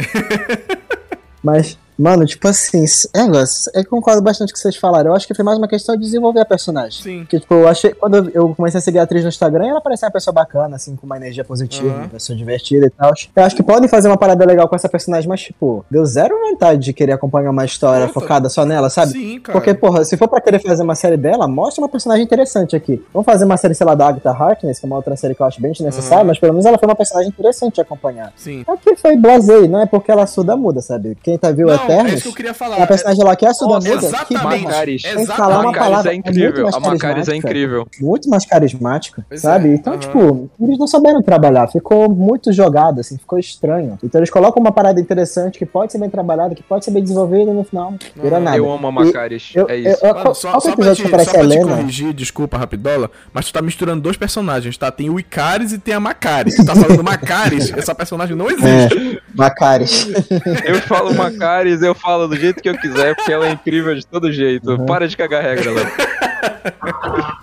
Mas, 1.42 1.78
mano, 1.98 2.24
tipo 2.26 2.46
assim, 2.48 2.84
é, 3.14 3.80
eu 3.80 3.84
concordo 3.86 4.22
bastante 4.22 4.48
com 4.48 4.52
o 4.52 4.54
que 4.54 4.60
vocês 4.60 4.76
falaram. 4.76 5.10
Eu 5.10 5.14
acho 5.16 5.26
que 5.26 5.34
foi 5.34 5.44
mais 5.44 5.58
uma 5.58 5.68
questão 5.68 5.96
de 5.96 6.02
desenvolver 6.02 6.40
a 6.40 6.44
personagem. 6.44 7.02
Sim. 7.02 7.18
Porque, 7.20 7.40
tipo, 7.40 7.54
eu 7.54 7.68
achei. 7.68 7.92
Quando 7.94 8.30
eu 8.34 8.54
comecei 8.54 8.78
a 8.78 8.80
seguir 8.80 8.98
a 8.98 9.02
atriz 9.02 9.22
no 9.22 9.28
Instagram, 9.28 9.66
ela 9.68 9.80
parecia 9.80 10.06
uma 10.06 10.12
pessoa 10.12 10.32
bacana, 10.32 10.76
assim, 10.76 10.94
com 10.96 11.06
uma 11.06 11.16
energia 11.16 11.44
positiva, 11.44 11.88
Aham. 11.88 11.98
uma 12.02 12.08
pessoa 12.08 12.36
divertida 12.36 12.86
e 12.86 12.90
tal. 12.90 13.12
Eu 13.36 13.42
acho 13.44 13.56
que 13.56 13.62
podem 13.62 13.88
fazer 13.88 14.08
uma 14.08 14.16
parada 14.16 14.44
legal 14.44 14.68
com 14.68 14.76
essa 14.76 14.88
personagem, 14.88 15.28
mas, 15.28 15.40
tipo, 15.42 15.84
deu 15.90 16.04
zero 16.06 16.34
vontade 16.50 16.82
de 16.82 16.92
querer 16.92 17.12
acompanhar 17.12 17.50
uma 17.50 17.64
história 17.64 18.08
focada 18.08 18.48
só 18.48 18.64
nela, 18.64 18.88
sabe? 18.90 19.12
Sim, 19.12 19.40
cara. 19.40 19.58
Porque, 19.58 19.74
porra, 19.74 20.04
se 20.04 20.16
for 20.16 20.28
pra 20.28 20.40
querer 20.40 20.60
fazer 20.60 20.82
uma 20.82 20.94
série 20.94 21.16
dela, 21.16 21.46
mostra 21.48 21.82
uma 21.82 21.88
personagem 21.88 22.24
interessante 22.24 22.76
aqui. 22.76 23.04
Vamos 23.12 23.26
fazer 23.26 23.44
uma 23.44 23.56
série, 23.56 23.74
sei 23.74 23.86
lá, 23.86 23.94
da 23.94 24.06
Agatha 24.08 24.30
Harkness, 24.30 24.78
que 24.78 24.86
é 24.86 24.88
uma 24.88 24.96
outra 24.96 25.16
série 25.16 25.34
que 25.34 25.42
eu 25.42 25.46
acho 25.46 25.60
bem 25.60 25.72
desnecessária, 25.72 26.22
Uhum. 26.22 26.28
mas 26.28 26.38
pelo 26.38 26.52
menos 26.52 26.66
ela 26.66 26.78
foi 26.78 26.88
uma 26.88 26.94
personagem 26.96 27.28
interessante 27.30 27.74
de 27.76 27.80
acompanhar. 27.80 28.32
Sim. 28.36 28.64
Aqui 28.66 28.94
foi 28.96 29.16
blasei, 29.16 29.68
não 29.68 29.80
é 29.80 29.86
porque 29.86 30.10
ela 30.10 30.26
surda 30.26 30.56
muda, 30.56 30.80
sabe? 30.80 31.16
Quem 31.22 31.36
tá 31.38 31.50
viu 31.50 31.66
Não, 31.68 31.74
é 31.92 31.94
Eternos, 31.94 32.12
isso 32.14 32.22
que 32.22 32.28
eu 32.28 32.34
queria 32.34 32.54
falar. 32.54 32.76
a 32.82 32.86
personagem 32.86 33.24
lá 33.24 33.36
que 33.36 33.46
é 33.46 33.52
surda 33.54 33.74
Nossa, 33.74 33.88
muda, 33.88 34.00
que 34.00 34.06
Exatamente. 34.06 34.36
que 34.36 34.38
falar 34.38 34.84
A 35.08 35.14
uma 35.14 35.20
Exatamente. 35.22 35.64
Macaris 35.66 35.88
palavra 35.88 36.12
é 36.12 36.14
incrível. 36.14 36.62
muito 36.62 36.62
mais 36.62 36.74
A 36.74 36.80
Macaris 36.80 36.98
é 37.00 37.06
carismática. 37.06 37.36
incrível. 37.36 37.86
muito 38.00 38.28
mais 38.30 38.46
carismática, 38.46 39.26
Pois 39.28 39.40
sabe? 39.40 39.68
é, 39.70 39.74
Então, 39.74 39.92
aham. 39.94 40.00
tipo, 40.00 40.50
eles 40.60 40.78
não 40.78 40.86
souberam 40.86 41.22
trabalhar, 41.22 41.68
ficou 41.68 42.08
muito 42.10 42.52
jogado, 42.52 43.00
assim, 43.00 43.16
ficou 43.18 43.38
estranho. 43.38 43.98
Então 44.02 44.18
eles 44.18 44.30
colocam 44.30 44.60
uma 44.62 44.72
parada 44.72 45.00
interessante 45.00 45.58
que 45.58 45.66
pode 45.66 45.92
ser 45.92 45.98
bem 45.98 46.10
trabalhada, 46.10 46.54
que 46.54 46.62
pode 46.62 46.84
ser 46.84 46.90
bem 46.90 47.02
desenvolvida 47.02 47.52
no 47.52 47.64
final 47.64 47.90
não 47.92 47.98
vira 48.22 48.36
Aham. 48.36 48.44
nada. 48.44 48.56
Eu 48.56 48.70
amo 48.70 48.86
a 48.86 48.92
Macaris. 48.92 49.50
Eu- 49.54 49.68
é 49.68 49.74
eu- 49.78 49.92
isso. 49.92 50.04
eu- 50.04 50.08
Mano, 50.10 50.22
qual, 50.22 50.34
só, 50.34 50.48
qual 50.50 50.58
é 50.58 50.60
só 50.60 50.76
pra, 50.76 50.94
te, 50.94 51.02
só 51.02 51.06
a 51.06 51.10
pra 51.10 51.24
te 51.24 51.60
corrigir, 51.60 52.12
desculpa, 52.12 52.58
Rapidola, 52.58 53.10
mas 53.32 53.46
tu 53.46 53.52
tá 53.52 53.62
misturando 53.62 54.00
dois 54.02 54.16
personagens, 54.16 54.76
tá? 54.76 54.90
Tem 54.90 55.08
o 55.10 55.18
Icaris 55.18 55.72
e 55.72 55.78
tem 55.78 55.94
a 55.94 56.00
Macaris. 56.00 56.56
Tu 56.56 56.64
tá 56.64 56.74
falando 56.74 57.02
Macaris, 57.04 57.72
essa 57.76 57.94
personagem 57.94 58.36
não 58.36 58.46
existe. 58.50 59.16
É, 59.16 59.20
Macaris. 59.34 60.08
Eu 60.64 60.76
falo 60.82 61.14
Macaris, 61.14 61.77
eu 61.82 61.94
falo 61.94 62.26
do 62.26 62.36
jeito 62.36 62.62
que 62.62 62.68
eu 62.68 62.78
quiser, 62.78 63.14
porque 63.14 63.32
ela 63.32 63.46
é 63.48 63.52
incrível 63.52 63.94
de 63.94 64.06
todo 64.06 64.32
jeito. 64.32 64.70
Uhum. 64.70 64.86
Para 64.86 65.06
de 65.06 65.16
cagar 65.16 65.42
regra, 65.42 65.70
Léo. 65.70 65.86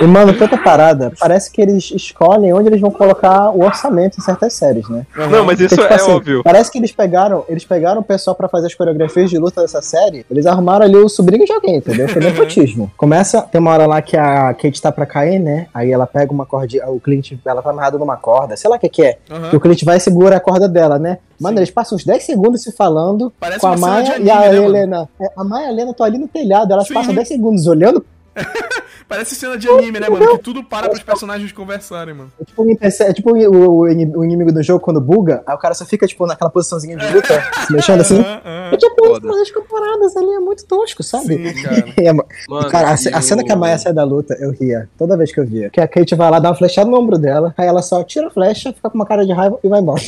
E, 0.00 0.04
mano, 0.06 0.34
tanta 0.34 0.58
parada, 0.58 1.10
parece 1.18 1.50
que 1.50 1.60
eles 1.60 1.90
escolhem 1.90 2.52
onde 2.52 2.68
eles 2.68 2.80
vão 2.80 2.90
colocar 2.90 3.50
o 3.50 3.62
orçamento 3.64 4.18
em 4.18 4.22
certas 4.22 4.52
séries, 4.52 4.86
né? 4.88 5.06
Não, 5.30 5.44
mas 5.44 5.58
isso 5.58 5.74
Porque, 5.74 5.82
tipo 5.82 5.92
é 5.92 5.96
assim, 5.96 6.10
óbvio. 6.12 6.42
Parece 6.44 6.70
que 6.70 6.78
eles 6.78 6.92
pegaram, 6.92 7.44
eles 7.48 7.64
pegaram 7.64 8.00
o 8.00 8.04
pessoal 8.04 8.36
pra 8.36 8.48
fazer 8.48 8.66
as 8.66 8.74
coreografias 8.74 9.30
de 9.30 9.38
luta 9.38 9.62
dessa 9.62 9.80
série, 9.80 10.26
eles 10.30 10.44
arrumaram 10.44 10.84
ali 10.84 10.96
o 10.96 11.08
sobrinho 11.08 11.46
de 11.46 11.52
alguém, 11.52 11.76
entendeu? 11.76 12.08
Foi 12.08 12.20
nepotismo. 12.22 12.90
Começa, 12.96 13.40
tem 13.42 13.58
uma 13.60 13.70
hora 13.72 13.86
lá 13.86 14.02
que 14.02 14.16
a 14.16 14.52
Kate 14.54 14.82
tá 14.82 14.92
pra 14.92 15.06
cair, 15.06 15.38
né? 15.38 15.66
Aí 15.72 15.90
ela 15.90 16.06
pega 16.06 16.30
uma 16.32 16.44
corda, 16.44 16.90
o 16.90 17.00
Clint, 17.00 17.32
ela 17.44 17.62
tá 17.62 17.70
amarrada 17.70 17.96
numa 17.98 18.16
corda, 18.16 18.56
sei 18.56 18.68
lá 18.68 18.76
o 18.76 18.78
que 18.78 18.88
que 18.88 19.02
é. 19.02 19.18
Aham. 19.30 19.50
Que 19.50 19.56
o 19.56 19.60
Clint 19.60 19.82
vai 19.84 19.96
e 19.96 20.00
segura 20.00 20.36
a 20.36 20.40
corda 20.40 20.68
dela, 20.68 20.98
né? 20.98 21.18
Mano, 21.40 21.56
Sim. 21.56 21.60
eles 21.60 21.70
passam 21.70 21.96
uns 21.96 22.04
10 22.04 22.22
segundos 22.22 22.62
se 22.62 22.72
falando 22.72 23.32
Parece 23.38 23.60
com 23.60 23.66
a 23.66 23.76
Maia 23.76 24.14
anime, 24.14 24.26
e 24.26 24.30
a 24.30 24.40
né, 24.40 24.46
mano? 24.52 24.62
Helena. 24.64 25.08
É, 25.20 25.30
A 25.36 25.44
Maia 25.44 25.64
e 25.64 25.68
a 25.68 25.72
Helena 25.72 25.90
estão 25.90 26.06
ali 26.06 26.18
no 26.18 26.28
telhado, 26.28 26.72
elas 26.72 26.86
Sim. 26.88 26.94
passam 26.94 27.14
10 27.14 27.28
segundos 27.28 27.66
olhando 27.66 28.04
Parece 29.08 29.34
cena 29.36 29.56
de 29.56 29.68
anime, 29.68 30.00
né, 30.00 30.08
mano? 30.08 30.26
Que 30.36 30.38
tudo 30.42 30.64
para 30.64 30.88
pros 30.88 31.02
personagens 31.02 31.52
conversarem, 31.52 32.12
mano. 32.14 32.32
É 32.40 32.44
tipo, 32.44 32.62
um 32.62 32.66
NPC 32.66 33.04
é 33.04 33.12
tipo 33.12 33.30
o, 33.32 33.36
o- 33.36 33.80
o 33.82 34.24
inimigo 34.24 34.52
do 34.52 34.62
jogo 34.62 34.80
quando 34.80 35.00
buga, 35.00 35.42
aí 35.46 35.54
o 35.54 35.58
cara 35.58 35.74
só 35.74 35.84
fica, 35.84 36.06
tipo, 36.06 36.26
naquela 36.26 36.50
posiçãozinha 36.50 36.96
de 36.96 37.06
luta, 37.14 37.40
se 37.66 37.72
mexendo 37.72 38.00
assim. 38.00 38.20
É 38.20 38.76
tipo, 38.76 39.30
as 39.40 39.50
comparadas 39.52 40.16
ali 40.16 40.30
é 40.34 40.40
muito 40.40 40.64
tosco, 40.66 41.02
sabe? 41.02 41.36
Sim, 41.36 41.62
cara. 41.62 41.86
É, 41.96 42.12
mano. 42.12 42.28
Mano, 42.48 42.68
cara, 42.68 42.88
a, 42.90 42.92
e 42.94 43.14
a 43.14 43.20
cena 43.20 43.42
que 43.44 43.52
a 43.52 43.56
Maia 43.56 43.78
sai 43.78 43.92
da 43.92 44.04
luta, 44.04 44.36
eu 44.40 44.50
ria. 44.50 44.88
Toda 44.98 45.16
vez 45.16 45.32
que 45.32 45.40
eu 45.40 45.46
via. 45.46 45.70
Que 45.70 45.80
a 45.80 45.88
Kate 45.88 46.14
vai 46.14 46.30
lá 46.30 46.38
dar 46.38 46.50
uma 46.50 46.54
flechada 46.56 46.90
no 46.90 46.98
ombro 46.98 47.16
dela, 47.18 47.54
aí 47.56 47.66
ela 47.66 47.82
só 47.82 48.02
tira 48.02 48.26
a 48.26 48.30
flecha, 48.30 48.72
fica 48.72 48.90
com 48.90 48.96
uma 48.98 49.06
cara 49.06 49.24
de 49.24 49.32
raiva 49.32 49.58
e 49.62 49.68
vai 49.68 49.80
embora. 49.80 50.02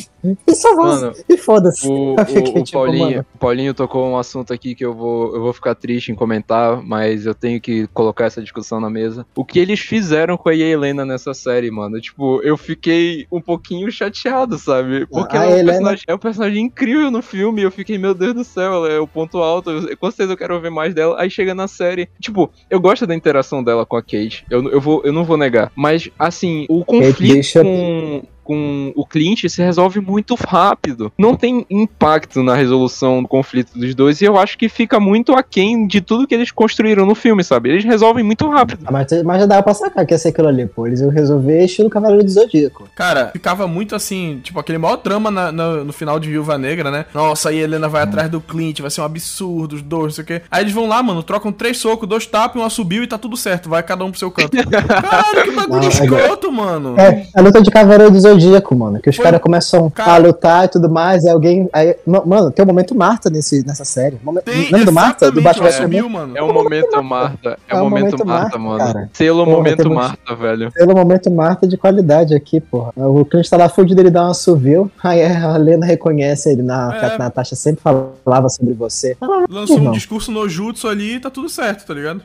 E 0.47 0.55
só 0.55 0.75
vaza. 0.75 1.07
Mano, 1.07 1.17
E 1.29 1.37
foda-se. 1.39 1.87
O, 1.89 2.17
Eu 2.19 2.27
fiquei 2.27 2.61
o- 2.61 2.65
tipo, 2.65 2.79
Paulinho, 2.79 3.27
Paulinho 3.39 3.75
tocou 3.75 4.07
um 4.07 4.19
assunto 4.19 4.53
aqui 4.53 4.75
que 4.75 4.85
eu 4.85 4.93
vou, 4.93 5.35
eu 5.35 5.41
vou 5.41 5.53
ficar 5.53 5.75
triste 5.75 6.11
em 6.11 6.15
comentar, 6.15 6.83
mas 6.83 7.25
eu 7.27 7.35
tenho 7.35 7.61
que 7.61 7.87
colocar 7.89 8.18
essa 8.27 8.43
discussão 8.43 8.81
na 8.81 8.91
mesa. 8.91 9.27
O 9.35 9.45
que 9.45 9.59
eles 9.59 9.81
fizeram 9.81 10.37
com 10.37 10.49
a 10.49 10.55
Helena 10.55 11.05
nessa 11.05 11.33
série, 11.35 11.71
mano? 11.71 12.01
Tipo, 12.01 12.41
eu 12.43 12.57
fiquei 12.57 13.27
um 13.31 13.41
pouquinho 13.41 13.91
chateado, 13.91 14.59
sabe? 14.59 15.07
Porque 15.07 15.37
ela 15.37 15.47
é, 15.47 15.49
um 15.49 15.53
Helena- 15.53 15.73
personagem, 15.73 16.05
é 16.09 16.15
um 16.15 16.19
personagem 16.19 16.65
incrível 16.65 17.11
no 17.11 17.23
filme 17.23 17.63
eu 17.63 17.71
fiquei, 17.71 17.99
meu 17.99 18.15
Deus 18.15 18.35
do 18.35 18.45
céu, 18.45 18.73
ela 18.75 18.89
é 18.89 18.99
o 18.99 19.07
ponto 19.07 19.39
alto. 19.39 19.71
Eu, 19.71 19.97
com 19.97 20.11
certeza 20.11 20.33
eu 20.33 20.37
quero 20.37 20.61
ver 20.61 20.71
mais 20.71 20.95
dela. 20.95 21.21
Aí 21.21 21.31
chega 21.31 21.55
na 21.55 21.69
série. 21.69 22.09
Tipo, 22.21 22.51
eu 22.71 22.81
gosto 22.81 23.07
da 23.07 23.15
interação 23.15 23.63
dela 23.63 23.85
com 23.87 23.97
a 23.97 24.03
Kate. 24.03 24.45
Eu, 24.51 24.69
eu, 24.71 24.81
vou, 24.81 25.03
eu 25.05 25.13
não 25.13 25.25
vou 25.25 25.37
negar. 25.37 25.71
Mas, 25.75 26.09
assim, 26.19 26.67
o 26.69 26.85
conflito 26.85 27.19
Bishop. 27.37 27.65
com 27.65 28.23
com 28.49 28.95
o 28.97 29.05
Clint 29.05 29.47
se 29.47 29.61
resolve 29.63 30.01
muito 30.01 30.35
rápido. 30.35 31.13
Não 31.19 31.37
tem 31.37 31.67
impacto 31.69 32.43
na 32.43 32.55
resolução 32.55 33.21
do 33.23 33.29
conflito 33.29 33.79
dos 33.79 33.95
dois 33.95 34.23
e 34.23 34.25
eu 34.25 34.39
acho 34.39 34.57
que 34.57 34.71
fica 34.71 34.99
muito 34.99 35.35
aquém 35.35 35.87
de 35.87 36.01
tudo 36.01 36.27
que 36.27 36.35
eles 36.35 36.51
construíram 36.51 37.05
no 37.05 37.15
filme, 37.15 37.45
sabe? 37.45 37.69
Eles 37.69 37.85
resolvem 37.85 38.25
muito 38.25 38.49
rápido. 38.49 38.81
Ah, 38.87 38.91
Mas, 38.91 39.07
mas 39.23 39.41
já 39.41 39.47
dava 39.47 39.63
pra 39.63 39.75
sacar 39.75 40.07
que 40.07 40.15
ia 40.15 40.19
ser 40.19 40.29
aquilo 40.31 40.49
ali, 40.49 40.65
pô. 40.67 40.87
Eles 40.87 41.01
iam 41.03 41.11
resolver 41.11 41.63
estilo 41.63 41.91
Cavaleiro 41.91 42.25
do 42.25 42.31
Zodíaco. 42.31 42.89
Cara, 42.97 43.29
ficava 43.35 43.69
muito 43.69 43.95
assim, 43.95 44.41
tipo, 44.43 44.59
aquele 44.59 44.79
maior 44.79 44.97
drama 44.97 45.31
na- 45.31 45.53
na- 45.53 45.85
no 45.85 45.93
final 45.93 46.19
de 46.19 46.31
Viúva 46.31 46.57
Negra, 46.57 46.91
né? 46.91 47.05
Nossa, 47.13 47.51
aí 47.51 47.61
a 47.61 47.65
Helena 47.65 47.87
vai 47.87 48.03
atrás 48.03 48.31
do 48.31 48.41
Clint, 48.41 48.81
vai 48.81 48.91
ser 48.91 49.03
um 49.03 49.05
absurdo, 49.05 49.75
os 49.77 49.83
dois, 49.83 50.05
não 50.05 50.11
sei 50.11 50.25
o 50.25 50.27
quê. 50.27 50.41
Aí 50.51 50.63
eles 50.65 50.73
vão 50.73 50.89
lá, 50.89 51.03
mano, 51.03 51.23
trocam 51.23 51.53
três 51.53 51.77
socos, 51.77 52.09
dois 52.09 52.25
tapas, 52.25 52.63
um 52.63 52.65
assobio 52.65 53.03
e 53.03 53.07
tá 53.07 53.19
tudo 53.19 53.37
certo, 53.37 53.69
vai 53.69 53.83
cada 53.83 54.05
um 54.07 54.11
pro 54.11 54.19
seu 54.19 54.31
canto. 54.31 54.57
Caralho, 54.57 55.43
que 55.45 55.51
bagulho 55.51 55.81
Não, 55.83 55.87
é 55.87 55.89
escroto, 55.91 56.51
mano. 56.51 56.95
É, 56.99 57.27
a 57.35 57.41
luta 57.43 57.61
de 57.61 57.71
Cavaleiro 57.71 58.11
do 58.11 58.19
Zodíaco, 58.19 58.38
mano. 58.75 59.01
Que 59.01 59.11
os 59.11 59.19
caras 59.19 59.41
começam 59.41 59.89
Cara- 59.91 60.13
a 60.15 60.17
lutar 60.19 60.65
e 60.65 60.69
tudo 60.69 60.89
mais, 60.89 61.25
e 61.25 61.29
alguém. 61.31 61.69
Aí, 61.73 61.97
ma- 62.07 62.25
mano, 62.25 62.51
tem 62.51 62.65
o 62.65 62.67
momento 62.69 62.95
Marta 62.95 63.29
nesse, 63.31 63.65
nessa 63.67 63.85
série. 63.85 64.19
Momen- 64.23 64.43
Tem 64.43 64.63
Lembra 64.71 64.85
do 64.87 64.93
Marta? 64.93 65.31
Do 65.31 65.41
Batman 65.43 65.69
assobio, 65.69 66.09
mano. 66.11 66.37
É 66.37 66.43
o 66.43 66.53
momento 66.53 67.03
Marta. 67.03 67.59
É, 67.69 67.75
o 67.75 67.79
momento, 67.89 68.27
Marta, 68.27 68.59
mano. 68.59 68.79
cara. 68.79 69.11
Selo 69.13 69.45
Porra, 69.45 69.57
momento 69.57 69.77
temos- 69.83 69.97
Marta, 69.97 70.35
velho. 70.35 70.73
Pelo 70.73 70.95
momento 70.95 71.31
Marta 71.31 71.67
de 71.67 71.77
qualidade 71.77 72.35
aqui, 72.35 72.61
porra. 72.61 72.93
O 72.97 73.25
cliente 73.25 73.49
tá 73.51 73.57
lá 73.57 73.69
fudido, 73.69 74.01
ele 74.01 74.11
dá 74.11 74.23
uma 74.23 74.31
assovio. 74.31 74.91
Aí 75.03 75.25
a 75.25 75.57
Lena 75.57 75.87
reconhece 75.87 76.51
ele 76.51 76.63
na 76.63 76.95
É. 76.97 77.15
a 77.15 77.19
Natasha 77.19 77.57
sempre 77.57 77.83
falava 77.83 78.49
sobre 78.49 78.75
você. 78.75 79.17
Lançou 79.51 79.79
um 79.79 79.91
discurso 79.91 80.31
no 80.31 80.49
jutsu 80.49 80.89
ali 80.89 81.17
e 81.17 81.21
tá 81.21 81.31
tudo 81.31 81.49
certo, 81.49 81.87
tá 81.87 81.95
ligado? 81.95 82.23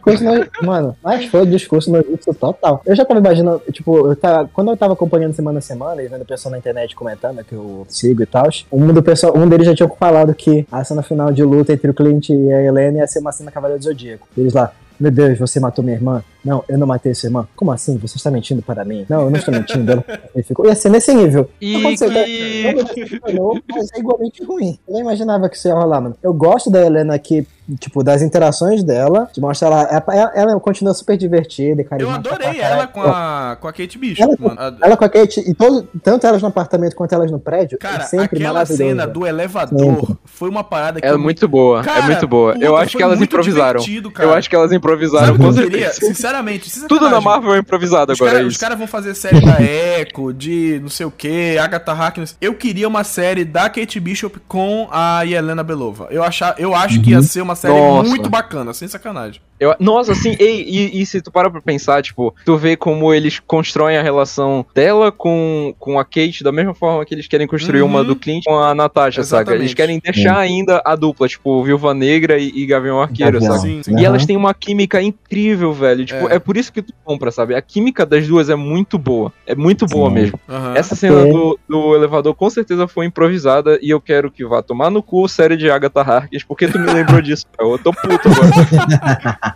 Mano, 0.62 0.96
mas 1.04 1.26
foi 1.26 1.42
o 1.42 1.46
discurso 1.46 1.92
no 1.92 1.98
jutsu 2.04 2.34
total. 2.34 2.82
Eu 2.86 2.96
já 2.96 3.06
tava 3.06 3.20
imaginando, 3.20 3.62
tipo, 3.72 4.08
eu 4.08 4.16
tava, 4.16 4.50
quando 4.54 4.72
eu 4.72 4.78
tava 4.78 4.94
acompanhando 4.94 5.34
semana 5.34 5.60
a 5.60 5.62
semana 5.62 6.03
vendo 6.08 6.22
o 6.22 6.26
pessoal 6.26 6.52
na 6.52 6.58
internet 6.58 6.96
comentando, 6.96 7.44
que 7.44 7.54
eu 7.54 7.86
sigo 7.90 8.24
e 8.24 8.26
tal, 8.26 8.50
um, 8.72 8.94
do 8.94 9.04
pessoal, 9.04 9.38
um 9.38 9.48
deles 9.48 9.66
já 9.66 9.76
tinha 9.76 9.90
falado 9.90 10.34
que 10.34 10.66
a 10.72 10.84
cena 10.84 11.02
final 11.02 11.32
de 11.32 11.44
luta 11.44 11.74
entre 11.74 11.90
o 11.90 11.94
Clint 11.94 12.30
e 12.30 12.52
a 12.52 12.62
Helena 12.62 13.00
ia 13.00 13.08
ser 13.08 13.20
uma 13.20 13.32
cena 13.32 13.52
Cavaleiro 13.52 13.80
do 13.80 13.86
Zodíaco. 13.86 14.28
Eles 14.38 14.54
lá, 14.54 14.74
meu 15.00 15.12
Deus, 15.12 15.38
você 15.40 15.60
matou 15.60 15.84
minha 15.84 15.96
irmã? 15.98 16.24
Não, 16.44 16.62
eu 16.68 16.78
não 16.78 16.86
matei 16.86 17.14
sua 17.14 17.28
irmã. 17.28 17.48
Como 17.56 17.72
assim? 17.72 17.98
Você 18.00 18.18
está 18.18 18.30
mentindo 18.30 18.62
para 18.62 18.84
mim? 18.84 19.06
Não, 19.08 19.22
eu 19.22 19.30
não 19.30 19.38
estou 19.40 19.54
mentindo. 19.54 19.92
Ela 19.94 20.04
ele 20.36 20.44
ficou. 20.44 20.66
Ia 20.66 20.76
ser 20.76 20.90
nesse 20.90 21.14
nível. 21.14 21.50
E 21.62 21.78
Aconteceu, 21.78 22.10
que- 22.10 23.34
Não 23.34 23.60
mas 23.74 23.90
é 23.94 24.00
igualmente 24.00 24.44
ruim. 24.44 24.78
Eu 24.88 24.94
nem 24.94 25.02
imaginava 25.04 25.48
que 25.48 25.56
isso 25.56 25.68
ia 25.70 25.74
rolar, 25.74 26.02
mano. 26.02 26.16
Eu 26.22 26.34
gosto 26.34 26.70
da 26.70 26.86
Helena 26.86 27.16
aqui, 27.16 27.48
tipo, 27.80 28.04
das 28.04 28.22
interações 28.22 28.84
dela, 28.84 29.30
de 29.34 29.40
mostrar 29.40 29.68
ela. 29.70 30.04
Ela, 30.14 30.32
ela 30.36 30.60
continua 30.60 30.94
super 30.94 31.16
divertida 31.16 31.82
e 31.82 31.88
Eu 32.02 32.10
adorei 32.10 32.60
ela 32.60 32.88
com 32.88 33.02
a, 33.02 33.58
com 33.62 33.68
a 33.70 33.72
Kate 33.72 33.98
Bishop, 33.98 34.38
Ela- 34.42 34.78
Ela 34.82 34.98
com 34.98 35.06
a 35.06 35.10
Kate, 35.10 35.40
e 35.50 35.54
todo, 35.54 35.88
tanto 36.04 36.28
elas 36.28 36.42
no 36.42 36.50
apartamento 36.50 36.94
quanto 36.94 37.14
elas 37.14 37.32
no 37.32 37.40
prédio, 37.40 37.78
Cara, 37.78 38.04
é 38.04 38.06
sempre 38.06 38.38
aquela 38.38 38.66
cena 38.66 39.08
do 39.08 39.26
elevador 39.26 39.80
Sempre. 39.80 40.16
foi 40.26 40.50
uma 40.50 40.64
parada 40.64 41.00
que 41.00 41.08
É 41.08 41.12
eu- 41.12 41.20
muito 41.20 41.48
boa, 41.48 41.80
é 41.80 41.84
Cara, 41.84 42.02
muito 42.06 42.28
boa. 42.28 42.54
Eu 42.60 42.76
acho 42.76 42.98
que 42.98 43.04
elas 43.04 43.22
improvisaram. 43.22 43.80
Eu 44.20 44.34
acho 44.34 44.50
que 44.50 44.56
elas 44.58 44.74
improvisaram, 44.84 45.38
com 45.38 45.54
queria? 45.54 45.90
certeza. 45.92 46.14
Sinceramente, 46.14 46.70
sem 46.70 46.88
Tudo 46.88 47.10
na. 47.10 47.22
Marvel 47.22 47.56
é 47.56 47.60
improvisado 47.60 48.12
Os 48.12 48.20
agora, 48.20 48.34
caras 48.34 48.46
é 48.46 48.50
os 48.50 48.58
caras 48.58 48.78
vão 48.78 48.88
fazer 48.88 49.16
série 49.16 49.40
da 49.40 49.62
Echo, 49.62 50.34
de 50.34 50.80
não 50.82 50.90
sei 50.90 51.06
o 51.06 51.12
que, 51.12 51.58
Agatha 51.58 51.92
Harkness. 51.94 52.36
Eu 52.42 52.54
queria 52.54 52.88
uma 52.88 53.04
série 53.04 53.46
da 53.46 53.70
Kate 53.70 54.00
Bishop 54.00 54.40
com 54.48 54.90
a 54.92 55.22
Yelena 55.24 55.64
Belova. 55.64 56.08
Eu, 56.12 56.24
achar, 56.24 56.56
eu 56.58 56.76
acho 56.76 57.02
que 57.02 57.12
ia 57.12 57.22
ser 57.22 57.42
uma 57.42 57.56
série 57.56 57.74
Nossa. 57.74 58.10
muito 58.10 58.30
bacana, 58.30 58.74
sem 58.74 58.88
sacanagem. 58.88 59.42
Eu- 59.64 59.76
nossa, 59.80 60.12
assim, 60.12 60.36
ei, 60.40 60.64
e, 60.68 61.02
e 61.02 61.06
se 61.06 61.22
tu 61.22 61.32
para 61.32 61.50
pra 61.50 61.62
pensar, 61.62 62.02
tipo, 62.04 62.34
tu 62.46 62.58
vê 62.58 62.76
como 62.76 63.14
eles 63.14 63.40
constroem 63.40 63.98
a 63.98 64.02
relação 64.02 64.66
dela 64.76 65.12
com, 65.12 65.74
com 65.80 65.98
a 66.00 66.04
Kate 66.06 66.44
da 66.44 66.52
mesma 66.52 66.74
forma 66.74 67.06
que 67.06 67.14
eles 67.14 67.28
querem 67.28 67.48
construir 67.48 67.82
Uhum. 67.82 67.88
uma 67.88 68.04
do 68.04 68.16
Clint 68.16 68.44
com 68.46 68.60
a 68.60 68.74
Natasha, 68.76 69.24
saca? 69.24 69.54
Eles 69.56 69.74
querem 69.74 70.00
deixar 70.04 70.38
ainda 70.38 70.82
a 70.86 70.96
dupla, 70.96 71.28
tipo, 71.28 71.64
Viúva 71.64 71.94
Negra 71.94 72.38
e, 72.38 72.50
e 72.54 72.66
Gavião 72.66 73.02
Arqueiro, 73.02 73.34
Gavião. 73.40 73.54
saca? 73.56 73.62
Sim, 73.68 73.82
sim. 73.84 73.92
E 73.92 73.96
Aham. 73.96 74.06
elas 74.06 74.26
têm 74.26 74.36
uma 74.38 74.54
química 74.54 75.02
incrível, 75.02 75.72
velho. 75.74 76.06
Tipo, 76.06 76.30
É. 76.30 76.36
é. 76.36 76.40
por 76.40 76.58
isso 76.58 76.72
que 76.72 76.82
tu 76.82 76.94
compra, 77.04 77.32
sabe? 77.32 77.56
A 77.56 77.62
química 77.62 78.06
das 78.06 78.28
duas 78.28 78.50
é 78.50 78.56
muito 78.56 78.98
boa. 78.98 79.32
É 79.48 79.56
muito 79.56 79.86
boa 79.86 80.10
Sim. 80.10 80.16
mesmo. 80.16 80.40
Essa 80.76 80.96
cena 80.96 81.22
É. 81.22 81.32
do, 81.32 81.60
do 81.68 81.96
elevador 81.96 82.34
com 82.36 82.50
certeza 82.50 82.88
foi 82.88 83.06
improvisada 83.06 83.80
e 83.82 83.90
eu 83.90 84.02
quero 84.02 84.30
que 84.32 84.46
vá 84.46 84.62
tomar 84.62 84.90
no 84.90 85.02
cu 85.02 85.28
série 85.28 85.56
de 85.58 85.70
Agatha 85.70 86.02
Harkness, 86.02 86.44
porque 86.44 86.68
tu 86.68 86.80
me 86.80 86.92
lembrou 86.92 87.22
disso. 87.22 87.46
cara. 87.58 87.70
Eu 87.70 87.78
tô 87.80 87.92
puto 87.94 88.30
agora. 88.30 89.38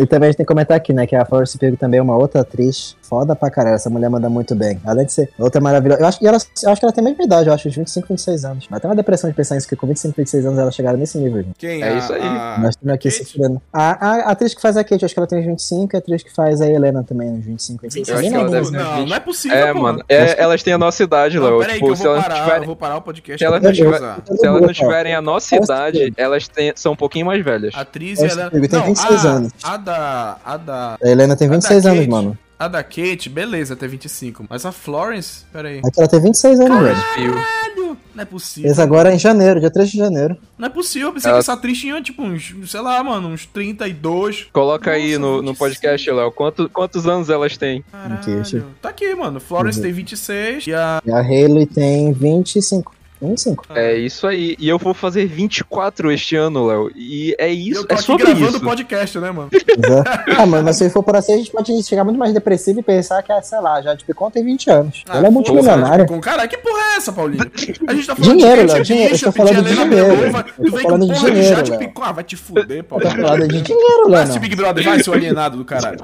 E 0.00 0.06
também 0.06 0.28
a 0.28 0.30
gente 0.30 0.36
tem 0.38 0.44
que 0.46 0.52
comentar 0.52 0.76
aqui, 0.76 0.92
né? 0.92 1.06
Que 1.06 1.16
a 1.16 1.24
Florence 1.24 1.56
Pugh 1.58 1.76
também 1.76 1.98
é 1.98 2.02
uma 2.02 2.16
outra 2.16 2.40
atriz 2.42 2.96
foda 3.02 3.34
pra 3.34 3.50
caralho. 3.50 3.74
Essa 3.74 3.90
mulher 3.90 4.08
manda 4.08 4.28
muito 4.30 4.54
bem. 4.54 4.80
Além 4.86 5.04
de 5.06 5.12
ser 5.12 5.30
outra 5.38 5.60
maravilhosa. 5.60 6.00
Eu 6.00 6.06
acho, 6.06 6.18
e 6.22 6.26
ela, 6.26 6.38
eu 6.62 6.70
acho 6.70 6.80
que 6.80 6.84
ela 6.84 6.92
tem 6.92 7.02
a 7.02 7.08
mesma 7.08 7.24
idade, 7.24 7.48
eu 7.48 7.54
acho, 7.54 7.68
uns 7.68 7.74
25, 7.76 8.06
26 8.08 8.44
anos. 8.44 8.66
Mas 8.70 8.80
tem 8.80 8.88
uma 8.88 8.96
depressão 8.96 9.28
de 9.28 9.34
pensar 9.36 9.56
isso, 9.56 9.68
que 9.68 9.74
com 9.74 9.86
25, 9.86 10.14
26 10.16 10.46
anos 10.46 10.58
ela 10.58 10.70
chegaram 10.70 10.96
nesse 10.98 11.18
nível, 11.18 11.42
gente. 11.42 11.54
Quem? 11.58 11.82
É 11.82 11.88
A- 11.88 11.94
isso 11.98 12.12
aí. 12.12 12.20
a- 12.22 12.56
Nós 12.60 12.70
estamos 12.70 12.94
aqui 12.94 13.10
Kate? 13.10 13.24
se 13.24 13.32
fudendo. 13.32 13.60
A, 13.72 14.06
a, 14.06 14.14
a 14.28 14.30
atriz 14.30 14.54
que 14.54 14.60
faz 14.62 14.76
a 14.76 14.84
Kate, 14.84 15.02
eu 15.02 15.06
acho 15.06 15.14
que 15.14 15.18
ela 15.20 15.26
tem 15.26 15.40
uns 15.40 15.46
25, 15.46 15.94
e 15.94 15.96
a 15.96 15.98
atriz 15.98 16.22
que 16.22 16.32
faz 16.34 16.60
a 16.60 16.68
Helena 16.68 17.02
também, 17.02 17.30
uns 17.30 17.44
25, 17.44 17.82
26. 17.82 18.08
Eu 18.08 18.14
acho 18.16 18.28
que 18.28 18.34
ela 18.34 18.44
novinha, 18.44 18.60
deve 18.62 18.76
né? 18.76 18.82
Não, 18.84 19.06
não 19.06 19.16
é 19.16 19.20
possível, 19.20 19.56
É, 19.58 19.72
pô. 19.72 19.80
mano. 19.80 20.04
É, 20.08 20.40
elas 20.42 20.62
têm 20.62 20.72
a 20.72 20.78
nossa 20.78 21.02
idade, 21.02 21.36
Não, 21.38 21.46
Léo. 21.46 21.58
peraí, 21.58 21.74
Tipo, 21.74 21.86
que 21.86 21.92
eu 21.92 21.96
se 21.96 22.02
vou 22.04 22.12
elas 22.12 22.24
parar, 22.24 22.38
eu 22.38 22.44
tiverem. 22.44 22.66
vou 22.66 22.76
parar 22.76 22.96
o 22.96 23.02
podcast. 23.02 23.38
Se 23.38 23.44
elas 23.44 23.60
não 23.62 23.72
tiver-. 23.72 24.00
Se 24.38 24.46
elas 24.46 24.62
não 24.62 24.72
tiverem 24.72 25.14
a 25.14 25.20
nossa 25.20 25.56
idade, 25.56 26.12
elas 26.16 26.46
têm, 26.46 26.72
são 26.76 26.92
um 26.92 26.96
pouquinho 26.96 27.26
mais 27.26 27.44
velhas. 27.44 27.74
Atriz 27.74 28.09
Eu 28.18 28.26
e 28.26 28.30
ela... 28.30 28.50
sei, 28.50 28.68
tem 28.68 28.82
26 28.82 29.24
a, 29.26 29.28
anos. 29.28 29.52
A 29.62 29.76
da... 29.76 30.36
A 30.44 30.56
da... 30.56 30.98
A 31.02 31.08
Helena 31.08 31.36
tem 31.36 31.46
a 31.46 31.50
da 31.50 31.56
26 31.56 31.86
anos, 31.86 31.98
Kate- 31.98 32.10
mano. 32.10 32.38
A 32.58 32.68
da 32.68 32.82
Kate, 32.82 33.30
beleza, 33.30 33.74
tem 33.74 33.88
25. 33.88 34.44
Mas 34.50 34.66
a 34.66 34.72
Florence, 34.72 35.44
peraí. 35.50 35.78
Aqui 35.78 35.98
ela 35.98 36.08
tem 36.08 36.20
26 36.20 36.60
anos, 36.60 36.82
velho. 36.82 36.94
Caralho, 37.34 37.96
não 38.14 38.22
é 38.22 38.24
possível. 38.26 38.68
Fez 38.68 38.78
agora 38.78 39.14
em 39.14 39.18
janeiro, 39.18 39.60
dia 39.60 39.70
3 39.70 39.90
de 39.90 39.96
janeiro. 39.96 40.36
Não 40.58 40.66
é 40.66 40.68
possível, 40.68 41.08
eu 41.08 41.14
pensei 41.14 41.30
Ela- 41.30 41.38
que 41.38 41.44
essa 41.44 41.54
atriz 41.54 41.78
tinha, 41.80 42.02
tipo, 42.02 42.22
uns, 42.22 42.52
sei 42.66 42.80
lá, 42.82 43.02
mano, 43.02 43.28
uns 43.28 43.46
32. 43.46 44.48
Coloca 44.52 44.90
aí 44.90 45.16
Nossa, 45.16 45.18
no, 45.20 45.32
no 45.36 45.52
25. 45.54 45.58
podcast, 45.58 46.10
Léo. 46.10 46.32
Quanto, 46.32 46.68
quantos 46.68 47.06
anos 47.06 47.30
elas 47.30 47.56
têm? 47.56 47.82
Caralho. 47.90 48.66
Tá 48.82 48.90
aqui, 48.90 49.14
mano. 49.14 49.40
Florence 49.40 49.78
Uhum. 49.78 49.84
tem 49.84 49.92
26 49.94 50.66
e 50.66 50.74
a. 50.74 51.00
E 51.06 51.10
a 51.10 51.18
Hayley 51.20 51.64
tem 51.64 52.12
25. 52.12 52.94
25. 53.20 53.66
É 53.74 53.94
isso 53.96 54.26
aí. 54.26 54.56
E 54.58 54.68
eu 54.68 54.78
vou 54.78 54.94
fazer 54.94 55.26
24 55.26 56.10
este 56.10 56.36
ano, 56.36 56.66
Léo. 56.66 56.90
E 56.96 57.34
é 57.38 57.48
isso. 57.48 57.80
eu 57.80 57.86
tô 57.86 57.94
É 57.94 57.96
aqui 57.96 58.04
sobre 58.04 58.24
gravando 58.24 58.46
o 58.46 58.50
isso. 58.56 58.60
podcast, 58.60 59.18
né, 59.18 59.30
mano? 59.30 59.48
Exato. 59.52 60.10
ah, 60.38 60.46
mano, 60.46 60.64
mas 60.64 60.76
se 60.76 60.88
for 60.90 61.02
por 61.02 61.16
assim, 61.16 61.34
a 61.34 61.36
gente 61.36 61.50
pode 61.50 61.82
chegar 61.82 62.04
muito 62.04 62.18
mais 62.18 62.32
depressivo 62.32 62.80
e 62.80 62.82
pensar 62.82 63.22
que, 63.22 63.32
é, 63.32 63.40
sei 63.42 63.60
lá, 63.60 63.80
já 63.82 63.96
tipo, 63.96 64.30
tem 64.30 64.44
20 64.44 64.70
anos. 64.70 65.04
Ela 65.08 65.26
é 65.26 65.30
multimilionária. 65.30 66.06
Com 66.06 66.20
caralho, 66.20 66.48
que 66.48 66.56
porra 66.58 66.80
é 66.94 66.96
essa, 66.96 67.12
Paulinho? 67.12 67.44
A 67.86 67.94
gente 67.94 68.06
tá 68.06 68.16
falando 68.16 68.36
Dinheiro, 68.38 68.66
de 68.66 68.72
Léo, 68.72 68.82
dinheiro. 68.84 69.14
Eu 69.14 69.18
tô 69.20 69.32
falando 69.32 69.62
de 69.64 69.74
dinheiro. 69.74 70.04
Eu 70.04 70.32
Tu 70.32 70.54
tô 70.54 70.62
vem 70.62 70.70
com 70.70 70.78
falando 70.80 71.06
de 71.06 71.12
porra 71.12 71.30
de 71.30 71.36
dinheiro, 71.36 71.56
Jade 71.56 71.70
Léo. 71.70 71.90
Ah, 72.02 72.12
vai 72.12 72.24
te 72.24 72.36
fuder, 72.36 72.78
Eu 72.78 72.84
tô 72.84 72.98
Paulinho. 72.98 73.26
falando 73.26 73.48
de 73.48 73.62
dinheiro, 73.62 74.02
Vai 74.04 74.12
Léo. 74.20 74.28
esse 74.30 74.38
Big 74.38 74.56
Brother, 74.56 74.84
vai, 74.84 75.02
seu 75.02 75.12
alienado 75.12 75.56
do 75.58 75.64
caralho. 75.64 75.98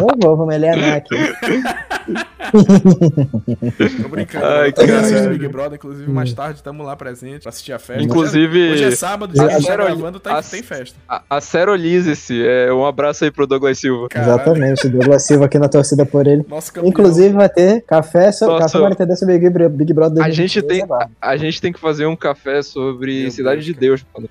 Eu 0.00 0.08
vou, 0.20 0.36
vou 0.36 0.46
me 0.46 0.54
alienar 0.54 0.94
aqui. 0.96 1.14
Tô 4.02 4.08
brincando. 4.08 4.46
Ai, 4.46 4.68
eu 4.68 4.72
cara. 4.72 5.00
assisto 5.00 5.28
Big 5.28 5.48
Brother, 5.48 5.76
inclusive, 5.76 6.10
mais 6.10 6.31
tarde, 6.34 6.62
tamo 6.62 6.82
lá 6.82 6.96
presente 6.96 7.42
pra 7.42 7.50
assistir 7.50 7.72
a 7.72 7.78
festa. 7.78 8.02
Inclusive, 8.02 8.72
Hoje 8.72 8.84
é 8.84 8.90
sábado, 8.92 9.34
já 9.36 9.44
a 9.44 9.56
que 9.56 9.66
tá 9.66 9.76
gravando, 9.76 10.20
tá, 10.20 10.38
a- 10.38 10.42
tem 10.42 10.62
festa. 10.62 10.96
a, 11.08 11.22
a 11.30 11.40
Serolise-se. 11.40 12.44
É, 12.46 12.72
um 12.72 12.84
abraço 12.84 13.24
aí 13.24 13.30
pro 13.30 13.46
Douglas 13.46 13.78
Silva. 13.78 14.08
Caralho. 14.08 14.32
Exatamente, 14.32 14.88
Douglas 14.88 15.22
Silva 15.24 15.46
aqui 15.46 15.58
na 15.58 15.68
torcida 15.68 16.04
por 16.06 16.26
ele. 16.26 16.44
Nosso 16.48 16.72
campeão. 16.72 16.88
Inclusive 16.90 17.34
vai 17.34 17.48
ter 17.48 17.82
café, 17.82 18.30
so, 18.32 18.46
Nossa. 18.46 18.78
café 18.78 18.94
vai 18.96 19.06
desse 19.06 19.26
Big, 19.26 19.48
Big 19.70 19.92
Brother 19.92 20.22
A 20.24 20.30
gente 20.30 20.60
2023 20.60 20.78
tem, 20.88 21.08
a, 21.20 21.28
a 21.30 21.36
gente 21.36 21.60
tem 21.60 21.72
que 21.72 21.80
fazer 21.80 22.06
um 22.06 22.16
café 22.16 22.62
sobre 22.62 23.22
Meu 23.22 23.30
Cidade 23.30 23.56
Deus, 23.62 23.64
de. 23.64 23.74
Deus, 23.74 24.04
mano. 24.14 24.28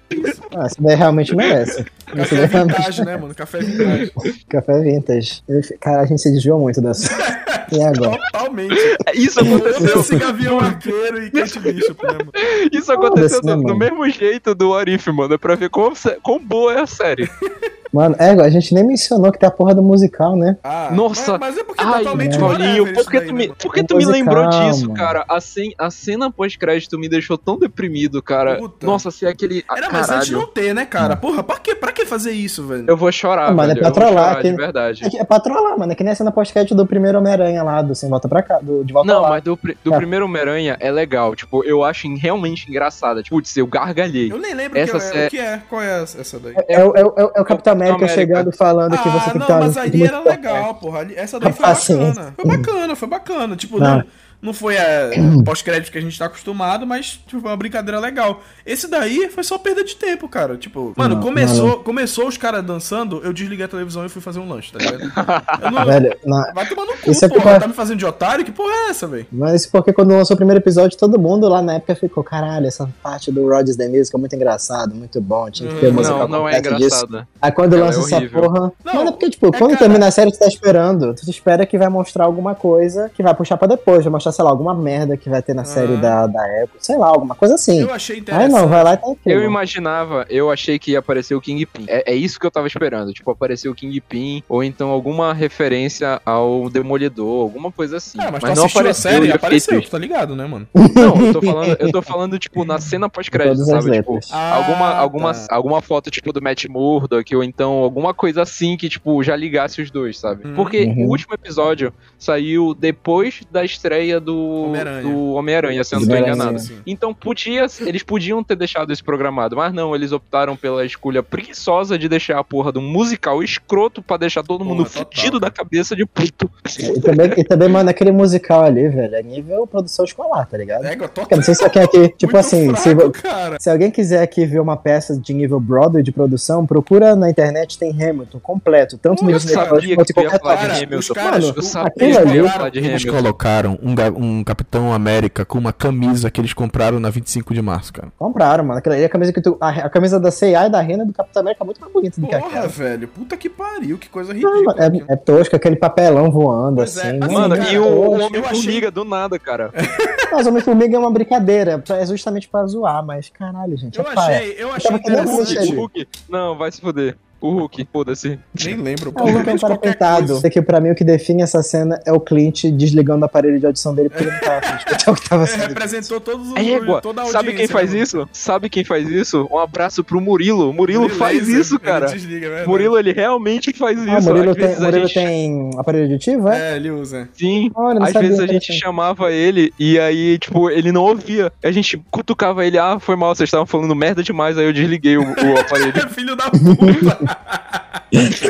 Ah, 0.56 0.66
essa 0.66 0.76
daí 0.80 0.96
realmente 0.96 1.36
merece. 1.36 1.86
Café 2.12 2.46
vintage, 2.48 3.06
né, 3.06 3.16
mano? 3.18 3.34
Café 3.34 3.60
vintage. 3.60 4.12
Café 4.50 4.82
vintage. 4.82 5.44
Cara, 5.80 6.02
a 6.02 6.06
gente 6.06 6.22
se 6.22 6.32
desviou 6.32 6.60
muito 6.60 6.82
dessa. 6.82 7.10
E 7.72 7.82
agora? 7.82 8.20
Totalmente. 8.34 8.76
Isso 9.14 9.40
aconteceu. 9.40 10.02
Esse 10.02 10.18
Gavião 10.18 10.60
Arqueiro 10.60 11.24
e 11.24 11.32
Kate 11.32 11.58
Bishop, 11.58 11.91
né, 12.04 12.14
mano? 12.14 12.32
Isso 12.72 12.92
aconteceu 12.92 13.42
Foda-se, 13.42 13.46
né, 13.46 13.56
do, 13.56 13.64
do 13.64 13.76
mesmo 13.78 14.10
jeito 14.10 14.54
do 14.56 14.74
Arif, 14.74 15.08
mano. 15.12 15.34
É 15.34 15.38
pra 15.38 15.56
ver 15.56 15.70
quão, 15.70 15.94
quão 16.22 16.40
boa 16.40 16.74
é 16.74 16.82
a 16.82 16.88
série. 16.88 17.30
Mano, 17.94 18.16
é, 18.18 18.30
a 18.32 18.50
gente 18.50 18.74
nem 18.74 18.84
mencionou 18.84 19.32
que 19.32 19.38
tem 19.40 19.48
a 19.48 19.52
porra 19.52 19.76
do 19.76 19.82
musical, 19.82 20.36
né? 20.36 20.58
Ah, 20.64 20.90
Nossa. 20.94 21.38
Mas, 21.38 21.56
mas 21.56 21.58
é 21.58 21.64
porque 21.64 21.84
Ai, 21.84 22.00
totalmente 22.00 22.38
Paulinho, 22.38 22.84
whatever 22.84 22.94
por 22.94 23.12
que 23.12 23.20
tu 23.22 23.26
né, 23.28 23.34
me, 23.34 23.48
mano? 23.48 23.56
por 23.62 23.74
que 23.74 23.80
É 23.80 23.84
tu 23.84 23.98
me 23.98 24.06
lembrou 24.06 24.46
musical, 24.46 24.70
disso, 24.70 24.82
mano. 24.88 24.94
cara? 24.96 25.26
A, 25.28 25.42
cen- 25.42 25.74
a 25.78 25.90
cena 25.92 26.32
pós-crédito 26.32 26.98
me 26.98 27.10
deixou 27.10 27.38
tão 27.38 27.58
deprimido, 27.60 28.22
cara. 28.22 28.56
Puta. 28.58 28.86
Nossa, 28.86 29.12
se 29.12 29.26
é 29.26 29.30
aquele. 29.30 29.64
Ah, 29.68 29.78
Era 29.78 29.90
mais 29.92 30.10
antes 30.10 30.30
não 30.32 30.48
ter, 30.48 30.74
né, 30.74 30.86
cara? 30.86 31.16
Porra, 31.18 31.44
pra 31.44 31.58
que, 31.58 31.76
pra 31.76 31.92
que 31.92 32.06
fazer 32.06 32.32
isso, 32.32 32.66
velho? 32.66 32.86
Eu 32.88 32.96
vou 32.96 33.12
chorar, 33.12 33.50
Ah, 33.50 33.52
mano, 33.52 33.74
é 33.74 33.76
pra 33.76 33.92
trollar, 33.92 34.12
chorar, 34.30 34.42
que- 34.42 34.50
de 34.52 34.56
verdade. 34.56 35.06
É, 35.06 35.10
que- 35.10 35.18
é 35.20 35.24
pra 35.24 35.40
trollar, 35.40 35.78
mano. 35.78 35.92
É 35.92 35.96
que 35.96 36.04
nem 36.04 36.14
a 36.14 36.16
cena 36.16 36.32
pós-crédito 36.32 36.74
do 36.76 36.86
primeiro 36.86 37.18
Homem-Aranha 37.18 37.62
lá, 37.64 37.82
do 37.82 37.94
Sem 37.94 38.10
Volta 38.10 38.28
pra 38.30 38.42
cá, 38.42 38.60
do 38.62 38.86
De 38.86 38.94
Volta 38.94 39.12
Não, 39.12 39.22
lá. 39.22 39.30
mas 39.32 39.44
do, 39.44 39.60
do 39.84 39.94
É. 39.94 39.98
primeiro 39.98 40.26
Homem-Aranha 40.26 40.78
é 40.80 40.90
legal. 40.92 41.36
Tipo, 41.36 41.64
eu 41.66 41.84
acho 41.84 42.08
realmente 42.16 42.70
engraçada. 42.70 43.22
Tipo, 43.22 43.36
putz, 43.36 43.56
eu 43.58 43.68
gargalhei. 43.68 44.32
Eu 44.32 44.38
nem 44.38 44.54
lembro 44.54 44.80
Essa 44.80 44.92
que 44.92 44.98
é, 44.98 45.00
sé- 45.00 45.28
o 45.28 45.30
que 45.30 45.40
é. 45.40 45.62
Qual 45.70 45.82
é 45.82 46.04
essa 46.04 46.40
daí? 46.40 46.54
É, 46.68 46.76
é, 46.76 46.82
é 46.82 47.32
é 47.36 47.42
o 47.42 47.46
Capitão 47.46 47.81
América, 47.82 48.08
chegando 48.08 48.52
falando 48.52 48.98
que 48.98 49.10
você 49.10 49.30
ah, 49.30 49.32
tem 49.32 49.42
que 49.42 49.52
não, 49.52 49.60
mas 49.60 49.78
ali 49.78 50.04
era 50.04 50.20
legal, 50.20 50.76
porra. 50.76 51.00
Ali- 51.00 51.16
Essa 51.16 51.40
daí 51.40 51.52
foi 51.54 51.66
Ah, 51.66 51.76
sim. 51.76 51.98
bacana. 51.98 52.34
Foi 52.36 52.46
bacana, 52.46 52.96
foi 52.96 53.08
bacana. 53.08 53.56
Tipo, 53.56 53.80
Não. 53.80 53.98
não, 53.98 54.04
não 54.42 54.54
foi 54.54 54.78
a 54.78 55.10
pós-crédito 55.46 55.92
que 55.92 55.98
a 55.98 56.02
gente 56.02 56.18
tá 56.18 56.26
acostumado, 56.26 56.86
mas 56.86 57.20
tipo, 57.28 57.42
foi 57.42 57.50
uma 57.52 57.58
brincadeira 57.58 58.00
legal. 58.00 58.42
Esse 58.66 58.88
daí 58.88 59.30
foi 59.30 59.44
só 59.44 59.58
perda 59.58 59.84
de 59.84 59.96
tempo, 59.96 60.28
cara. 60.28 60.58
Tipo, 60.58 60.94
mano, 60.98 61.16
Não, 61.16 61.22
começou, 61.22 61.78
começou 61.80 62.28
os 62.28 62.38
caras 62.38 62.64
dançando, 62.64 63.22
eu 63.24 63.32
desliguei 63.34 63.66
a 63.66 63.68
televisão 63.68 64.06
e 64.06 64.10
fui 64.10 64.22
fazer 64.22 64.40
um 64.40 64.48
lanche, 64.50 64.72
tá 64.72 64.80
ligado? 64.80 65.86
Velho, 65.86 66.18
na- 66.26 66.52
Vai 66.54 66.68
tomar 66.68 66.86
no 66.86 66.94
cu, 66.94 67.12
é 67.12 67.14
porra. 67.14 67.30
porque- 67.30 67.60
Tá 67.62 67.68
me 67.68 67.74
fazendo 67.74 67.98
de 67.98 68.06
otário? 68.06 68.44
Que 68.46 68.52
porra 68.52 68.72
é 68.74 68.90
essa, 68.90 69.08
velho? 69.08 69.26
Mas 69.32 69.66
porque 69.66 69.94
quando 69.94 70.12
lançou 70.12 70.34
o 70.34 70.38
primeiro 70.38 70.60
episódio, 70.60 70.98
todo 70.98 71.20
mundo 71.20 71.48
lá 71.48 71.62
na 71.62 71.76
época 71.76 71.96
ficou, 71.96 72.24
caralho, 72.24 72.66
essa 72.68 72.90
parte 73.04 73.32
do 73.32 73.48
Rodgers 73.48 73.76
The 73.78 73.88
Music 73.88 74.16
é 74.16 74.20
muito 74.20 74.36
engraçado, 74.36 74.96
muito 74.96 75.20
bom, 75.22 75.50
tinha 75.50 75.70
que 75.72 75.80
ter 75.80 75.90
Hum, 75.90 75.94
música 75.94 76.18
Não, 76.18 76.28
não 76.28 76.50
é 76.50 76.58
engraçada. 76.58 77.28
Aí 77.42 77.52
quando 77.52 77.76
Ela 77.76 77.86
lança 77.88 78.00
é 78.16 78.18
essa 78.24 78.30
porra. 78.30 78.72
Não, 78.84 78.94
Mano, 78.94 79.10
é 79.10 79.12
porque, 79.12 79.30
tipo, 79.30 79.48
é 79.48 79.52
quando 79.52 79.72
cara- 79.72 79.80
termina 79.80 80.08
a 80.08 80.12
série, 80.12 80.32
tu 80.32 80.40
tá 80.40 80.48
esperando. 80.48 81.14
Tu 81.16 81.30
espera 81.30 81.66
que 81.66 81.78
vai 81.78 81.90
mostrar 81.90 82.26
alguma 82.26 82.56
coisa 82.56 83.10
que 83.14 83.22
vai 83.24 83.34
puxar 83.34 83.58
pra 83.58 83.68
depois. 83.68 84.04
Vai 84.04 84.12
mostrar, 84.12 84.31
sei 84.32 84.44
lá, 84.46 84.52
alguma 84.52 84.74
merda 84.74 85.16
que 85.18 85.30
vai 85.30 85.42
ter 85.42 85.54
na 85.54 85.64
série 85.64 85.94
Ah. 85.94 85.98
da, 85.98 86.28
da 86.28 86.44
Apple. 86.64 86.78
Sei 86.80 86.98
lá, 86.98 87.08
alguma 87.08 87.36
coisa 87.36 87.56
assim. 87.56 87.82
Eu 87.82 87.94
achei 87.94 88.20
interessante. 88.20 88.54
Aí 88.56 88.62
não, 88.62 88.68
vai 88.68 88.84
lá 88.84 88.94
e 88.94 88.98
tá 88.98 89.08
Eu 89.26 89.44
imaginava, 89.44 90.26
eu 90.30 90.50
achei 90.52 90.78
que 90.80 90.92
ia 90.92 91.00
aparecer 91.00 91.36
o 91.36 91.42
Kingpin. 91.42 91.86
É, 91.88 92.12
é 92.12 92.16
isso 92.16 92.40
que 92.40 92.46
eu 92.46 92.52
tava 92.52 92.68
esperando. 92.68 93.14
Tipo, 93.14 93.32
aparecer 93.32 93.70
o 93.70 93.76
Kingpin, 93.76 94.44
ou 94.48 94.64
então 94.64 94.90
alguma 94.90 95.34
referência 95.34 96.22
ao 96.26 96.70
Demolidor, 96.70 97.42
alguma 97.42 97.72
coisa 97.72 97.98
assim. 97.98 98.18
Ah, 98.20 98.30
mas, 98.32 98.42
mas 98.42 98.54
tu 98.54 98.58
não 98.58 98.66
assistiu 98.66 98.80
a 98.80 98.82
apareceu 98.82 99.12
série 99.12 99.28
e 99.28 99.32
apareceu, 99.32 99.82
tu 99.82 99.90
tá 99.90 99.98
ligado, 99.98 100.36
né, 100.36 100.46
mano? 100.46 100.68
Não, 100.74 101.26
eu 101.28 101.34
tô 101.34 101.42
falando, 101.42 101.78
eu 101.80 101.92
tô 101.92 102.02
falando, 102.02 102.40
tipo, 102.40 102.64
na 102.66 102.80
cena 102.80 103.10
pós-crédito, 103.10 103.66
sabe? 103.66 103.92
Tipo. 103.92 104.20
Ah, 104.32 104.56
alguma, 104.56 104.92
tá. 104.92 104.98
alguma, 105.00 105.32
alguma 105.50 105.82
foto, 105.82 106.10
tipo, 106.12 106.32
do 106.32 106.42
Matt 106.42 106.66
Murdock, 106.68 107.36
ou 107.36 107.44
então 107.44 107.74
alguma 107.80 108.14
coisa 108.14 108.42
assim 108.42 108.78
que, 108.78 108.88
tipo, 108.90 109.22
já 109.24 109.36
ligasse 109.36 109.82
os 109.82 109.90
dois, 109.92 110.18
sabe? 110.18 110.48
Uhum. 110.48 110.56
Porque 110.56 110.84
Uhum. 110.86 111.06
o 111.06 111.10
último 111.10 111.34
episódio 111.34 111.94
saiu 112.18 112.74
depois 112.74 113.42
da 113.52 113.64
estreia 113.66 114.20
do 114.22 114.64
Homem-Aranha. 114.66 115.16
Homem-Aranha, 115.16 115.84
se 115.84 115.96
eu 115.96 116.00
não 116.00 116.08
tô 116.08 116.14
Homem-Aranha. 116.14 116.36
enganado. 116.36 116.60
Sim. 116.60 116.78
Então 116.86 117.14
podia, 117.14 117.66
eles 117.82 118.04
podiam 118.04 118.44
ter 118.44 118.56
deixado 118.56 118.94
isso 118.94 119.04
programado, 119.04 119.56
mas 119.56 119.74
não, 119.74 119.94
eles 119.96 120.12
optaram 120.12 120.56
pela 120.56 120.86
escolha 120.86 121.22
preguiçosa 121.24 121.98
de 121.98 122.08
deixar 122.08 122.38
a 122.40 122.44
porra 122.44 122.72
de 122.72 122.80
um 122.80 122.82
musical 122.82 123.42
escroto 123.44 124.02
pra 124.02 124.18
deixar 124.18 124.44
todo 124.44 124.64
mundo 124.64 124.84
Porra, 124.86 124.90
total, 125.06 125.12
fudido 125.14 125.40
da 125.40 125.50
cabeça 125.52 125.96
de 125.96 126.06
puto. 126.06 126.50
E 126.80 127.02
também, 127.02 127.32
e 127.38 127.44
também, 127.44 127.68
mano, 127.70 127.90
aquele 127.90 128.12
musical 128.12 128.64
ali, 128.64 128.88
velho, 128.88 129.16
é 129.16 129.24
nível 129.24 129.66
produção 129.68 130.06
escolar, 130.06 130.46
tá 130.46 130.58
ligado? 130.58 130.86
É. 130.86 130.96
Porque 130.96 131.36
não 131.36 131.44
sei 131.44 131.56
se 131.56 131.64
alguém 131.64 131.82
aqui, 131.84 132.10
tipo 132.10 132.34
Muito 132.34 132.38
assim, 132.38 132.76
se, 132.76 132.96
fraco, 132.96 133.12
cara. 133.12 133.58
se 133.60 133.70
alguém 133.70 133.90
quiser 133.92 134.22
aqui 134.22 134.46
ver 134.46 134.60
uma 134.60 134.78
peça 134.78 135.18
de 135.20 135.34
nível 135.34 135.60
Broadway 135.60 136.04
de 136.04 136.12
produção, 136.12 136.66
procura 136.66 137.16
na 137.16 137.30
internet, 137.30 137.78
tem 137.78 137.92
Hamilton 137.92 138.40
completo, 138.40 138.98
tanto 138.98 139.24
no 139.24 139.32
Disney 139.32 139.54
quanto 139.96 140.10
em 140.12 140.14
qualquer 140.14 140.40
falar 140.40 140.58
parte. 140.58 140.62
de 140.62 140.68
Cara, 140.68 140.78
Hamilton. 140.84 140.98
os 141.00 141.10
caras- 141.10 141.54
eu 141.56 141.62
sabia 141.62 141.92
aquilo 142.20 142.20
ali- 142.30 142.38
ia 142.42 142.50
falar 142.50 142.70
de 142.70 142.80
Eles 142.80 143.06
colocaram 143.06 143.80
um, 143.82 143.96
ga- 143.96 144.11
um 144.12 144.44
Capitão 144.44 144.94
América 144.94 145.44
com 145.46 145.58
uma 145.58 145.74
camisa 145.74 146.30
que 146.30 146.40
eles 146.42 146.54
compraram 146.54 147.00
na 147.00 147.10
25 147.10 147.54
de 147.54 147.62
março, 147.62 147.94
cara. 147.94 148.10
Compraram, 148.18 148.64
mano. 148.64 148.80
Aquela 148.80 148.96
ali, 148.96 149.06
a 149.06 149.10
camisa 149.10 149.32
que 149.34 149.42
tu. 149.42 149.58
A, 149.60 149.70
a 149.70 149.90
camisa 149.90 150.20
da 150.20 150.32
C&A 150.32 150.68
e 150.68 150.70
da 150.70 150.82
Rena 150.82 151.06
do 151.06 151.14
Capitão 151.14 151.42
América 151.42 151.64
é 151.64 151.66
muito 151.66 151.82
mais 151.82 151.94
bonita 151.94 152.20
do 152.22 152.28
que 152.28 152.36
Porra, 152.36 152.48
aquela. 152.48 152.68
velho. 152.68 153.08
Puta 153.08 153.38
que 153.38 153.50
pariu, 153.50 153.98
que 153.98 154.10
coisa 154.10 154.34
Não, 154.34 154.40
ridícula. 154.40 154.76
mano, 154.76 155.06
é, 155.10 155.14
é 155.14 155.16
tosco, 155.16 155.56
aquele 155.56 155.76
papelão 155.76 156.30
voando, 156.32 156.78
Pois 156.78 156.98
é, 156.98 157.08
assim. 157.10 157.20
assim, 157.22 157.34
Mano, 157.34 157.56
cara, 157.56 157.72
e 157.72 157.80
o, 157.80 157.84
o 157.84 158.16
eu 158.16 158.26
Homem-Formiga 158.26 158.92
do 158.92 159.04
nada, 159.04 159.38
cara. 159.40 159.72
Mas 160.32 160.48
Homem-Formiga 160.48 160.96
é 160.96 161.00
uma 161.00 161.12
brincadeira, 161.12 161.84
é 161.90 162.06
justamente 162.06 162.48
pra 162.48 162.66
zoar, 162.66 163.06
mas 163.06 163.30
caralho, 163.30 163.78
gente, 163.78 164.00
Eu 164.00 164.06
é 164.06 164.14
achei, 164.18 164.56
eu 164.58 164.72
achei 164.72 164.96
O 164.96 165.74
o 165.74 165.76
Hulk. 165.82 166.08
Não, 166.30 166.58
vai 166.58 166.72
se 166.72 166.80
foder. 166.80 167.18
O 167.42 167.50
Hulk, 167.52 167.88
foda-se. 167.92 168.38
Nem 168.64 168.76
lembro. 168.76 169.12
É, 169.18 169.22
o 169.22 169.26
Luke 169.38 169.50
é 169.50 169.54
um 169.54 169.58
cara 169.58 169.78
coitado. 169.78 170.40
É 170.44 170.50
que 170.50 170.62
pra 170.62 170.80
mim 170.80 170.92
o 170.92 170.96
que 170.96 171.04
define 171.04 171.42
essa 171.42 171.64
cena 171.64 172.00
é 172.06 172.14
o 172.14 172.20
Clint 172.20 172.66
desligando 172.66 173.24
o 173.24 173.26
aparelho 173.26 173.60
de 173.60 173.66
audição 173.66 173.96
dele 173.96 174.10
porque 174.10 174.24
ele 174.26 174.32
não 174.32 174.40
tava 174.40 175.12
o 175.12 175.16
que 175.16 175.30
tava 175.30 175.44
É, 175.44 175.48
sendo. 175.48 175.62
representou 175.68 176.20
todos 176.22 176.50
os 176.52 176.56
Égua, 176.56 177.02
toda 177.02 177.24
a 177.24 177.26
sabe 177.26 177.54
quem 177.54 177.68
faz 177.68 177.90
né, 177.90 177.94
mano? 177.96 178.04
isso? 178.04 178.30
Sabe 178.32 178.70
quem 178.70 178.84
faz 178.84 179.10
isso? 179.10 179.48
Um 179.52 179.58
abraço 179.58 180.04
pro 180.04 180.22
Murilo. 180.22 180.70
O 180.70 180.74
Murilo 180.74 181.06
Ele 181.06 181.14
faz 181.16 181.48
isso, 181.48 181.76
ele 181.76 181.80
cara. 181.84 182.06
desliga, 182.08 182.48
é. 182.48 182.66
Murilo, 182.68 182.98
ele 183.00 183.12
realmente 183.12 183.74
faz 183.74 184.00
isso. 184.00 184.10
Ah, 184.12 184.20
o 184.20 184.24
Murilo, 184.36 184.56
tem, 184.56 184.80
Murilo 184.80 185.08
gente... 185.08 185.14
tem 185.14 185.72
aparelho 185.78 186.04
auditivo, 186.06 186.48
é? 186.48 186.74
É, 186.74 186.76
ele 186.76 186.92
usa. 186.92 187.28
Sim. 187.34 187.72
Olha, 187.74 188.04
Às 188.04 188.14
vezes 188.14 188.40
a 188.40 188.46
gente 188.46 188.72
chamava 188.74 189.32
ele 189.32 189.74
e 189.80 190.00
aí, 190.00 190.38
tipo, 190.38 190.70
ele 190.70 190.92
não 190.92 191.04
ouvia. 191.04 191.52
A 191.64 191.72
gente 191.72 191.98
cutucava 192.12 192.66
ele, 192.66 192.78
ah, 192.78 193.00
foi 193.00 193.16
mal, 193.16 193.34
vocês 193.34 193.48
estavam 193.48 193.66
falando 193.66 193.96
merda 193.96 194.22
demais, 194.22 194.58
aí 194.58 194.66
eu 194.66 194.74
desliguei 194.74 195.18
o, 195.18 195.22
o 195.24 195.60
aparelho. 195.60 195.92
Filho 196.12 196.36
da 196.36 196.50
puta. 196.52 197.31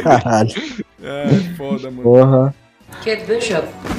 Caralho, 0.03 0.51
é, 1.03 1.27
foda, 1.57 1.89
mano. 1.91 2.03
porra. 2.03 2.55
Kate 3.03 3.25
Bishop. 3.25 3.67
Hi, 3.88 3.91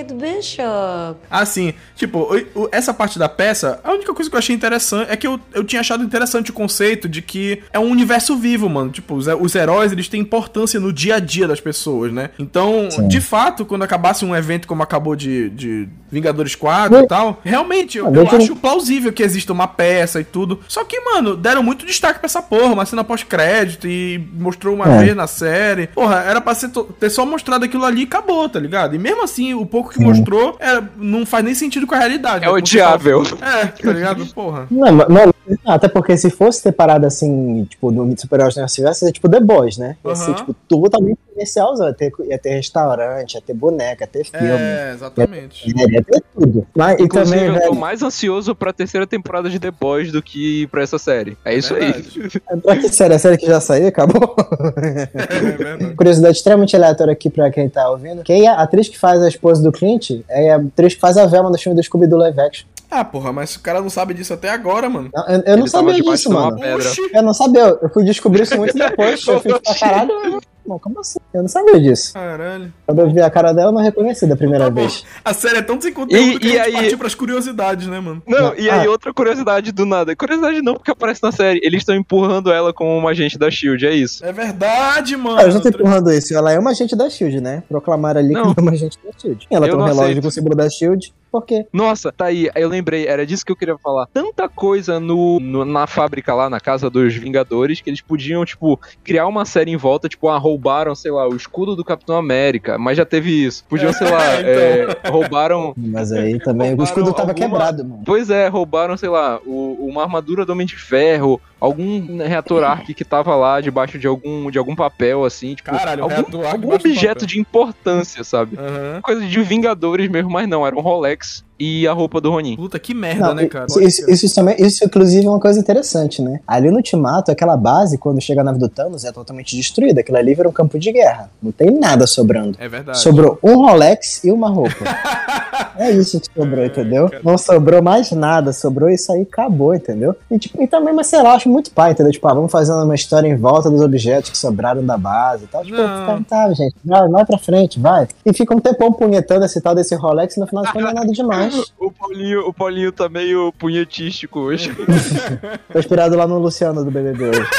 Kate 0.00 0.14
Bishop. 0.14 1.20
Assim, 1.30 1.74
tipo, 1.96 2.28
essa 2.70 2.92
parte 2.94 3.18
da 3.18 3.28
peça, 3.28 3.80
a 3.84 3.92
única 3.92 4.12
coisa 4.14 4.30
que 4.30 4.34
eu 4.36 4.38
achei 4.38 4.54
interessante 4.54 5.10
é 5.10 5.16
que 5.16 5.26
eu, 5.26 5.38
eu 5.54 5.64
tinha 5.64 5.80
achado 5.80 6.02
interessante 6.04 6.50
o 6.50 6.54
conceito 6.54 7.08
de 7.08 7.20
que 7.22 7.62
é 7.72 7.78
um 7.78 7.90
universo 7.90 8.36
vivo, 8.36 8.68
mano. 8.68 8.90
Tipo, 8.90 9.14
os, 9.14 9.26
os 9.26 9.54
heróis, 9.54 9.92
eles 9.92 10.08
têm 10.08 10.20
importância 10.20 10.78
no 10.80 10.92
dia 10.92 11.16
a 11.16 11.18
dia 11.18 11.46
das 11.48 11.60
pessoas, 11.60 12.12
né? 12.12 12.30
Então, 12.38 12.88
Sim. 12.90 13.08
de 13.08 13.20
fato, 13.20 13.64
quando 13.64 13.82
acabasse 13.82 14.24
um 14.24 14.34
evento 14.34 14.66
como 14.68 14.82
acabou 14.82 15.14
de, 15.16 15.50
de 15.50 15.88
Vingadores 16.10 16.54
4 16.54 16.98
e 17.00 17.06
tal, 17.06 17.40
realmente, 17.44 17.98
eu, 17.98 18.12
eu 18.14 18.28
acho 18.28 18.56
plausível 18.56 19.12
que 19.12 19.22
exista 19.22 19.52
uma 19.52 19.66
peça 19.66 20.20
e 20.20 20.24
tudo. 20.24 20.60
Só 20.68 20.84
que, 20.84 20.98
mano, 21.00 21.36
deram 21.36 21.62
muito 21.62 21.86
destaque 21.86 22.18
pra 22.18 22.26
essa 22.26 22.42
porra, 22.42 22.72
uma 22.72 22.86
cena 22.86 23.02
pós-crédito 23.04 23.86
e 23.88 24.18
mostrou 24.34 24.74
uma 24.74 24.86
É. 24.88 24.98
vez 24.98 25.16
na 25.16 25.26
série. 25.26 25.86
Porra, 25.88 26.16
era 26.26 26.40
pra 26.40 26.54
ser 26.54 26.68
to- 26.68 26.84
ter 26.98 27.10
só 27.10 27.24
mostrado 27.24 27.64
aquilo 27.64 27.84
ali 27.84 28.02
e 28.02 28.04
acabou, 28.04 28.48
tá 28.48 28.58
ligado? 28.58 28.94
E 28.94 28.98
mesmo 28.98 29.22
assim, 29.22 29.54
o 29.54 29.64
pouco 29.64 29.81
que 29.90 30.00
mostrou 30.00 30.56
é, 30.60 30.82
não 30.96 31.24
faz 31.26 31.44
nem 31.44 31.54
sentido 31.54 31.86
com 31.86 31.94
a 31.94 31.98
realidade. 31.98 32.44
É 32.44 32.48
né? 32.48 32.52
Odiável. 32.52 33.22
É, 33.40 33.66
tá 33.66 33.92
ligado? 33.92 34.26
Porra. 34.34 34.66
Não, 34.70 34.92
mas- 34.92 35.08
não, 35.08 35.32
até 35.66 35.88
porque 35.88 36.16
se 36.16 36.30
fosse 36.30 36.62
ter 36.62 36.72
parado 36.72 37.04
assim, 37.06 37.64
tipo, 37.68 37.90
no 37.90 38.16
super-heróis 38.18 38.54
no 38.54 38.60
universo, 38.62 38.80
ia 38.80 38.94
ser 38.94 39.12
tipo 39.12 39.28
The 39.28 39.40
Boys, 39.40 39.76
né? 39.76 39.96
Ia 40.06 40.14
ser, 40.14 40.24
Aham. 40.30 40.34
tipo, 40.34 40.54
totalmente 40.68 41.18
comercial, 41.32 41.74
ia 41.82 41.92
ter, 41.92 42.12
ia 42.28 42.38
ter 42.38 42.50
restaurante, 42.50 43.34
ia 43.34 43.40
ter 43.40 43.52
boneca, 43.54 44.04
ia 44.04 44.06
ter 44.06 44.24
filme, 44.24 44.46
É, 44.48 44.92
exatamente. 44.94 45.68
ia 45.68 46.02
ter 46.02 46.22
tudo. 46.34 46.66
Mas, 46.76 46.98
e 46.98 47.02
Inclusive, 47.02 47.36
também, 47.38 47.48
eu 47.48 47.54
tô 47.54 47.60
velho, 47.70 47.74
mais 47.80 48.02
ansioso 48.02 48.54
pra 48.54 48.72
terceira 48.72 49.06
temporada 49.06 49.50
de 49.50 49.58
The 49.58 49.70
Boys 49.72 50.12
do 50.12 50.22
que 50.22 50.66
pra 50.68 50.82
essa 50.82 50.98
série. 50.98 51.36
É 51.44 51.54
isso 51.54 51.74
aí. 51.74 51.90
Verdade. 51.92 52.40
pra 52.62 52.76
que 52.76 52.88
série? 52.88 53.14
A 53.14 53.18
série 53.18 53.36
que 53.36 53.46
já 53.46 53.60
saiu, 53.60 53.88
acabou? 53.88 54.36
É 54.82 55.40
verdade. 55.40 55.94
Curiosidade 55.94 56.36
extremamente 56.36 56.74
aleatória 56.76 57.12
aqui 57.12 57.28
pra 57.30 57.50
quem 57.50 57.68
tá 57.68 57.88
ouvindo. 57.90 58.22
Quem 58.22 58.46
é 58.46 58.48
a 58.48 58.62
atriz 58.62 58.88
que 58.88 58.98
faz 58.98 59.20
a 59.22 59.28
esposa 59.28 59.62
do 59.62 59.71
Clint 59.72 60.10
é 60.28 60.52
a 60.52 60.56
atriz 60.56 60.94
que 60.94 61.00
faz 61.00 61.16
a 61.16 61.26
Velma 61.26 61.50
no 61.50 61.58
filme 61.58 61.74
do 61.76 61.82
Scooby 61.82 62.06
do 62.06 62.16
Live 62.16 62.40
Action. 62.40 62.66
Ah, 62.90 63.04
porra, 63.04 63.32
mas 63.32 63.56
o 63.56 63.60
cara 63.60 63.80
não 63.80 63.88
sabe 63.88 64.12
disso 64.12 64.34
até 64.34 64.50
agora, 64.50 64.88
mano. 64.88 65.08
Não, 65.14 65.26
Eu, 65.26 65.42
eu 65.46 65.56
não 65.56 65.66
sabia 65.66 65.94
disso, 65.94 66.30
mano. 66.30 66.58
Eu 66.62 67.22
não 67.22 67.32
sabia, 67.32 67.78
eu 67.80 67.88
fui 67.88 68.04
descobrir 68.04 68.42
isso 68.42 68.56
muito 68.58 68.74
depois. 68.78 69.26
Eu 69.26 69.40
fiz 69.40 69.58
pra 69.58 69.74
caralho. 69.74 70.40
Não, 70.66 70.78
como 70.78 71.00
assim? 71.00 71.18
Eu 71.34 71.42
não 71.42 71.48
sabia 71.48 71.80
disso. 71.80 72.12
Caralho. 72.14 72.72
Quando 72.86 72.98
eu 73.00 73.10
vi 73.12 73.20
a 73.20 73.30
cara 73.30 73.52
dela, 73.52 73.68
eu 73.70 73.72
não 73.74 73.80
reconheci 73.82 74.26
da 74.26 74.36
primeira 74.36 74.64
Tá 74.66 74.70
vez. 74.70 75.04
A 75.24 75.32
série 75.34 75.58
é 75.58 75.62
tão 75.62 75.80
sem 75.80 75.92
conteúdo 75.92 76.36
E- 76.36 76.38
que 76.38 76.48
e 76.48 76.58
a 76.58 76.64
gente 76.64 76.66
aí- 76.76 76.80
partiu 76.82 76.98
pras 76.98 77.14
curiosidades, 77.14 77.86
né, 77.88 77.98
mano? 78.00 78.22
Não, 78.26 78.38
Não, 78.50 78.54
e 78.54 78.70
aí 78.70 78.86
ah. 78.86 78.90
outra 78.90 79.12
curiosidade 79.12 79.72
do 79.72 79.84
nada. 79.84 80.14
Curiosidade 80.14 80.62
não, 80.62 80.74
porque 80.74 80.90
aparece 80.90 81.22
na 81.22 81.32
série. 81.32 81.60
Eles 81.62 81.80
estão 81.80 81.94
empurrando 81.96 82.52
ela 82.52 82.72
como 82.72 82.96
uma 82.96 83.10
agente 83.10 83.38
da 83.38 83.50
SHIELD, 83.50 83.86
é 83.86 83.94
isso. 83.94 84.24
É 84.24 84.32
verdade, 84.32 85.16
mano. 85.16 85.38
Ah, 85.38 85.42
eu 85.44 85.50
já 85.50 85.60
tô 85.60 85.68
empurrando 85.68 86.10
isso. 86.12 86.34
Ela 86.34 86.52
é 86.52 86.58
uma 86.58 86.70
agente 86.70 86.94
da 86.94 87.08
Shield, 87.10 87.40
né? 87.40 87.62
Proclamaram 87.68 88.20
ali 88.20 88.32
Não. 88.32 88.42
que 88.42 88.48
ela 88.48 88.54
é 88.58 88.60
uma 88.62 88.72
agente 88.72 88.98
da 89.04 89.10
Shield. 89.18 89.46
Ela 89.50 89.66
Eu 89.66 89.70
tem 89.72 89.80
um 89.80 89.84
relógio 89.84 90.02
aceito. 90.04 90.22
com 90.22 90.28
o 90.28 90.30
símbolo 90.30 90.54
da 90.54 90.68
Shield. 90.70 91.12
Por 91.32 91.46
quê? 91.46 91.66
Nossa, 91.72 92.12
tá 92.12 92.26
aí, 92.26 92.50
eu 92.54 92.68
lembrei, 92.68 93.06
era 93.06 93.24
disso 93.24 93.42
que 93.46 93.50
eu 93.50 93.56
queria 93.56 93.78
falar. 93.78 94.06
Tanta 94.12 94.50
coisa 94.50 95.00
no, 95.00 95.40
no- 95.40 95.64
na 95.64 95.86
fábrica 95.86 96.34
lá, 96.34 96.50
na 96.50 96.60
casa 96.60 96.90
dos 96.90 97.14
Vingadores, 97.14 97.80
que 97.80 97.88
eles 97.88 98.02
podiam, 98.02 98.44
tipo, 98.44 98.78
criar 99.02 99.26
uma 99.26 99.46
série 99.46 99.70
em 99.70 99.76
volta, 99.78 100.10
tipo, 100.10 100.28
ah, 100.28 100.36
roubaram, 100.52 100.94
sei 100.94 101.10
lá, 101.10 101.26
o 101.28 101.34
escudo 101.34 101.74
do 101.74 101.84
Capitão 101.84 102.16
América, 102.16 102.76
mas 102.78 102.96
já 102.96 103.04
teve 103.06 103.30
isso. 103.44 103.64
Podiam, 103.68 103.92
sei 103.92 104.10
lá, 104.10 104.20
É, 104.44 104.86
é, 105.04 105.08
roubaram. 105.08 105.72
Mas 105.76 106.12
aí 106.12 106.38
também 106.38 106.74
o 106.74 106.82
escudo 106.82 107.12
tava 107.12 107.30
alguma- 107.30 107.48
quebrado, 107.48 107.84
mano. 107.84 108.02
Pois 108.04 108.28
é, 108.30 108.48
roubaram, 108.48 108.96
sei 108.96 109.08
lá, 109.08 109.40
o- 109.46 109.86
uma 109.88 110.02
armadura 110.02 110.44
do 110.44 110.52
Homem 110.52 110.66
de 110.66 110.76
Ferro, 110.76 111.40
algum 111.60 112.18
reator 112.18 112.62
Arc 112.64 112.92
que 112.92 113.04
tava 113.04 113.34
lá 113.34 113.60
debaixo 113.60 113.98
de 113.98 114.06
algum, 114.06 114.50
de 114.50 114.58
algum 114.58 114.74
papel, 114.76 115.24
assim, 115.24 115.54
tipo, 115.54 115.70
Caralho, 115.70 116.04
algum, 116.04 116.46
algum 116.46 116.74
objeto 116.74 117.26
de 117.26 117.38
importância, 117.40 118.22
sabe? 118.24 118.56
Aham. 118.58 119.00
Coisa 119.02 119.24
de 119.26 119.42
Vingadores 119.42 120.08
mesmo, 120.08 120.30
mas 120.30 120.48
não, 120.48 120.66
era 120.66 120.76
um 120.76 120.80
Rolex 120.80 121.44
e 121.62 121.86
a 121.86 121.92
roupa 121.92 122.20
do 122.20 122.28
Ronin. 122.28 122.56
Puta, 122.56 122.76
que 122.76 122.92
merda, 122.92 123.28
Não, 123.28 123.34
né, 123.36 123.46
cara? 123.46 123.66
isso, 123.66 123.80
isso, 124.10 124.26
isso 124.26 124.34
também, 124.34 124.56
isso, 124.58 124.84
inclusive, 124.84 125.24
é 125.24 125.30
uma 125.30 125.38
coisa 125.38 125.60
interessante, 125.60 126.20
né? 126.20 126.40
Ali 126.44 126.70
no 126.70 126.78
Ultimato, 126.78 127.30
aquela 127.30 127.56
base, 127.56 127.96
quando 127.98 128.20
chega 128.20 128.40
a 128.40 128.44
nave 128.44 128.58
do 128.58 128.68
Thanos, 128.68 129.04
é 129.04 129.12
totalmente 129.12 129.54
destruída. 129.54 130.00
Aquilo 130.00 130.18
ali 130.18 130.34
vira 130.34 130.48
um 130.48 130.52
campo 130.52 130.76
de 130.76 130.90
guerra. 130.90 131.30
Não 131.40 131.52
tem 131.52 131.70
nada 131.70 132.04
sobrando. 132.04 132.56
É 132.58 132.68
verdade. 132.68 132.98
Sobrou 132.98 133.38
um 133.44 133.64
Rolex 133.64 134.24
e 134.24 134.32
uma 134.32 134.48
roupa. 134.48 134.74
é 135.78 135.92
isso 135.92 136.18
que 136.18 136.26
sobrou, 136.34 136.64
entendeu? 136.64 137.08
Não 137.22 137.38
sobrou 137.38 137.80
mais 137.80 138.10
nada, 138.10 138.52
sobrou 138.52 138.88
isso 138.90 139.12
aí 139.12 139.20
e 139.20 139.22
acabou, 139.22 139.72
entendeu? 139.72 140.16
E, 140.28 140.38
tipo, 140.40 140.60
e 140.60 140.66
também, 140.66 140.92
mas 140.92 141.06
sei 141.06 141.22
lá, 141.22 141.30
eu 141.30 141.36
acho 141.36 141.48
muito 141.48 141.70
pai, 141.70 141.92
entendeu? 141.92 142.10
Tipo, 142.10 142.26
ah, 142.26 142.34
vamos 142.34 142.50
fazer 142.50 142.72
uma 142.72 142.94
história 142.96 143.28
em 143.28 143.36
volta 143.36 143.70
dos 143.70 143.80
objetos 143.82 144.30
que 144.30 144.38
sobraram 144.38 144.84
da 144.84 144.98
base 144.98 145.44
e 145.44 145.46
tal. 145.46 145.64
Tipo, 145.64 145.76
Não. 145.76 146.06
tá, 146.06 146.20
tá, 146.28 146.52
gente, 146.54 146.74
vai, 146.84 147.08
vai 147.08 147.24
pra 147.24 147.38
frente, 147.38 147.78
vai. 147.78 148.08
E 148.26 148.32
fica 148.32 148.52
um 148.52 148.58
tempão 148.58 148.92
punhetando 148.92 149.44
esse 149.44 149.60
tal 149.60 149.76
desse 149.76 149.94
Rolex 149.94 150.36
e 150.36 150.40
no 150.40 150.46
final 150.48 150.62
contas 150.64 150.82
não 150.82 150.90
é 150.90 150.94
nada 150.94 151.12
demais. 151.12 151.51
O 151.78 151.90
Paulinho, 151.90 152.40
o 152.48 152.52
Paulinho 152.52 152.92
tá 152.92 153.08
meio 153.08 153.52
punhetístico 153.52 154.40
hoje. 154.40 154.74
Tô 155.72 155.78
inspirado 155.78 156.16
lá 156.16 156.26
no 156.26 156.38
Luciano 156.38 156.84
do 156.84 156.90
BBB 156.90 157.30
hoje. 157.30 157.50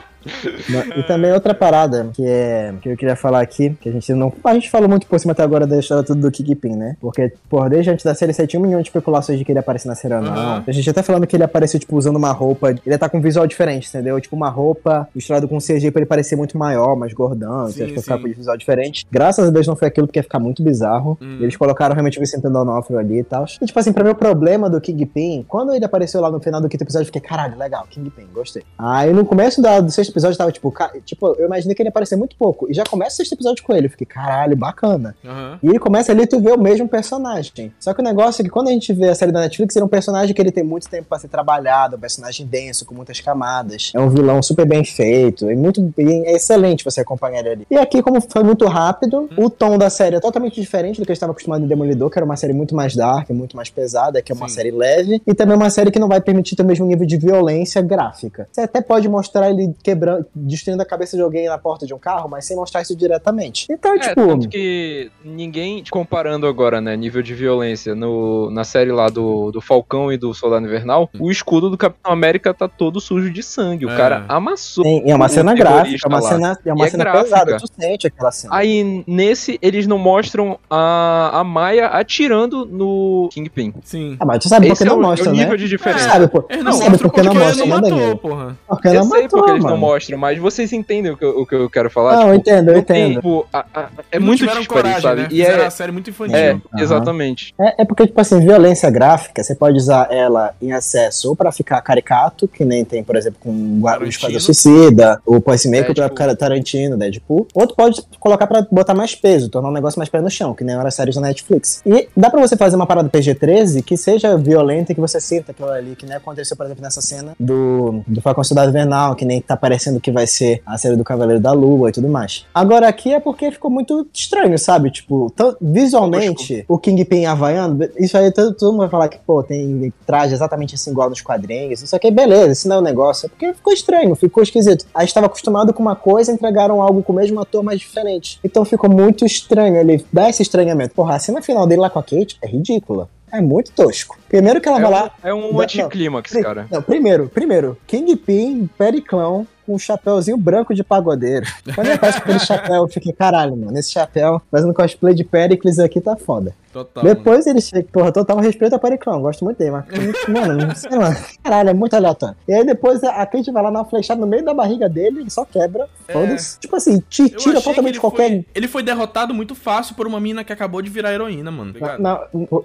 E 0.97 1.03
também 1.03 1.31
outra 1.31 1.53
parada 1.53 2.09
que 2.13 2.25
é 2.25 2.73
que 2.81 2.89
eu 2.89 2.97
queria 2.97 3.15
falar 3.15 3.41
aqui, 3.41 3.71
que 3.81 3.89
a 3.89 3.91
gente 3.91 4.13
não. 4.13 4.31
A 4.43 4.53
gente 4.53 4.69
falou 4.69 4.87
muito 4.89 5.07
por 5.07 5.19
cima 5.19 5.31
até 5.33 5.43
agora 5.43 5.65
da 5.67 5.77
história 5.79 6.03
tudo 6.03 6.21
do 6.21 6.31
Kikipin, 6.31 6.75
né? 6.75 6.95
Porque, 6.99 7.33
por 7.49 7.69
desde 7.69 7.91
antes 7.91 8.05
da 8.05 8.13
série, 8.13 8.33
você 8.33 8.45
tinha 8.47 8.59
um 8.59 8.63
milhão 8.63 8.81
de 8.81 8.87
especulações 8.87 9.37
de 9.39 9.45
que 9.45 9.51
ele 9.51 9.57
ia 9.57 9.61
aparecer 9.61 9.87
na 9.87 9.95
série 9.95 10.13
ou 10.15 10.21
não. 10.21 10.63
A 10.65 10.71
gente 10.71 10.89
até 10.89 11.01
falando 11.03 11.25
que 11.27 11.35
ele 11.35 11.43
apareceu, 11.43 11.79
tipo, 11.79 11.95
usando 11.97 12.15
uma 12.15 12.31
roupa. 12.31 12.69
Ele 12.71 12.79
ia 12.85 12.97
tá 12.97 13.09
com 13.09 13.17
um 13.17 13.21
visual 13.21 13.45
diferente, 13.47 13.87
entendeu? 13.89 14.19
Tipo, 14.19 14.35
uma 14.35 14.49
roupa 14.49 15.07
misturada 15.13 15.47
com 15.47 15.57
CG 15.59 15.91
pra 15.91 15.99
ele 16.01 16.05
parecer 16.05 16.35
muito 16.35 16.57
maior, 16.57 16.95
mais 16.95 17.13
gordão, 17.13 17.67
Sim, 17.67 17.73
então 17.73 17.85
acho 17.85 17.93
que 17.93 17.99
ia 17.99 18.01
ficar 18.01 18.17
sim. 18.17 18.21
com 18.23 18.29
um 18.29 18.33
visual 18.33 18.57
diferente. 18.57 19.05
Graças 19.11 19.47
a 19.47 19.51
Deus 19.51 19.67
não 19.67 19.75
foi 19.75 19.87
aquilo, 19.87 20.07
porque 20.07 20.19
ia 20.19 20.23
ficar 20.23 20.39
muito 20.39 20.63
bizarro. 20.63 21.17
Hum. 21.21 21.37
Eles 21.41 21.55
colocaram 21.57 21.93
realmente 21.95 22.17
o 22.17 22.21
Vicente 22.21 22.43
D'Onofrio 22.43 22.99
ali 22.99 23.19
e 23.19 23.23
tal. 23.23 23.45
E, 23.61 23.65
tipo 23.65 23.79
assim, 23.79 23.91
pra 23.91 24.03
mim 24.03 24.11
o 24.11 24.15
problema 24.15 24.69
do 24.69 24.79
Kingpin, 24.79 25.45
quando 25.47 25.73
ele 25.73 25.85
apareceu 25.85 26.21
lá 26.21 26.29
no 26.29 26.39
final 26.39 26.61
do 26.61 26.69
quinto 26.69 26.83
episódio, 26.83 27.03
eu 27.03 27.07
fiquei, 27.07 27.21
caralho, 27.21 27.57
legal, 27.57 27.85
Kingpin, 27.89 28.27
gostei. 28.33 28.63
Aí 28.77 29.11
no 29.13 29.25
começo 29.25 29.61
da- 29.61 29.79
do 29.79 29.91
sexto 29.91 30.10
episódio 30.11 30.37
tava, 30.37 30.51
tipo, 30.51 30.71
ca- 30.71 30.91
tipo, 31.05 31.27
eu 31.37 31.45
imaginei 31.45 31.75
que 31.75 31.81
ele 31.81 31.87
ia 31.87 31.91
aparecer 31.91 32.15
muito 32.15 32.35
pouco. 32.35 32.69
E 32.69 32.73
já 32.73 32.83
começa 32.83 33.13
o 33.13 33.17
sexto 33.17 33.33
episódio 33.33 33.63
com 33.63 33.73
ele. 33.75 33.87
Eu 33.87 33.91
fiquei, 33.91 34.05
caralho, 34.07 34.55
bacana. 34.55 35.15
Aham. 35.25 35.59
E 35.63 35.67
ele 35.69 35.79
começa 35.79 36.11
ali, 36.11 36.25
tu 36.27 36.39
vê 36.39 36.51
o 36.51 36.59
mesmo 36.59 36.87
personagem. 36.87 37.73
Só 37.79 37.93
que 37.93 38.01
o 38.01 38.03
negócio 38.03 38.41
é 38.41 38.43
que 38.43 38.49
quando 38.49 38.67
a 38.69 38.71
gente 38.71 38.91
vê 38.93 39.09
a 39.09 39.15
série 39.15 39.31
da 39.31 39.39
Netflix, 39.41 39.75
ele 39.75 39.83
é 39.83 39.85
um 39.85 39.89
personagem 39.89 40.33
que 40.35 40.41
ele 40.41 40.51
tem 40.51 40.63
muito 40.63 40.89
tempo 40.89 41.07
pra 41.09 41.17
ser 41.19 41.27
trabalhado, 41.27 41.95
um 41.95 41.99
personagem 41.99 42.45
denso, 42.45 42.85
com 42.85 42.93
muitas 42.95 43.19
camadas. 43.19 43.91
É 43.95 43.99
um 43.99 44.09
vilão 44.09 44.41
super 44.41 44.65
bem 44.65 44.83
feito. 44.83 45.49
É 45.49 45.55
muito 45.55 45.93
é 45.97 46.33
excelente 46.33 46.83
você 46.83 47.01
acompanhar 47.01 47.39
ele 47.39 47.49
ali. 47.49 47.67
E 47.69 47.77
aqui, 47.77 48.01
como 48.01 48.19
foi 48.21 48.43
muito 48.43 48.65
rápido, 48.67 49.29
o 49.37 49.49
tom 49.49 49.77
da 49.77 49.89
série 49.89 50.15
é 50.15 50.19
totalmente 50.19 50.59
diferente 50.59 50.99
do 50.99 51.05
que 51.05 51.11
a 51.11 51.13
gente 51.13 51.17
estava 51.17 51.31
acostumado 51.31 51.63
em 51.63 51.67
Demolidor, 51.67 52.09
que 52.09 52.17
era 52.19 52.25
uma 52.25 52.35
série 52.35 52.53
muito 52.53 52.75
mais 52.75 52.95
dark, 52.95 53.29
muito 53.29 53.55
mais 53.55 53.69
pesada, 53.69 54.21
que 54.21 54.31
é 54.31 54.35
uma 54.35 54.47
Sim. 54.49 54.55
série 54.55 54.71
leve, 54.71 55.21
e 55.25 55.33
também 55.33 55.55
uma 55.55 55.69
série 55.69 55.91
que 55.91 55.99
não 55.99 56.07
vai 56.07 56.19
permitir 56.21 56.55
ter 56.55 56.63
o 56.63 56.65
mesmo 56.65 56.85
nível 56.85 57.05
de 57.05 57.17
violência 57.17 57.81
gráfica. 57.81 58.47
Você 58.51 58.61
até 58.61 58.81
pode 58.81 59.07
mostrar 59.07 59.49
ele 59.49 59.73
quebrando, 59.83 60.00
destruindo 60.35 60.81
a 60.81 60.85
cabeça 60.85 61.15
de 61.15 61.23
alguém 61.23 61.47
na 61.47 61.57
porta 61.57 61.85
de 61.85 61.93
um 61.93 61.97
carro, 61.99 62.29
mas 62.29 62.45
sem 62.45 62.55
mostrar 62.55 62.81
isso 62.81 62.95
diretamente. 62.95 63.67
Então, 63.69 63.93
É, 63.95 63.99
tipo. 63.99 64.27
tanto 64.27 64.47
que 64.49 65.11
ninguém, 65.23 65.83
comparando 65.89 66.47
agora, 66.47 66.79
né, 66.81 66.95
nível 66.95 67.21
de 67.21 67.33
violência 67.33 67.93
no, 67.95 68.49
na 68.51 68.63
série 68.63 68.91
lá 68.91 69.07
do, 69.09 69.51
do 69.51 69.61
Falcão 69.61 70.11
e 70.11 70.17
do 70.17 70.33
Soldado 70.33 70.65
Invernal, 70.65 71.09
o 71.19 71.29
escudo 71.31 71.69
do 71.69 71.77
Capitão 71.77 72.11
América 72.11 72.53
tá 72.53 72.67
todo 72.67 72.99
sujo 72.99 73.31
de 73.31 73.43
sangue. 73.43 73.85
O 73.85 73.89
É. 73.89 73.97
cara 73.97 74.25
amassou. 74.27 74.83
Tem- 74.83 75.09
é 75.09 75.15
uma 75.15 75.25
o 75.25 75.29
cena 75.29 75.53
gráfica, 75.53 75.99
é 76.05 76.07
uma 76.07 76.19
lá. 76.19 76.29
cena, 76.29 76.59
é 76.65 76.73
uma 76.73 76.85
E 76.85 76.87
é 76.87 76.91
cena 76.91 77.03
gráfica. 77.03 77.23
pesada, 77.23 77.57
tu 77.57 77.67
sente 77.79 78.07
aquela 78.07 78.31
cena. 78.31 78.55
Aí, 78.55 79.03
nesse, 79.07 79.57
eles 79.61 79.87
não 79.87 79.97
mostram 79.97 80.57
a, 80.69 81.39
a 81.39 81.43
Maia 81.43 81.87
atirando 81.87 82.65
no 82.65 83.29
Kingpin. 83.31 83.73
Sim. 83.83 84.17
Ah, 84.19 84.25
mas 84.25 84.39
tu 84.39 84.49
sabe 84.49 84.67
por 84.67 84.73
Esse 84.73 84.83
que 84.83 84.89
é 84.89 84.91
não 84.91 84.99
o, 84.99 85.03
é 85.03 85.05
o 85.05 85.09
mostra, 85.09 85.31
nível 85.31 85.49
né? 85.51 85.57
de 85.57 85.63
Tu 85.65 85.69
diferença. 85.69 86.09
sabe, 86.09 86.27
tu 86.27 86.63
não 86.63 86.71
sabe 86.73 86.89
mostram 86.91 87.09
por 87.09 87.15
que 87.15 87.21
não 87.21 87.31
porque 87.33 87.45
mostra, 87.45 87.65
né, 87.65 87.69
não 87.71 87.75
matou, 87.81 87.89
Danilo? 87.97 88.17
porra. 88.17 88.57
Porque 88.67 88.87
Eu 88.87 88.93
não 88.93 89.03
sei 89.03 89.21
matou, 89.23 89.39
porque 89.39 89.51
eles 89.51 89.63
não 89.63 89.77
mostram, 89.77 89.81
mas 90.17 90.37
vocês 90.39 90.71
entendem 90.73 91.11
o 91.11 91.17
que 91.17 91.23
eu, 91.25 91.39
o 91.39 91.45
que 91.45 91.55
eu 91.55 91.69
quero 91.69 91.89
falar? 91.89 92.13
Não, 92.17 92.29
eu 92.33 92.37
Tipo, 92.39 92.49
entendo, 92.49 92.69
eu 92.69 92.75
não 92.75 92.81
tem, 92.83 93.03
entendo. 93.03 93.15
tipo, 93.15 93.47
a- 93.53 93.65
a- 93.73 93.89
é 94.11 94.15
Eles 94.17 94.25
muito 94.25 94.39
tiveram 94.39 94.61
diferente, 94.61 94.83
coragem, 94.83 95.01
sabe? 95.01 95.21
né? 95.21 95.27
E 95.31 95.37
Fizeram 95.37 95.63
é, 95.63 95.65
a 95.67 95.69
série 95.71 95.91
muito 95.91 96.09
infantil. 96.09 96.35
é 96.37 96.51
Aham. 96.51 96.61
exatamente. 96.79 97.53
É, 97.59 97.81
é 97.81 97.85
porque, 97.85 98.07
tipo 98.07 98.19
assim, 98.21 98.39
violência 98.39 98.89
gráfica, 98.89 99.43
você 99.43 99.55
pode 99.55 99.77
usar 99.77 100.07
ela 100.11 100.53
em 100.61 100.71
acesso 100.73 101.29
ou 101.29 101.35
pra 101.35 101.51
ficar 101.51 101.81
caricato, 101.81 102.47
que 102.47 102.63
nem 102.65 102.83
tem, 102.85 103.03
por 103.03 103.15
exemplo, 103.15 103.39
com 103.41 103.49
o. 103.49 104.03
Esquadrão 104.07 104.39
Suicida, 104.39 105.21
o 105.25 105.39
Peacemaker 105.41 105.85
pra 105.85 105.93
Deadpool. 105.93 106.15
cara 106.17 106.35
Tarantino, 106.35 106.97
Deadpool. 106.97 107.47
Ou 107.53 107.67
tu 107.67 107.75
pode 107.75 108.01
colocar 108.19 108.47
pra 108.47 108.65
botar 108.71 108.93
mais 108.93 109.15
peso, 109.15 109.49
tornar 109.49 109.69
um 109.69 109.73
negócio 109.73 109.97
mais 109.99 110.09
pé 110.09 110.21
no 110.21 110.29
chão, 110.29 110.53
que 110.53 110.63
nem 110.63 110.75
era 110.75 110.91
séries 110.91 111.15
da 111.15 111.21
Netflix. 111.21 111.81
E 111.85 112.07
dá 112.15 112.29
pra 112.29 112.39
você 112.39 112.55
fazer 112.57 112.75
uma 112.75 112.85
parada 112.87 113.09
PG-13 113.09 113.81
que 113.83 113.95
seja 113.97 114.37
violenta 114.37 114.91
e 114.91 114.95
que 114.95 115.01
você 115.01 115.19
sinta 115.21 115.51
aquilo 115.51 115.69
ali, 115.69 115.95
que 115.95 116.05
nem 116.05 116.15
aconteceu, 116.15 116.55
por 116.57 116.65
exemplo, 116.65 116.83
nessa 116.83 117.01
cena 117.01 117.33
do, 117.39 118.03
do 118.07 118.21
Falcão 118.21 118.43
Cidade 118.43 118.71
Vernal, 118.71 119.15
que 119.15 119.25
nem 119.25 119.41
tá 119.41 119.55
parecendo 119.81 119.99
que 119.99 120.11
vai 120.11 120.27
ser 120.27 120.61
a 120.65 120.77
série 120.77 120.95
do 120.95 121.03
Cavaleiro 121.03 121.41
da 121.41 121.51
Lua 121.51 121.89
e 121.89 121.91
tudo 121.91 122.07
mais. 122.07 122.45
Agora 122.53 122.87
aqui 122.87 123.11
é 123.13 123.19
porque 123.19 123.49
ficou 123.51 123.71
muito 123.71 124.07
estranho, 124.13 124.57
sabe? 124.59 124.91
Tipo, 124.91 125.33
visualmente, 125.59 126.63
o 126.67 126.77
Kingpin 126.77 127.25
havaiano, 127.25 127.79
isso 127.97 128.17
aí 128.17 128.31
todo, 128.31 128.53
todo 128.53 128.71
mundo 128.71 128.81
vai 128.81 128.89
falar 128.89 129.09
que, 129.09 129.17
pô, 129.17 129.41
tem 129.41 129.91
traje 130.05 130.33
exatamente 130.33 130.75
assim 130.75 130.91
igual 130.91 131.09
nos 131.09 131.21
quadrinhos, 131.21 131.81
isso 131.81 131.95
aqui, 131.95 132.11
beleza, 132.11 132.51
isso 132.51 132.67
não 132.67 132.77
é 132.77 132.79
um 132.79 132.83
negócio. 132.83 133.25
É 133.25 133.29
porque 133.29 133.53
ficou 133.53 133.73
estranho, 133.73 134.15
ficou 134.15 134.43
esquisito. 134.43 134.85
A 134.93 134.99
gente 135.01 135.09
estava 135.09 135.25
acostumado 135.25 135.73
com 135.73 135.81
uma 135.81 135.95
coisa, 135.95 136.31
entregaram 136.31 136.81
algo 136.81 137.01
com 137.01 137.11
o 137.11 137.15
mesmo 137.15 137.39
ator, 137.39 137.63
mas 137.63 137.79
diferente. 137.79 138.39
Então 138.43 138.63
ficou 138.63 138.89
muito 138.89 139.25
estranho, 139.25 139.77
ele 139.77 140.05
dá 140.13 140.29
esse 140.29 140.43
estranhamento. 140.43 140.93
Porra, 140.93 141.15
a 141.15 141.19
cena 141.19 141.41
final 141.41 141.65
dele 141.65 141.81
lá 141.81 141.89
com 141.89 141.99
a 141.99 142.03
Kate 142.03 142.37
é 142.41 142.47
ridícula. 142.47 143.09
É 143.33 143.39
muito 143.39 143.71
tosco. 143.71 144.19
Primeiro 144.27 144.59
que 144.59 144.67
ela 144.67 144.77
É 144.77 144.81
vai 144.81 144.89
um, 144.89 144.93
lá. 144.93 145.11
é 145.23 145.33
um 145.33 145.61
anticlímax, 145.61 146.33
cara. 146.33 146.67
Não, 146.69 146.81
primeiro, 146.81 147.29
primeiro, 147.29 147.77
Kingpin, 147.87 148.69
Periclão, 148.77 149.47
com 149.71 149.75
um 149.75 149.79
chapéuzinho 149.79 150.37
branco 150.37 150.75
de 150.75 150.83
pagodeiro. 150.83 151.45
Quando 151.73 151.91
aparece 151.91 152.19
com 152.19 152.23
aquele 152.25 152.39
chapéu, 152.39 152.83
eu 152.83 152.87
fiquei, 152.87 153.13
caralho, 153.13 153.55
mano, 153.55 153.77
esse 153.77 153.91
chapéu, 153.91 154.41
fazendo 154.51 154.73
cosplay 154.73 155.15
de 155.15 155.23
Pericles 155.23 155.79
aqui 155.79 156.01
tá 156.01 156.15
foda. 156.17 156.53
Total. 156.71 157.03
Depois 157.03 157.45
ele 157.47 157.59
chega, 157.61 157.85
porra, 157.91 158.11
total 158.11 158.37
respeito 158.39 158.73
a 158.75 158.79
Periclão, 158.79 159.21
gosto 159.21 159.43
muito 159.43 159.57
dele, 159.57 159.71
mas, 159.71 159.85
mano, 160.27 160.75
sei 160.75 160.97
lá, 160.97 161.15
caralho, 161.43 161.69
é 161.69 161.73
muito 161.73 161.93
aleatório. 161.95 162.35
E 162.47 162.53
aí 162.53 162.65
depois 162.65 163.03
a 163.03 163.25
Kate 163.25 163.51
vai 163.51 163.61
lá 163.63 163.69
uma 163.69 163.85
flechada 163.85 164.19
no 164.21 164.27
meio 164.27 164.43
da 164.45 164.53
barriga 164.53 164.87
dele, 164.87 165.19
ele 165.21 165.29
só 165.29 165.43
quebra, 165.45 165.87
É. 166.07 166.13
foda-se. 166.13 166.59
Tipo 166.59 166.75
assim, 166.75 167.01
te 167.09 167.29
tira 167.29 167.61
totalmente 167.61 167.95
ele 167.95 167.99
qualquer... 167.99 168.27
Foi, 168.29 168.45
ele 168.55 168.67
foi 168.67 168.83
derrotado 168.83 169.33
muito 169.33 169.53
fácil 169.55 169.95
por 169.95 170.07
uma 170.07 170.19
mina 170.19 170.43
que 170.43 170.53
acabou 170.53 170.81
de 170.81 170.89
virar 170.89 171.13
heroína, 171.13 171.51
mano. 171.51 171.73
tá? 171.73 171.97
Não, 171.99 172.19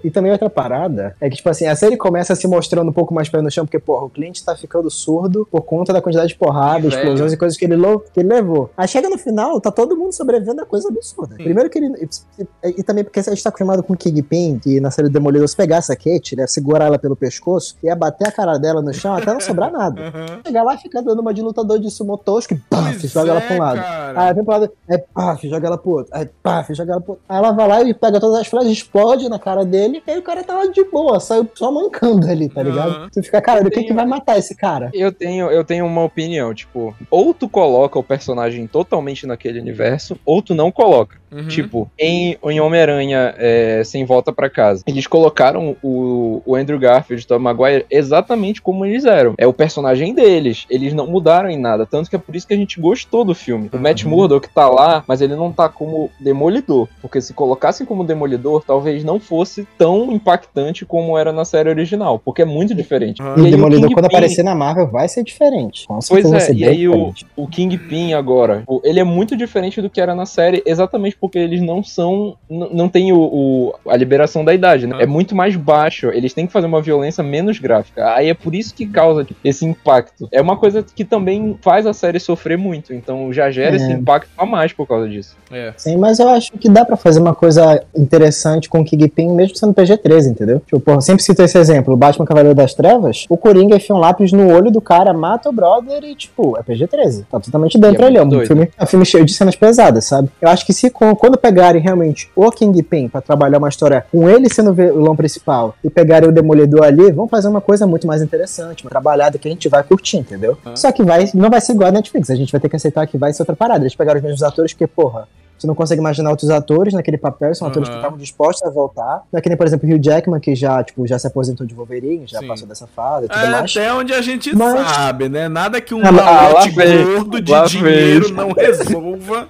e 0.04 0.10
também 0.10 0.30
outra 0.32 0.48
parada 0.48 1.16
é 1.20 1.28
que, 1.28 1.36
tipo 1.36 1.48
assim, 1.50 1.66
a 1.66 1.74
série 1.74 1.96
começa 1.96 2.34
se 2.34 2.46
mostrando 2.46 2.88
um 2.88 2.92
pouco 2.92 3.12
mais 3.14 3.28
pé 3.28 3.42
no 3.42 3.50
chão, 3.50 3.64
porque, 3.66 3.78
porra, 3.78 4.04
o 4.04 4.10
cliente 4.10 4.44
tá 4.44 4.54
ficando 4.56 4.90
surdo 4.90 5.46
por 5.50 5.62
conta 5.62 5.92
da 5.92 6.00
quantidade 6.00 6.28
de 6.28 6.36
porrada, 6.38 6.82
Que 6.82 6.88
explosões 6.88 7.18
velho. 7.20 7.34
e 7.34 7.36
coisas 7.36 7.58
que 7.58 7.64
ele, 7.64 7.76
que 8.12 8.20
ele 8.20 8.28
levou. 8.28 8.70
Aí 8.76 8.86
chega 8.86 9.08
no 9.08 9.18
final, 9.18 9.60
tá 9.60 9.70
todo 9.70 9.96
mundo 9.96 10.12
sobrevivendo 10.12 10.62
a 10.62 10.66
coisa 10.66 10.88
absurda. 10.88 11.34
Sim. 11.36 11.42
Primeiro 11.44 11.68
que 11.70 11.78
ele. 11.78 11.86
E, 11.96 12.42
e- 12.68 12.80
e 12.80 12.82
também 12.82 13.02
porque 13.04 13.18
a 13.20 13.22
gente 13.22 13.42
tá 13.42 13.48
acostumado 13.48 13.82
com 13.82 13.95
Kingpin, 13.96 14.58
que 14.58 14.80
na 14.80 14.90
série 14.90 15.08
do 15.08 15.12
Demolidor, 15.12 15.48
se 15.48 15.56
pegasse 15.56 15.92
a 15.92 15.96
Kate, 15.96 16.34
ia 16.36 16.46
segurar 16.46 16.86
ela 16.86 16.98
pelo 16.98 17.16
pescoço, 17.16 17.76
ia 17.82 17.94
bater 17.94 18.28
a 18.28 18.32
cara 18.32 18.58
dela 18.58 18.82
no 18.82 18.92
chão 18.92 19.14
até 19.14 19.32
não 19.32 19.40
sobrar 19.40 19.70
nada. 19.70 20.00
Aham. 20.08 20.40
Chegar 20.46 20.62
lá 20.62 20.74
e 20.74 20.78
fica 20.78 21.02
dando 21.02 21.20
uma 21.20 21.32
de 21.32 21.42
lutador 21.42 21.78
de 21.78 21.90
sumo 21.90 22.16
tosco 22.16 22.54
e 22.54 22.56
paf, 22.56 23.06
joga 23.08 23.30
ela 23.30 23.40
é, 23.40 23.46
pra 23.46 23.56
um 23.56 23.58
lado. 23.58 23.80
cara. 23.80 24.22
Aí 24.22 24.34
vem 24.34 24.44
pro 24.44 24.52
lado, 24.52 24.72
aí 24.88 24.98
paf, 24.98 25.48
joga 25.48 25.66
ela 25.66 25.78
pro 25.78 25.90
outro. 25.90 26.14
Aí 26.14 26.28
paf, 26.42 26.74
joga 26.74 26.92
ela 26.92 27.00
pro 27.00 27.12
outro. 27.12 27.24
Aí 27.28 27.36
ela 27.38 27.52
vai 27.52 27.68
lá 27.68 27.82
e 27.82 27.94
pega 27.94 28.20
todas 28.20 28.40
as 28.40 28.46
flechas, 28.46 28.70
explode 28.70 29.28
na 29.28 29.38
cara 29.38 29.64
dele, 29.64 30.02
e 30.06 30.10
aí 30.10 30.18
o 30.18 30.22
cara 30.22 30.44
tava 30.44 30.68
de 30.70 30.84
boa, 30.84 31.18
saiu 31.20 31.48
só 31.54 31.70
mancando 31.70 32.26
ali, 32.28 32.48
tá 32.48 32.62
ligado? 32.62 32.90
Aham. 32.90 33.08
Tu 33.12 33.22
fica, 33.22 33.40
cara, 33.40 33.66
o 33.66 33.70
que 33.70 33.84
que 33.84 33.92
vai 33.92 34.06
matar 34.06 34.38
esse 34.38 34.54
cara? 34.54 34.90
Eu 34.92 35.12
tenho, 35.12 35.50
eu 35.50 35.64
tenho 35.64 35.86
uma 35.86 36.04
opinião, 36.04 36.54
tipo, 36.54 36.94
ou 37.10 37.32
tu 37.34 37.48
coloca 37.48 37.98
o 37.98 38.02
personagem 38.02 38.66
totalmente 38.66 39.26
naquele 39.26 39.60
universo, 39.60 40.18
ou 40.24 40.42
tu 40.42 40.54
não 40.54 40.70
coloca. 40.70 41.16
Uhum. 41.30 41.48
Tipo, 41.48 41.90
em, 41.98 42.36
em 42.44 42.60
Homem-Aranha 42.60 43.34
é, 43.36 43.82
Sem 43.84 44.04
Volta 44.04 44.32
pra 44.32 44.48
Casa, 44.48 44.82
eles 44.86 45.06
colocaram 45.06 45.76
o, 45.82 46.42
o 46.44 46.54
Andrew 46.54 46.78
Garfield 46.78 47.22
e 47.22 47.24
o 47.24 47.28
Tom 47.28 47.38
Maguire 47.38 47.84
exatamente 47.90 48.62
como 48.62 48.84
eles 48.84 49.04
eram. 49.04 49.34
É 49.38 49.46
o 49.46 49.52
personagem 49.52 50.14
deles. 50.14 50.66
Eles 50.70 50.92
não 50.94 51.06
mudaram 51.06 51.50
em 51.50 51.58
nada. 51.58 51.86
Tanto 51.86 52.08
que 52.08 52.16
é 52.16 52.18
por 52.18 52.34
isso 52.36 52.46
que 52.46 52.54
a 52.54 52.56
gente 52.56 52.80
gostou 52.80 53.24
do 53.24 53.34
filme. 53.34 53.70
O 53.72 53.78
Matt 53.78 54.04
Uhum. 54.04 54.10
Murdock 54.10 54.48
tá 54.48 54.68
lá, 54.68 55.02
mas 55.06 55.20
ele 55.20 55.34
não 55.34 55.50
tá 55.52 55.68
como 55.68 56.10
Demolidor. 56.20 56.88
Porque 57.00 57.20
se 57.20 57.34
colocassem 57.34 57.86
como 57.86 58.04
Demolidor, 58.04 58.62
talvez 58.66 59.02
não 59.02 59.18
fosse 59.18 59.66
tão 59.78 60.12
impactante 60.12 60.84
como 60.84 61.16
era 61.18 61.32
na 61.32 61.44
série 61.44 61.68
original. 61.68 62.18
Porque 62.18 62.42
é 62.42 62.44
muito 62.44 62.74
diferente. 62.74 63.20
Uhum. 63.22 63.34
E 63.38 63.40
aí 63.40 63.48
o 63.48 63.50
Demolidor, 63.50 63.92
quando 63.92 64.06
aparecer 64.06 64.42
na 64.42 64.54
Marvel, 64.54 64.88
vai 64.88 65.08
ser 65.08 65.24
diferente. 65.24 65.86
Com 65.86 65.98
Pois 66.08 66.32
é, 66.32 66.52
e 66.52 66.64
aí 66.64 66.88
o, 66.88 66.92
diferente. 66.92 67.26
o 67.36 67.48
Kingpin 67.48 68.12
agora, 68.12 68.64
ele 68.84 69.00
é 69.00 69.04
muito 69.04 69.36
diferente 69.36 69.80
do 69.82 69.90
que 69.90 70.00
era 70.00 70.14
na 70.14 70.26
série, 70.26 70.62
exatamente 70.66 71.15
porque 71.20 71.38
eles 71.38 71.60
não 71.60 71.82
são, 71.82 72.36
não 72.48 72.88
tem 72.88 73.12
o, 73.12 73.18
o- 73.18 73.74
a 73.88 73.96
liberação 73.96 74.44
da 74.44 74.52
idade, 74.54 74.86
né? 74.86 74.96
Ah. 74.98 75.02
É 75.02 75.06
muito 75.06 75.34
mais 75.34 75.56
baixo, 75.56 76.08
eles 76.08 76.32
têm 76.34 76.46
que 76.46 76.52
fazer 76.52 76.66
uma 76.66 76.80
violência 76.82 77.22
menos 77.22 77.58
gráfica, 77.58 78.14
aí 78.14 78.28
é 78.28 78.34
por 78.34 78.54
isso 78.54 78.74
que 78.74 78.86
causa 78.86 79.26
esse 79.44 79.64
impacto. 79.64 80.28
É 80.32 80.40
uma 80.40 80.56
coisa 80.56 80.82
que 80.82 81.04
também 81.04 81.56
faz 81.62 81.86
a 81.86 81.92
série 81.92 82.18
sofrer 82.20 82.56
muito, 82.58 82.92
então 82.94 83.32
já 83.32 83.50
gera 83.50 83.72
É. 83.74 83.76
esse 83.76 83.90
impacto 83.92 84.28
a 84.36 84.44
mais 84.46 84.72
por 84.72 84.86
causa 84.86 85.08
disso. 85.08 85.36
É. 85.50 85.72
Sim, 85.76 85.96
mas 85.96 86.18
eu 86.18 86.28
acho 86.28 86.52
que 86.52 86.68
dá 86.68 86.84
pra 86.84 86.96
fazer 86.96 87.20
uma 87.20 87.34
coisa 87.34 87.82
interessante 87.96 88.68
com 88.68 88.80
o 88.80 88.84
Kingpin, 88.84 89.28
mesmo 89.32 89.56
sendo 89.56 89.74
PG-13, 89.74 90.30
entendeu? 90.30 90.60
Tipo, 90.60 90.80
porra, 90.80 91.00
sempre 91.00 91.22
cito 91.22 91.42
esse 91.42 91.58
exemplo, 91.58 91.94
o 91.94 91.96
Batman 91.96 92.24
Cavaleiro 92.26 92.54
das 92.54 92.74
Trevas, 92.74 93.24
o 93.28 93.36
Coringa 93.36 93.76
enfia 93.76 93.94
um 93.94 93.98
lápis 93.98 94.32
no 94.32 94.52
olho 94.52 94.70
do 94.70 94.80
cara, 94.80 95.12
mata 95.12 95.48
o 95.48 95.52
brother 95.52 96.02
e, 96.04 96.14
tipo, 96.14 96.56
é 96.58 96.62
PG-13. 96.62 97.24
Tá 97.30 97.40
totalmente 97.40 97.78
dentro 97.78 98.02
é 98.04 98.06
ali, 98.06 98.16
é 98.16 98.22
um 98.22 98.46
filme, 98.46 98.68
é 98.78 98.84
um 98.84 98.86
filme 98.86 99.04
cheio 99.06 99.24
de 99.24 99.32
cenas 99.34 99.56
pesadas, 99.56 100.04
sabe? 100.04 100.28
Eu 100.40 100.48
acho 100.48 100.64
que 100.66 100.72
se 100.72 100.90
com- 100.90 101.05
quando 101.14 101.38
pegarem 101.38 101.80
realmente 101.80 102.30
o 102.34 102.50
Kingpin 102.50 103.08
pra 103.08 103.20
trabalhar 103.20 103.58
uma 103.58 103.68
história 103.68 104.06
com 104.10 104.28
ele 104.28 104.52
sendo 104.52 104.70
o 104.70 104.74
vilão 104.74 105.14
principal 105.14 105.74
e 105.84 105.90
pegarem 105.90 106.28
o 106.28 106.32
Demolidor 106.32 106.84
ali, 106.84 107.12
vão 107.12 107.28
fazer 107.28 107.48
uma 107.48 107.60
coisa 107.60 107.86
muito 107.86 108.06
mais 108.06 108.22
interessante, 108.22 108.84
uma 108.84 108.90
trabalhada 108.90 109.38
que 109.38 109.46
a 109.46 109.50
gente 109.50 109.68
vai 109.68 109.82
curtir, 109.82 110.18
entendeu? 110.18 110.56
Ah. 110.64 110.74
Só 110.74 110.90
que 110.90 111.04
vai, 111.04 111.30
não 111.34 111.50
vai 111.50 111.60
ser 111.60 111.72
igual 111.72 111.88
a 111.88 111.92
Netflix, 111.92 112.30
a 112.30 112.34
gente 112.34 112.50
vai 112.50 112.60
ter 112.60 112.68
que 112.68 112.76
aceitar 112.76 113.06
que 113.06 113.18
vai 113.18 113.32
ser 113.32 113.42
outra 113.42 113.54
parada. 113.54 113.84
Eles 113.84 113.94
pegaram 113.94 114.18
os 114.18 114.24
mesmos 114.24 114.42
atores 114.42 114.72
porque, 114.72 114.86
porra, 114.86 115.28
você 115.58 115.66
não 115.66 115.74
consegue 115.74 116.00
imaginar 116.00 116.30
outros 116.30 116.50
atores 116.50 116.92
naquele 116.94 117.16
papel, 117.18 117.54
são 117.54 117.66
atores 117.68 117.88
que 117.88 117.94
estavam 117.96 118.18
dispostos 118.18 118.68
a 118.68 118.70
voltar. 118.70 119.22
Não 119.32 119.38
é 119.38 119.40
que 119.40 119.48
nem, 119.48 119.56
por 119.56 119.66
exemplo, 119.66 119.88
o 119.88 119.92
Hugh 119.94 120.02
Jackman, 120.02 120.38
que 120.40 120.54
já, 120.54 120.82
tipo, 120.84 121.06
já 121.06 121.18
se 121.18 121.26
aposentou 121.26 121.66
de 121.66 121.74
Wolverine, 121.74 122.24
já 122.26 122.40
Sim. 122.40 122.46
passou 122.48 122.68
dessa 122.68 122.86
fase 122.86 123.26
e 123.26 123.28
tudo 123.28 123.40
É 123.44 123.50
mais. 123.50 123.70
até 123.76 123.92
onde 123.92 124.12
a 124.12 124.20
gente 124.20 124.54
Mas- 124.54 124.90
sabe, 124.90 125.28
né? 125.28 125.48
Nada 125.48 125.80
que 125.80 125.94
um 125.94 126.00
Ah, 126.04 126.08
ah, 126.08 126.12
malote 126.12 126.70
vem, 126.70 127.04
gordo 127.04 127.40
de 127.40 127.52
lá 127.52 127.64
dinheiro 127.64 128.32
não 128.32 128.50
resolva. 128.52 129.48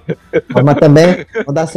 Mas 0.63 0.75
também, 0.79 1.25
dar, 1.53 1.67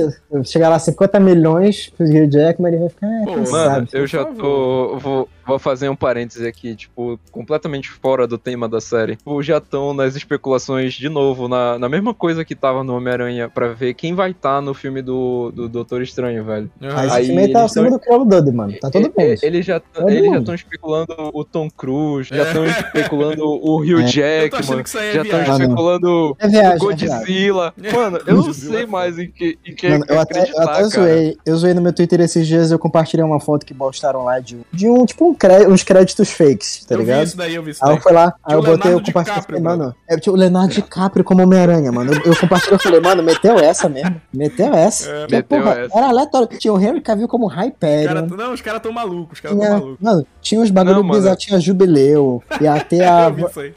chegar 0.44 0.68
lá 0.68 0.78
50 0.78 1.18
milhões 1.20 1.90
pro 1.96 2.06
Hugh 2.06 2.30
Jackman, 2.30 2.72
ele 2.72 2.80
vai 2.80 2.88
ficar, 2.88 3.06
é, 3.06 3.24
Pô, 3.24 3.30
mano, 3.32 3.46
sabe. 3.46 3.88
eu 3.92 4.06
já 4.06 4.24
tô. 4.24 4.98
Vou, 4.98 5.28
vou 5.50 5.58
fazer 5.58 5.88
um 5.88 5.96
parêntese 5.96 6.46
aqui, 6.46 6.74
tipo, 6.74 7.18
completamente 7.30 7.90
fora 7.90 8.26
do 8.26 8.38
tema 8.38 8.68
da 8.68 8.80
série. 8.80 9.16
Tipo, 9.16 9.42
já 9.42 9.58
estão 9.58 9.92
nas 9.94 10.16
especulações 10.16 10.94
de 10.94 11.08
novo, 11.08 11.48
na, 11.48 11.78
na 11.78 11.88
mesma 11.88 12.14
coisa 12.14 12.44
que 12.44 12.54
tava 12.54 12.82
no 12.84 12.96
Homem-Aranha, 12.96 13.48
pra 13.48 13.68
ver 13.68 13.94
quem 13.94 14.14
vai 14.14 14.30
estar 14.30 14.60
no 14.62 14.72
filme 14.74 15.02
do, 15.02 15.50
do 15.54 15.68
Doutor 15.68 16.02
Estranho, 16.02 16.44
velho. 16.44 16.70
Aí 16.80 17.06
esse 17.06 17.16
Aí 17.16 17.26
filme 17.26 17.42
aí 17.42 17.52
tá 17.52 17.60
eles 17.60 17.70
acima 17.72 17.88
tão- 17.88 17.96
do 17.98 18.00
Criolo 18.02 18.24
Dudley, 18.24 18.54
mano. 18.54 18.74
Tá 18.80 18.90
todo 18.90 19.02
mundo. 19.04 19.12
E- 19.20 19.38
Eles 19.42 19.64
já 19.66 19.76
estão 19.78 20.54
especulando 20.54 21.14
o 21.34 21.44
Tom 21.44 21.68
Cruise, 21.70 22.28
já 22.32 22.44
estão 22.44 22.64
especulando 22.66 23.44
o 23.44 23.80
Hugh 23.80 24.00
É. 24.00 24.06
Jackman, 24.06 24.80
é 24.80 25.12
já 25.12 25.22
estão 25.22 25.42
especulando 25.42 26.36
É 26.38 26.46
o 26.46 26.50
viagem, 26.50 26.50
é 26.50 26.50
viagem. 26.50 26.78
Godzilla. 26.78 27.74
Mano, 27.94 28.20
eu 28.26 28.36
não 28.36 28.50
é 28.50 28.52
sei 28.52 28.86
mais 28.86 29.18
em 29.18 29.30
que, 29.30 29.58
em 29.66 29.74
que 29.74 29.88
Mano, 29.88 30.04
eu 30.08 30.20
até, 30.20 30.40
eu 30.40 30.60
até 30.60 30.72
cara. 30.72 30.84
zoei. 30.88 31.36
Eu 31.44 31.56
zoei 31.56 31.74
no 31.74 31.80
meu 31.82 31.92
Twitter 31.92 32.20
esses 32.20 32.46
dias, 32.46 32.70
eu 32.70 32.78
compartilhei 32.78 33.24
uma 33.24 33.40
foto 33.40 33.64
que 33.66 33.74
postaram 33.74 34.24
lá 34.24 34.38
de, 34.40 34.58
de 34.72 34.88
um, 34.88 35.04
tipo, 35.04 35.28
um 35.30 35.34
uns 35.68 35.82
créditos 35.82 36.30
fakes, 36.30 36.84
tá 36.84 36.94
eu 36.94 36.98
vi 36.98 37.04
ligado? 37.04 37.24
isso 37.26 37.36
daí, 37.36 37.54
eu 37.54 37.62
vi 37.62 37.70
isso 37.70 37.84
Aí 37.84 37.88
daí. 37.90 37.96
eu 37.98 38.02
fui 38.02 38.12
lá, 38.12 38.34
aí 38.44 38.54
eu 38.54 38.60
o 38.60 38.62
botei, 38.62 38.92
eu 38.92 39.02
compartilhei, 39.02 39.60
mano, 39.60 39.94
é 40.08 40.16
tipo 40.16 40.32
o 40.36 40.38
Leonardo 40.38 40.72
DiCaprio 40.74 41.24
como 41.24 41.42
Homem-Aranha, 41.42 41.90
mano. 41.92 42.12
Eu, 42.12 42.32
eu 42.32 42.36
compartilhei, 42.38 42.74
eu 42.74 42.78
falei, 42.78 43.00
mano, 43.00 43.22
meteu 43.22 43.58
essa 43.58 43.88
mesmo, 43.88 44.20
meteu 44.32 44.74
essa. 44.74 45.08
É, 45.08 45.20
Porque, 45.20 45.36
meteu 45.36 45.58
porra, 45.62 45.80
essa. 45.80 45.98
Era 45.98 46.08
aleatório. 46.08 46.48
Tinha 46.58 46.72
o 46.72 46.80
Henry 46.80 47.00
Cavill 47.00 47.28
como 47.28 47.46
Os 47.46 47.54
cara- 47.54 47.66
Hyperion. 47.66 48.26
não, 48.36 48.52
os 48.52 48.60
caras 48.60 48.80
tão 48.82 48.92
malucos, 48.92 49.34
os 49.34 49.40
caras 49.40 49.56
tão 49.58 49.66
Tinha, 49.66 49.78
malucos. 49.78 49.96
mano, 50.00 50.26
tinha 50.40 50.60
uns 50.60 50.70
bagulho 50.70 51.02
bizarros, 51.04 51.38
tinha 51.42 51.58
Jubileu, 51.60 52.42
ia 52.60 52.78
ter 52.80 53.02
a... 53.04 53.24
Eu 53.28 53.34
vi 53.34 53.44
isso 53.44 53.60
aí. 53.60 53.74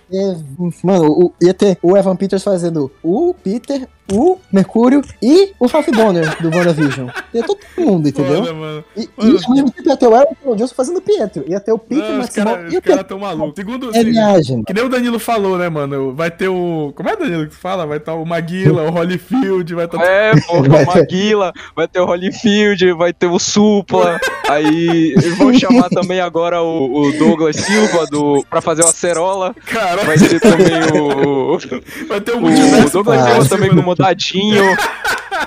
Mano, 0.84 1.06
o- 1.12 1.34
ia 1.42 1.54
ter 1.54 1.78
o 1.82 1.98
Evan 1.98 2.16
Peters 2.16 2.44
fazendo 2.44 2.92
o 3.04 3.34
Peter, 3.44 3.88
o 4.12 4.38
Mercúrio 4.52 5.02
e 5.22 5.54
o 5.60 5.66
Ralph 5.66 5.88
Bonner 5.90 6.42
do 6.42 6.50
WandaVision. 6.56 7.08
Ia 7.34 7.44
todo 7.44 7.60
mundo, 7.78 8.10
entendeu? 8.10 8.44
Foda, 8.44 8.54
mano. 8.54 8.84
E, 8.98 9.02
e 9.02 9.10
Mano. 9.18 9.40
ao 9.46 9.54
mesmo 9.54 9.72
tempo 9.72 9.90
ia 9.90 9.98
ter 9.98 10.08
o 10.08 10.16
Elton 10.16 10.56
Johnson 10.56 10.76
fazendo 10.76 10.98
o 10.98 11.02
Pietro. 11.02 11.44
Ia 11.48 11.60
ter 11.60 11.72
o 11.72 11.78
Peter 11.80 12.04
Não, 12.04 12.12
os 12.12 12.18
Maximum. 12.18 12.46
caras 12.46 12.74
Ia 12.74 12.82
cara 12.82 12.98
ter 12.98 13.04
tão 13.06 13.20
malucos. 13.20 13.54
Segundo, 13.56 13.90
é 13.96 14.04
viagem. 14.04 14.64
que 14.64 14.74
nem 14.74 14.84
o 14.84 14.90
Danilo 14.90 15.20
falou, 15.20 15.58
né, 15.58 15.70
mano? 15.70 16.14
Vai 16.14 16.30
ter 16.30 16.48
o. 16.48 16.92
Como 16.96 17.10
é, 17.10 17.16
Danilo, 17.16 17.44
que 17.44 17.52
tu 17.52 17.58
fala? 17.58 17.86
Vai 17.86 17.98
estar 17.98 18.14
o 18.14 18.26
Maguila, 18.26 18.84
o 18.84 18.90
Holyfield, 18.92 19.74
vai 19.74 19.86
estar. 19.86 20.02
É, 20.04 20.32
pô, 20.42 20.62
Vai 20.64 20.84
o 20.84 20.88
Maguila, 20.88 21.54
vai 21.76 21.88
ter 21.88 22.00
o 22.00 22.06
Holyfield, 22.06 22.94
vai 22.94 23.14
ter 23.14 23.28
o 23.28 23.40
Supla, 23.40 24.20
aí 24.50 25.14
eles 25.14 25.38
vão 25.38 25.54
chamar 25.54 25.90
também 25.90 26.20
agora 26.20 26.62
o, 26.62 27.08
o 27.08 27.12
Douglas 27.18 27.56
Silva 27.56 28.06
do, 28.08 28.46
pra 28.50 28.62
fazer 28.62 28.84
o 28.84 28.88
Acerola, 28.88 29.54
Caralho, 29.66 30.06
vai 30.06 30.18
ter 30.18 30.40
também 30.40 31.00
o, 31.02 31.56
o, 31.56 31.60
vai 32.08 32.22
ter 32.22 32.34
o 32.34 32.38
o 32.38 32.42
Douglas 32.90 32.90
Silva 32.92 33.46
também 33.50 33.70
mano. 33.70 33.93
Como 33.96 34.08
Dadinho, 34.08 34.64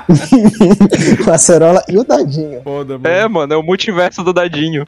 Com 1.25 1.31
a 1.33 1.39
Cerola 1.39 1.83
e 1.89 1.97
o 1.99 2.05
Dadinho. 2.05 2.63
Foda, 2.63 2.99
mano. 2.99 3.09
é, 3.09 3.29
mano, 3.29 3.55
é 3.55 3.57
o 3.57 3.63
multiverso 3.63 4.23
do 4.23 4.33
Dadinho. 4.33 4.87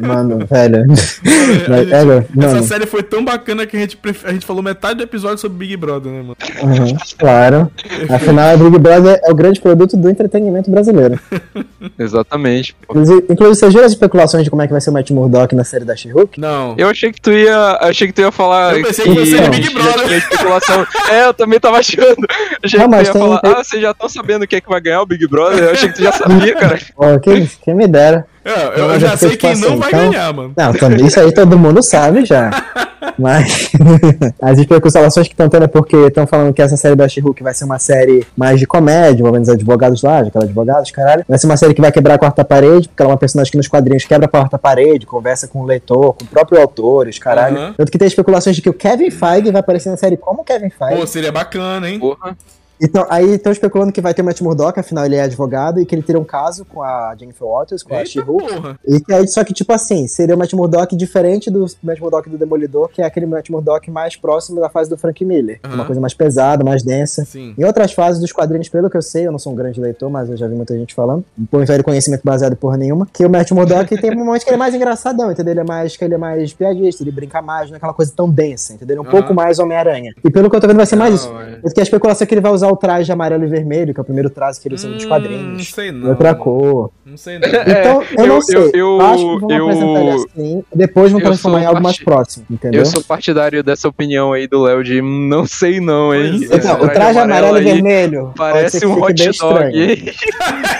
Mano, 0.00 0.46
velho. 0.46 0.84
Vai- 1.68 1.78
gente- 1.84 1.90
velho, 1.90 2.26
Essa 2.38 2.54
mano. 2.54 2.62
série 2.64 2.86
foi 2.86 3.02
tão 3.02 3.24
bacana 3.24 3.66
que 3.66 3.76
a 3.76 3.80
gente, 3.80 3.98
a 4.24 4.32
gente 4.32 4.46
falou 4.46 4.62
metade 4.62 4.96
do 4.98 5.02
episódio 5.02 5.38
sobre 5.38 5.58
Big 5.58 5.76
Brother, 5.76 6.12
né, 6.12 6.18
mano? 6.22 6.36
Uhum, 6.62 6.96
claro. 7.18 7.70
Afinal, 8.08 8.50
a 8.54 8.56
Big 8.56 8.78
Brother 8.78 9.20
é 9.24 9.30
o 9.30 9.34
grande 9.34 9.60
produto 9.60 9.96
do 9.96 10.08
entretenimento 10.08 10.70
brasileiro. 10.70 11.18
Exatamente. 11.98 12.74
pô. 12.86 12.92
Inclusive, 12.94 13.24
inclusive, 13.28 13.56
você 13.56 13.70
viu 13.70 13.84
as 13.84 13.92
especulações 13.92 14.44
de 14.44 14.50
como 14.50 14.62
é 14.62 14.66
que 14.66 14.72
vai 14.72 14.80
ser 14.80 14.90
o 14.90 14.92
Matt 14.92 15.10
Murdock 15.10 15.54
na 15.54 15.64
série 15.64 15.84
da 15.84 15.94
She-Hulk? 15.96 16.40
Não. 16.40 16.74
Eu 16.78 16.88
achei 16.88 17.12
que 17.12 17.20
tu 17.20 17.32
ia, 17.32 17.78
achei 17.80 18.06
que 18.06 18.12
tu 18.12 18.20
ia 18.20 18.30
falar 18.32 18.76
Eu 18.76 18.84
pensei 18.84 19.04
que 19.04 19.14
fosse 19.14 19.48
Big 19.50 19.64
já 19.72 19.72
Brother. 19.82 20.06
tinha 20.06 20.18
especulação. 20.18 20.86
É, 21.10 21.26
eu 21.26 21.34
também 21.34 21.60
tava 21.60 21.78
achando. 21.78 22.26
Achei 22.62 22.78
Não, 22.80 22.86
que 22.88 22.92
tu 22.94 22.96
mas 22.96 23.06
ia 23.08 23.12
tem- 23.12 23.22
falar, 23.22 23.38
tem- 23.40 23.52
ah, 23.52 23.64
vocês 23.64 23.82
já 23.82 23.90
estão 23.90 24.08
sabendo 24.08 24.46
quem 24.46 24.56
é 24.56 24.60
que 24.60 24.68
vai 24.68 24.80
ganhar 24.80 25.02
o 25.02 25.06
Big 25.06 25.26
Brother? 25.26 25.64
Eu 25.64 25.70
achei 25.72 25.88
que 25.88 25.96
tu 25.96 26.02
já 26.02 26.12
sabia, 26.12 26.54
cara. 26.54 26.78
Ó, 26.96 27.18
quem, 27.18 27.48
quem 27.64 27.74
me 27.74 27.86
dera. 27.86 28.26
É, 28.44 28.50
eu, 28.50 28.56
Não, 28.56 28.72
eu 28.76 28.88
mas 28.88 29.00
já 29.02 29.12
é 29.12 29.16
sei 29.16 29.36
quem 29.36 29.56
não 29.56 29.78
vai 29.78 29.88
então- 29.88 30.10
ganhar, 30.10 30.32
mano. 30.34 30.52
Não, 30.56 30.72
também 30.74 31.06
isso 31.06 31.18
aí 31.18 31.32
todo 31.32 31.58
mundo 31.58 31.82
sabe 31.82 32.24
já. 32.24 32.50
Mas 33.18 33.70
as 34.42 34.58
especulações 34.58 35.28
que 35.28 35.34
estão 35.34 35.48
tendo 35.48 35.64
é 35.64 35.68
porque 35.68 35.94
estão 35.94 36.26
falando 36.26 36.52
que 36.52 36.60
essa 36.60 36.76
série 36.76 36.96
da 36.96 37.06
She-Hulk 37.06 37.42
vai 37.44 37.54
ser 37.54 37.64
uma 37.64 37.78
série 37.78 38.26
mais 38.36 38.58
de 38.58 38.66
comédia, 38.66 39.20
envolvendo 39.20 39.42
os 39.42 39.48
advogados 39.50 40.02
lá, 40.02 40.20
aquela 40.20 40.44
advogados, 40.44 40.90
caralho. 40.90 41.24
Vai 41.28 41.38
ser 41.38 41.46
uma 41.46 41.56
série 41.56 41.74
que 41.74 41.80
vai 41.80 41.92
quebrar 41.92 42.14
a 42.14 42.18
quarta 42.18 42.44
parede, 42.44 42.88
porque 42.88 43.02
ela 43.02 43.10
é 43.10 43.12
uma 43.12 43.18
personagem 43.18 43.52
que 43.52 43.56
nos 43.58 43.68
quadrinhos 43.68 44.04
quebra 44.04 44.26
a 44.26 44.28
quarta 44.28 44.58
parede, 44.58 45.06
conversa 45.06 45.46
com 45.46 45.60
o 45.60 45.66
leitor, 45.66 46.14
com 46.14 46.24
o 46.24 46.26
próprio 46.26 46.60
autor, 46.60 47.06
os 47.06 47.18
caralho. 47.18 47.56
Aham. 47.56 47.74
Tanto 47.76 47.92
que 47.92 47.98
tem 47.98 48.08
especulações 48.08 48.56
de 48.56 48.62
que 48.62 48.70
o 48.70 48.74
Kevin 48.74 49.10
Feige 49.10 49.50
vai 49.52 49.60
aparecer 49.60 49.90
na 49.90 49.96
série 49.96 50.16
como 50.16 50.42
Kevin 50.42 50.70
Feige. 50.70 50.96
Pô, 51.00 51.06
seria 51.06 51.30
bacana, 51.30 51.88
hein? 51.88 52.00
Porra. 52.00 52.36
Então, 52.80 53.06
aí 53.08 53.34
estão 53.34 53.52
especulando 53.52 53.92
que 53.92 54.00
vai 54.00 54.12
ter 54.12 54.22
o 54.22 54.24
Matt 54.24 54.40
Murdock, 54.40 54.78
afinal 54.78 55.04
ele 55.06 55.16
é 55.16 55.22
advogado, 55.22 55.80
e 55.80 55.86
que 55.86 55.94
ele 55.94 56.02
teria 56.02 56.20
um 56.20 56.24
caso 56.24 56.64
com 56.64 56.82
a 56.82 57.14
Jennifer 57.18 57.46
Waters, 57.46 57.82
com 57.82 57.94
a 57.94 57.98
Eita 57.98 58.10
She-Hulk. 58.10 58.54
porra. 58.54 58.78
E 58.86 59.00
que 59.00 59.12
aí, 59.12 59.26
só 59.28 59.42
que, 59.44 59.52
tipo 59.52 59.72
assim, 59.72 60.06
seria 60.06 60.34
o 60.34 60.38
Matt 60.38 60.52
Murdock 60.52 60.94
diferente 60.96 61.50
do 61.50 61.66
Matt 61.82 62.00
Murdock 62.00 62.28
do 62.28 62.36
Demolidor, 62.36 62.88
que 62.88 63.00
é 63.02 63.04
aquele 63.04 63.26
Matt 63.26 63.48
Murdock 63.50 63.90
mais 63.90 64.16
próximo 64.16 64.60
da 64.60 64.68
fase 64.68 64.90
do 64.90 64.96
Frank 64.98 65.24
Miller. 65.24 65.60
Aham. 65.64 65.74
Uma 65.74 65.84
coisa 65.84 66.00
mais 66.00 66.14
pesada, 66.14 66.64
mais 66.64 66.82
densa. 66.82 67.24
Sim. 67.24 67.54
Em 67.56 67.64
outras 67.64 67.92
fases 67.92 68.20
dos 68.20 68.32
quadrinhos, 68.32 68.68
pelo 68.68 68.90
que 68.90 68.96
eu 68.96 69.02
sei, 69.02 69.26
eu 69.26 69.32
não 69.32 69.38
sou 69.38 69.52
um 69.52 69.56
grande 69.56 69.80
leitor, 69.80 70.10
mas 70.10 70.28
eu 70.28 70.36
já 70.36 70.46
vi 70.48 70.54
muita 70.54 70.76
gente 70.76 70.94
falando, 70.94 71.24
por 71.50 71.64
velho 71.64 71.84
conhecimento 71.84 72.22
baseado 72.24 72.56
porra 72.56 72.76
nenhuma, 72.76 73.06
que 73.12 73.24
o 73.24 73.30
Matt 73.30 73.50
Murdock 73.52 74.00
tem 74.00 74.10
um 74.10 74.24
momento 74.24 74.42
que 74.42 74.50
ele 74.50 74.56
é 74.56 74.58
mais 74.58 74.74
engraçadão, 74.74 75.30
entendeu? 75.30 75.52
Ele 75.52 75.60
é 75.60 75.64
mais, 75.64 75.96
que 75.96 76.04
ele 76.04 76.14
é 76.14 76.18
mais 76.18 76.52
piadista, 76.52 77.02
ele 77.02 77.10
brinca 77.12 77.40
mais, 77.40 77.68
não 77.70 77.76
é 77.76 77.78
aquela 77.78 77.94
coisa 77.94 78.12
tão 78.14 78.28
densa, 78.28 78.72
entendeu? 78.72 78.94
Ele 78.94 78.98
é 78.98 79.02
um 79.02 79.04
Aham. 79.04 79.20
pouco 79.20 79.34
mais 79.34 79.58
Homem-Aranha. 79.58 80.12
E 80.24 80.30
pelo 80.30 80.50
que 80.50 80.56
eu 80.56 80.60
tô 80.60 80.66
vendo, 80.66 80.76
vai 80.76 80.86
ser 80.86 80.96
mais 80.96 81.14
isso. 81.14 81.32
É. 81.38 81.56
Porque 81.62 81.80
a 81.80 81.82
especulação 81.82 82.24
é 82.24 82.26
que 82.26 82.34
ele 82.34 82.40
vai 82.40 82.52
usar 82.52 82.63
o 82.68 82.76
traje 82.76 83.10
amarelo 83.12 83.44
e 83.44 83.46
vermelho, 83.48 83.92
que 83.94 84.00
é 84.00 84.02
o 84.02 84.04
primeiro 84.04 84.30
traje 84.30 84.60
que 84.60 84.68
ele 84.68 84.74
usa 84.74 84.88
nos 84.88 85.04
Hum, 85.04 85.08
quadrinhos. 85.08 85.52
Não 85.58 85.64
sei 85.64 85.92
não. 85.92 86.08
outra 86.10 86.34
cor. 86.34 86.90
Não 87.04 87.16
sei 87.16 87.38
não. 87.38 87.48
Então, 87.74 88.02
eu, 88.18 88.26
não 88.26 88.34
eu- 88.36 88.42
sei. 88.42 88.56
eu- 88.56 88.70
Eu, 88.74 89.00
acho 89.00 89.34
que 89.34 89.40
vão 89.40 89.50
eu- 89.50 89.64
apresentar 89.68 90.00
ele 90.00 90.10
assim, 90.10 90.64
e 90.74 90.78
depois 90.78 91.10
vão 91.12 91.20
eu 91.20 91.26
transformar 91.26 91.62
em 91.62 91.66
algo 91.66 91.82
mais 91.82 91.98
próximo, 91.98 92.44
entendeu? 92.50 92.80
Eu 92.80 92.86
sou 92.86 93.02
partidário 93.02 93.62
dessa 93.62 93.88
opinião 93.88 94.32
aí 94.32 94.46
do 94.46 94.62
Léo 94.62 94.82
de 94.84 95.00
não 95.02 95.46
sei 95.46 95.80
não, 95.80 96.14
hein? 96.14 96.30
Pois 96.38 96.50
é. 96.50 96.56
Esse 96.56 96.66
Então, 96.68 96.82
o 96.84 96.88
traje 96.88 97.18
amarelo 97.18 97.58
e 97.58 97.62
vermelho 97.62 98.32
Parece 98.36 98.86
um 98.86 99.02
hot 99.02 99.14
dog. 99.38 100.14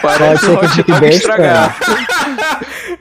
parece 0.02 0.46
um 0.46 0.54
hot 0.54 0.82
dog 0.82 1.06
estragado. 1.08 1.74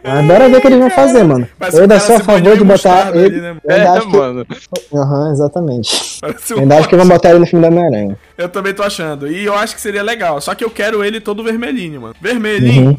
Mas 0.03 0.25
bora 0.25 0.49
ver 0.49 0.57
o 0.57 0.61
que 0.61 0.67
eles 0.67 0.79
vão 0.79 0.89
fazer, 0.89 1.23
mano. 1.23 1.47
Parece 1.57 1.77
eu 1.77 1.81
ainda 1.83 1.99
sou 1.99 2.15
a 2.15 2.19
favor 2.19 2.57
de 2.57 2.63
botar 2.63 2.65
mostarda 2.65 3.17
ele. 3.17 3.25
ali, 3.27 3.41
né? 3.41 3.55
É, 3.67 3.99
que. 3.99 4.07
mano. 4.07 4.45
Aham, 4.93 5.31
exatamente. 5.31 6.19
Parece 6.19 6.53
Eu 6.53 6.57
um 6.57 6.61
ainda 6.61 6.77
acho 6.77 6.89
que 6.89 6.95
vão 6.95 7.07
botar 7.07 7.29
ele 7.29 7.39
no 7.39 7.45
filme 7.47 7.61
da 7.61 7.71
Homem-Aranha. 7.71 8.17
Eu 8.37 8.49
também 8.49 8.73
tô 8.73 8.83
achando. 8.83 9.27
E 9.27 9.45
eu 9.45 9.53
acho 9.55 9.75
que 9.75 9.81
seria 9.81 10.03
legal. 10.03 10.41
Só 10.41 10.53
que 10.53 10.63
eu 10.63 10.69
quero 10.69 11.03
ele 11.03 11.21
todo 11.21 11.43
vermelhinho, 11.43 12.01
mano. 12.01 12.15
Vermelhinho. 12.21 12.89
Uhum. 12.91 12.97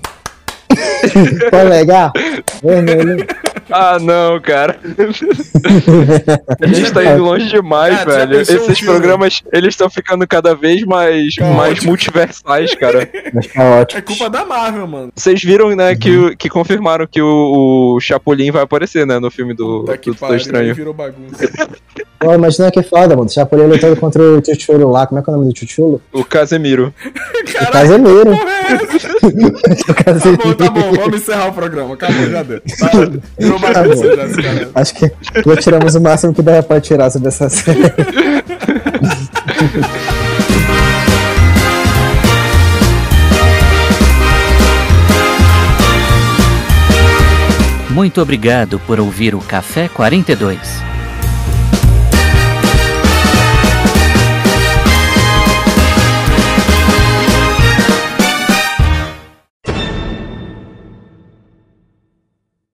Pô, 1.51 1.63
legal. 1.69 2.13
Vermelho. 2.63 3.27
Ah, 3.71 3.99
não, 4.01 4.41
cara. 4.41 4.79
A 6.61 6.67
gente 6.67 6.93
tá 6.93 7.05
indo 7.05 7.23
longe 7.25 7.49
demais, 7.49 7.97
Cara, 7.99 8.11
já 8.13 8.19
velho. 8.27 8.39
pensou 8.39 8.57
um 8.57 8.59
Esses 8.65 8.79
filme? 8.79 8.93
programas, 8.99 9.43
eles 9.53 9.69
estão 9.75 9.89
ficando 9.91 10.27
cada 10.27 10.55
vez 10.55 10.83
mais, 10.85 11.35
mais 11.39 11.57
Caótico. 11.57 11.87
multiversais, 11.87 12.75
cara. 12.75 13.09
Mas 13.33 13.47
tá 13.49 13.63
ótimo. 13.81 13.99
É 13.99 14.03
culpa 14.03 14.29
da 14.31 14.45
Marvel, 14.45 14.87
mano. 14.87 15.13
Vocês 15.15 15.43
viram, 15.43 15.75
né, 15.75 15.95
que, 15.97 16.15
o- 16.17 16.37
que 16.37 16.49
confirmaram 16.49 17.07
que 17.07 17.21
o, 17.23 17.95
o 17.97 18.01
Chapolin 18.01 18.51
vai 18.51 18.63
aparecer, 18.63 19.07
né, 19.07 19.19
no 19.19 19.31
filme 19.31 19.55
do, 19.55 19.85
que 20.01 20.11
do 20.11 20.17
pariu, 20.17 20.37
Estranho. 20.37 20.75
virou 20.75 20.93
bagunça. 20.95 21.49
Pô, 22.19 22.33
imagina 22.33 22.71
que 22.71 22.83
foda, 22.83 23.15
mano. 23.17 23.29
Chapolin 23.31 23.65
lutando 23.67 23.97
contra 23.97 24.23
o 24.23 24.43
Chuchulo 24.45 24.91
lá. 24.91 25.07
Como 25.07 25.21
é 25.21 25.23
que 25.23 25.29
é 25.29 25.33
o 25.33 25.37
nome 25.37 25.53
do 25.53 25.59
Chuchulo? 25.59 26.01
O 26.13 26.25
Casemiro. 26.25 26.95
O 27.05 27.45
Caralho, 27.53 27.73
Casemiro. 27.73 28.31
porra 28.31 28.51
é 28.51 28.73
essa? 28.73 29.17
O 29.91 29.95
Tá 29.95 30.05
Casemiro. 30.05 30.64
Bom, 30.71 30.81
tá 30.83 30.89
bom. 30.89 30.97
Vamos 30.97 31.17
encerrar 31.21 31.49
o 31.49 31.53
programa. 31.53 31.95
Acabou, 31.95 32.31
já 32.31 32.43
deu. 32.43 32.61
Tá, 32.61 32.89
Tá 33.73 33.87
esse 34.25 34.43
cara. 34.43 34.71
Acho 34.75 34.95
que 34.95 35.11
já 35.47 35.57
tiramos 35.57 35.95
o 35.95 36.01
máximo 36.01 36.35
que 36.35 36.43
dava 36.43 36.63
pra 36.63 36.81
tirar 36.81 37.11
sobre 37.11 37.29
essa 37.29 37.49
série. 37.49 37.81
Muito 47.91 48.21
obrigado 48.21 48.81
por 48.81 48.99
ouvir 48.99 49.35
o 49.35 49.41
Café 49.41 49.89
42. 49.89 50.94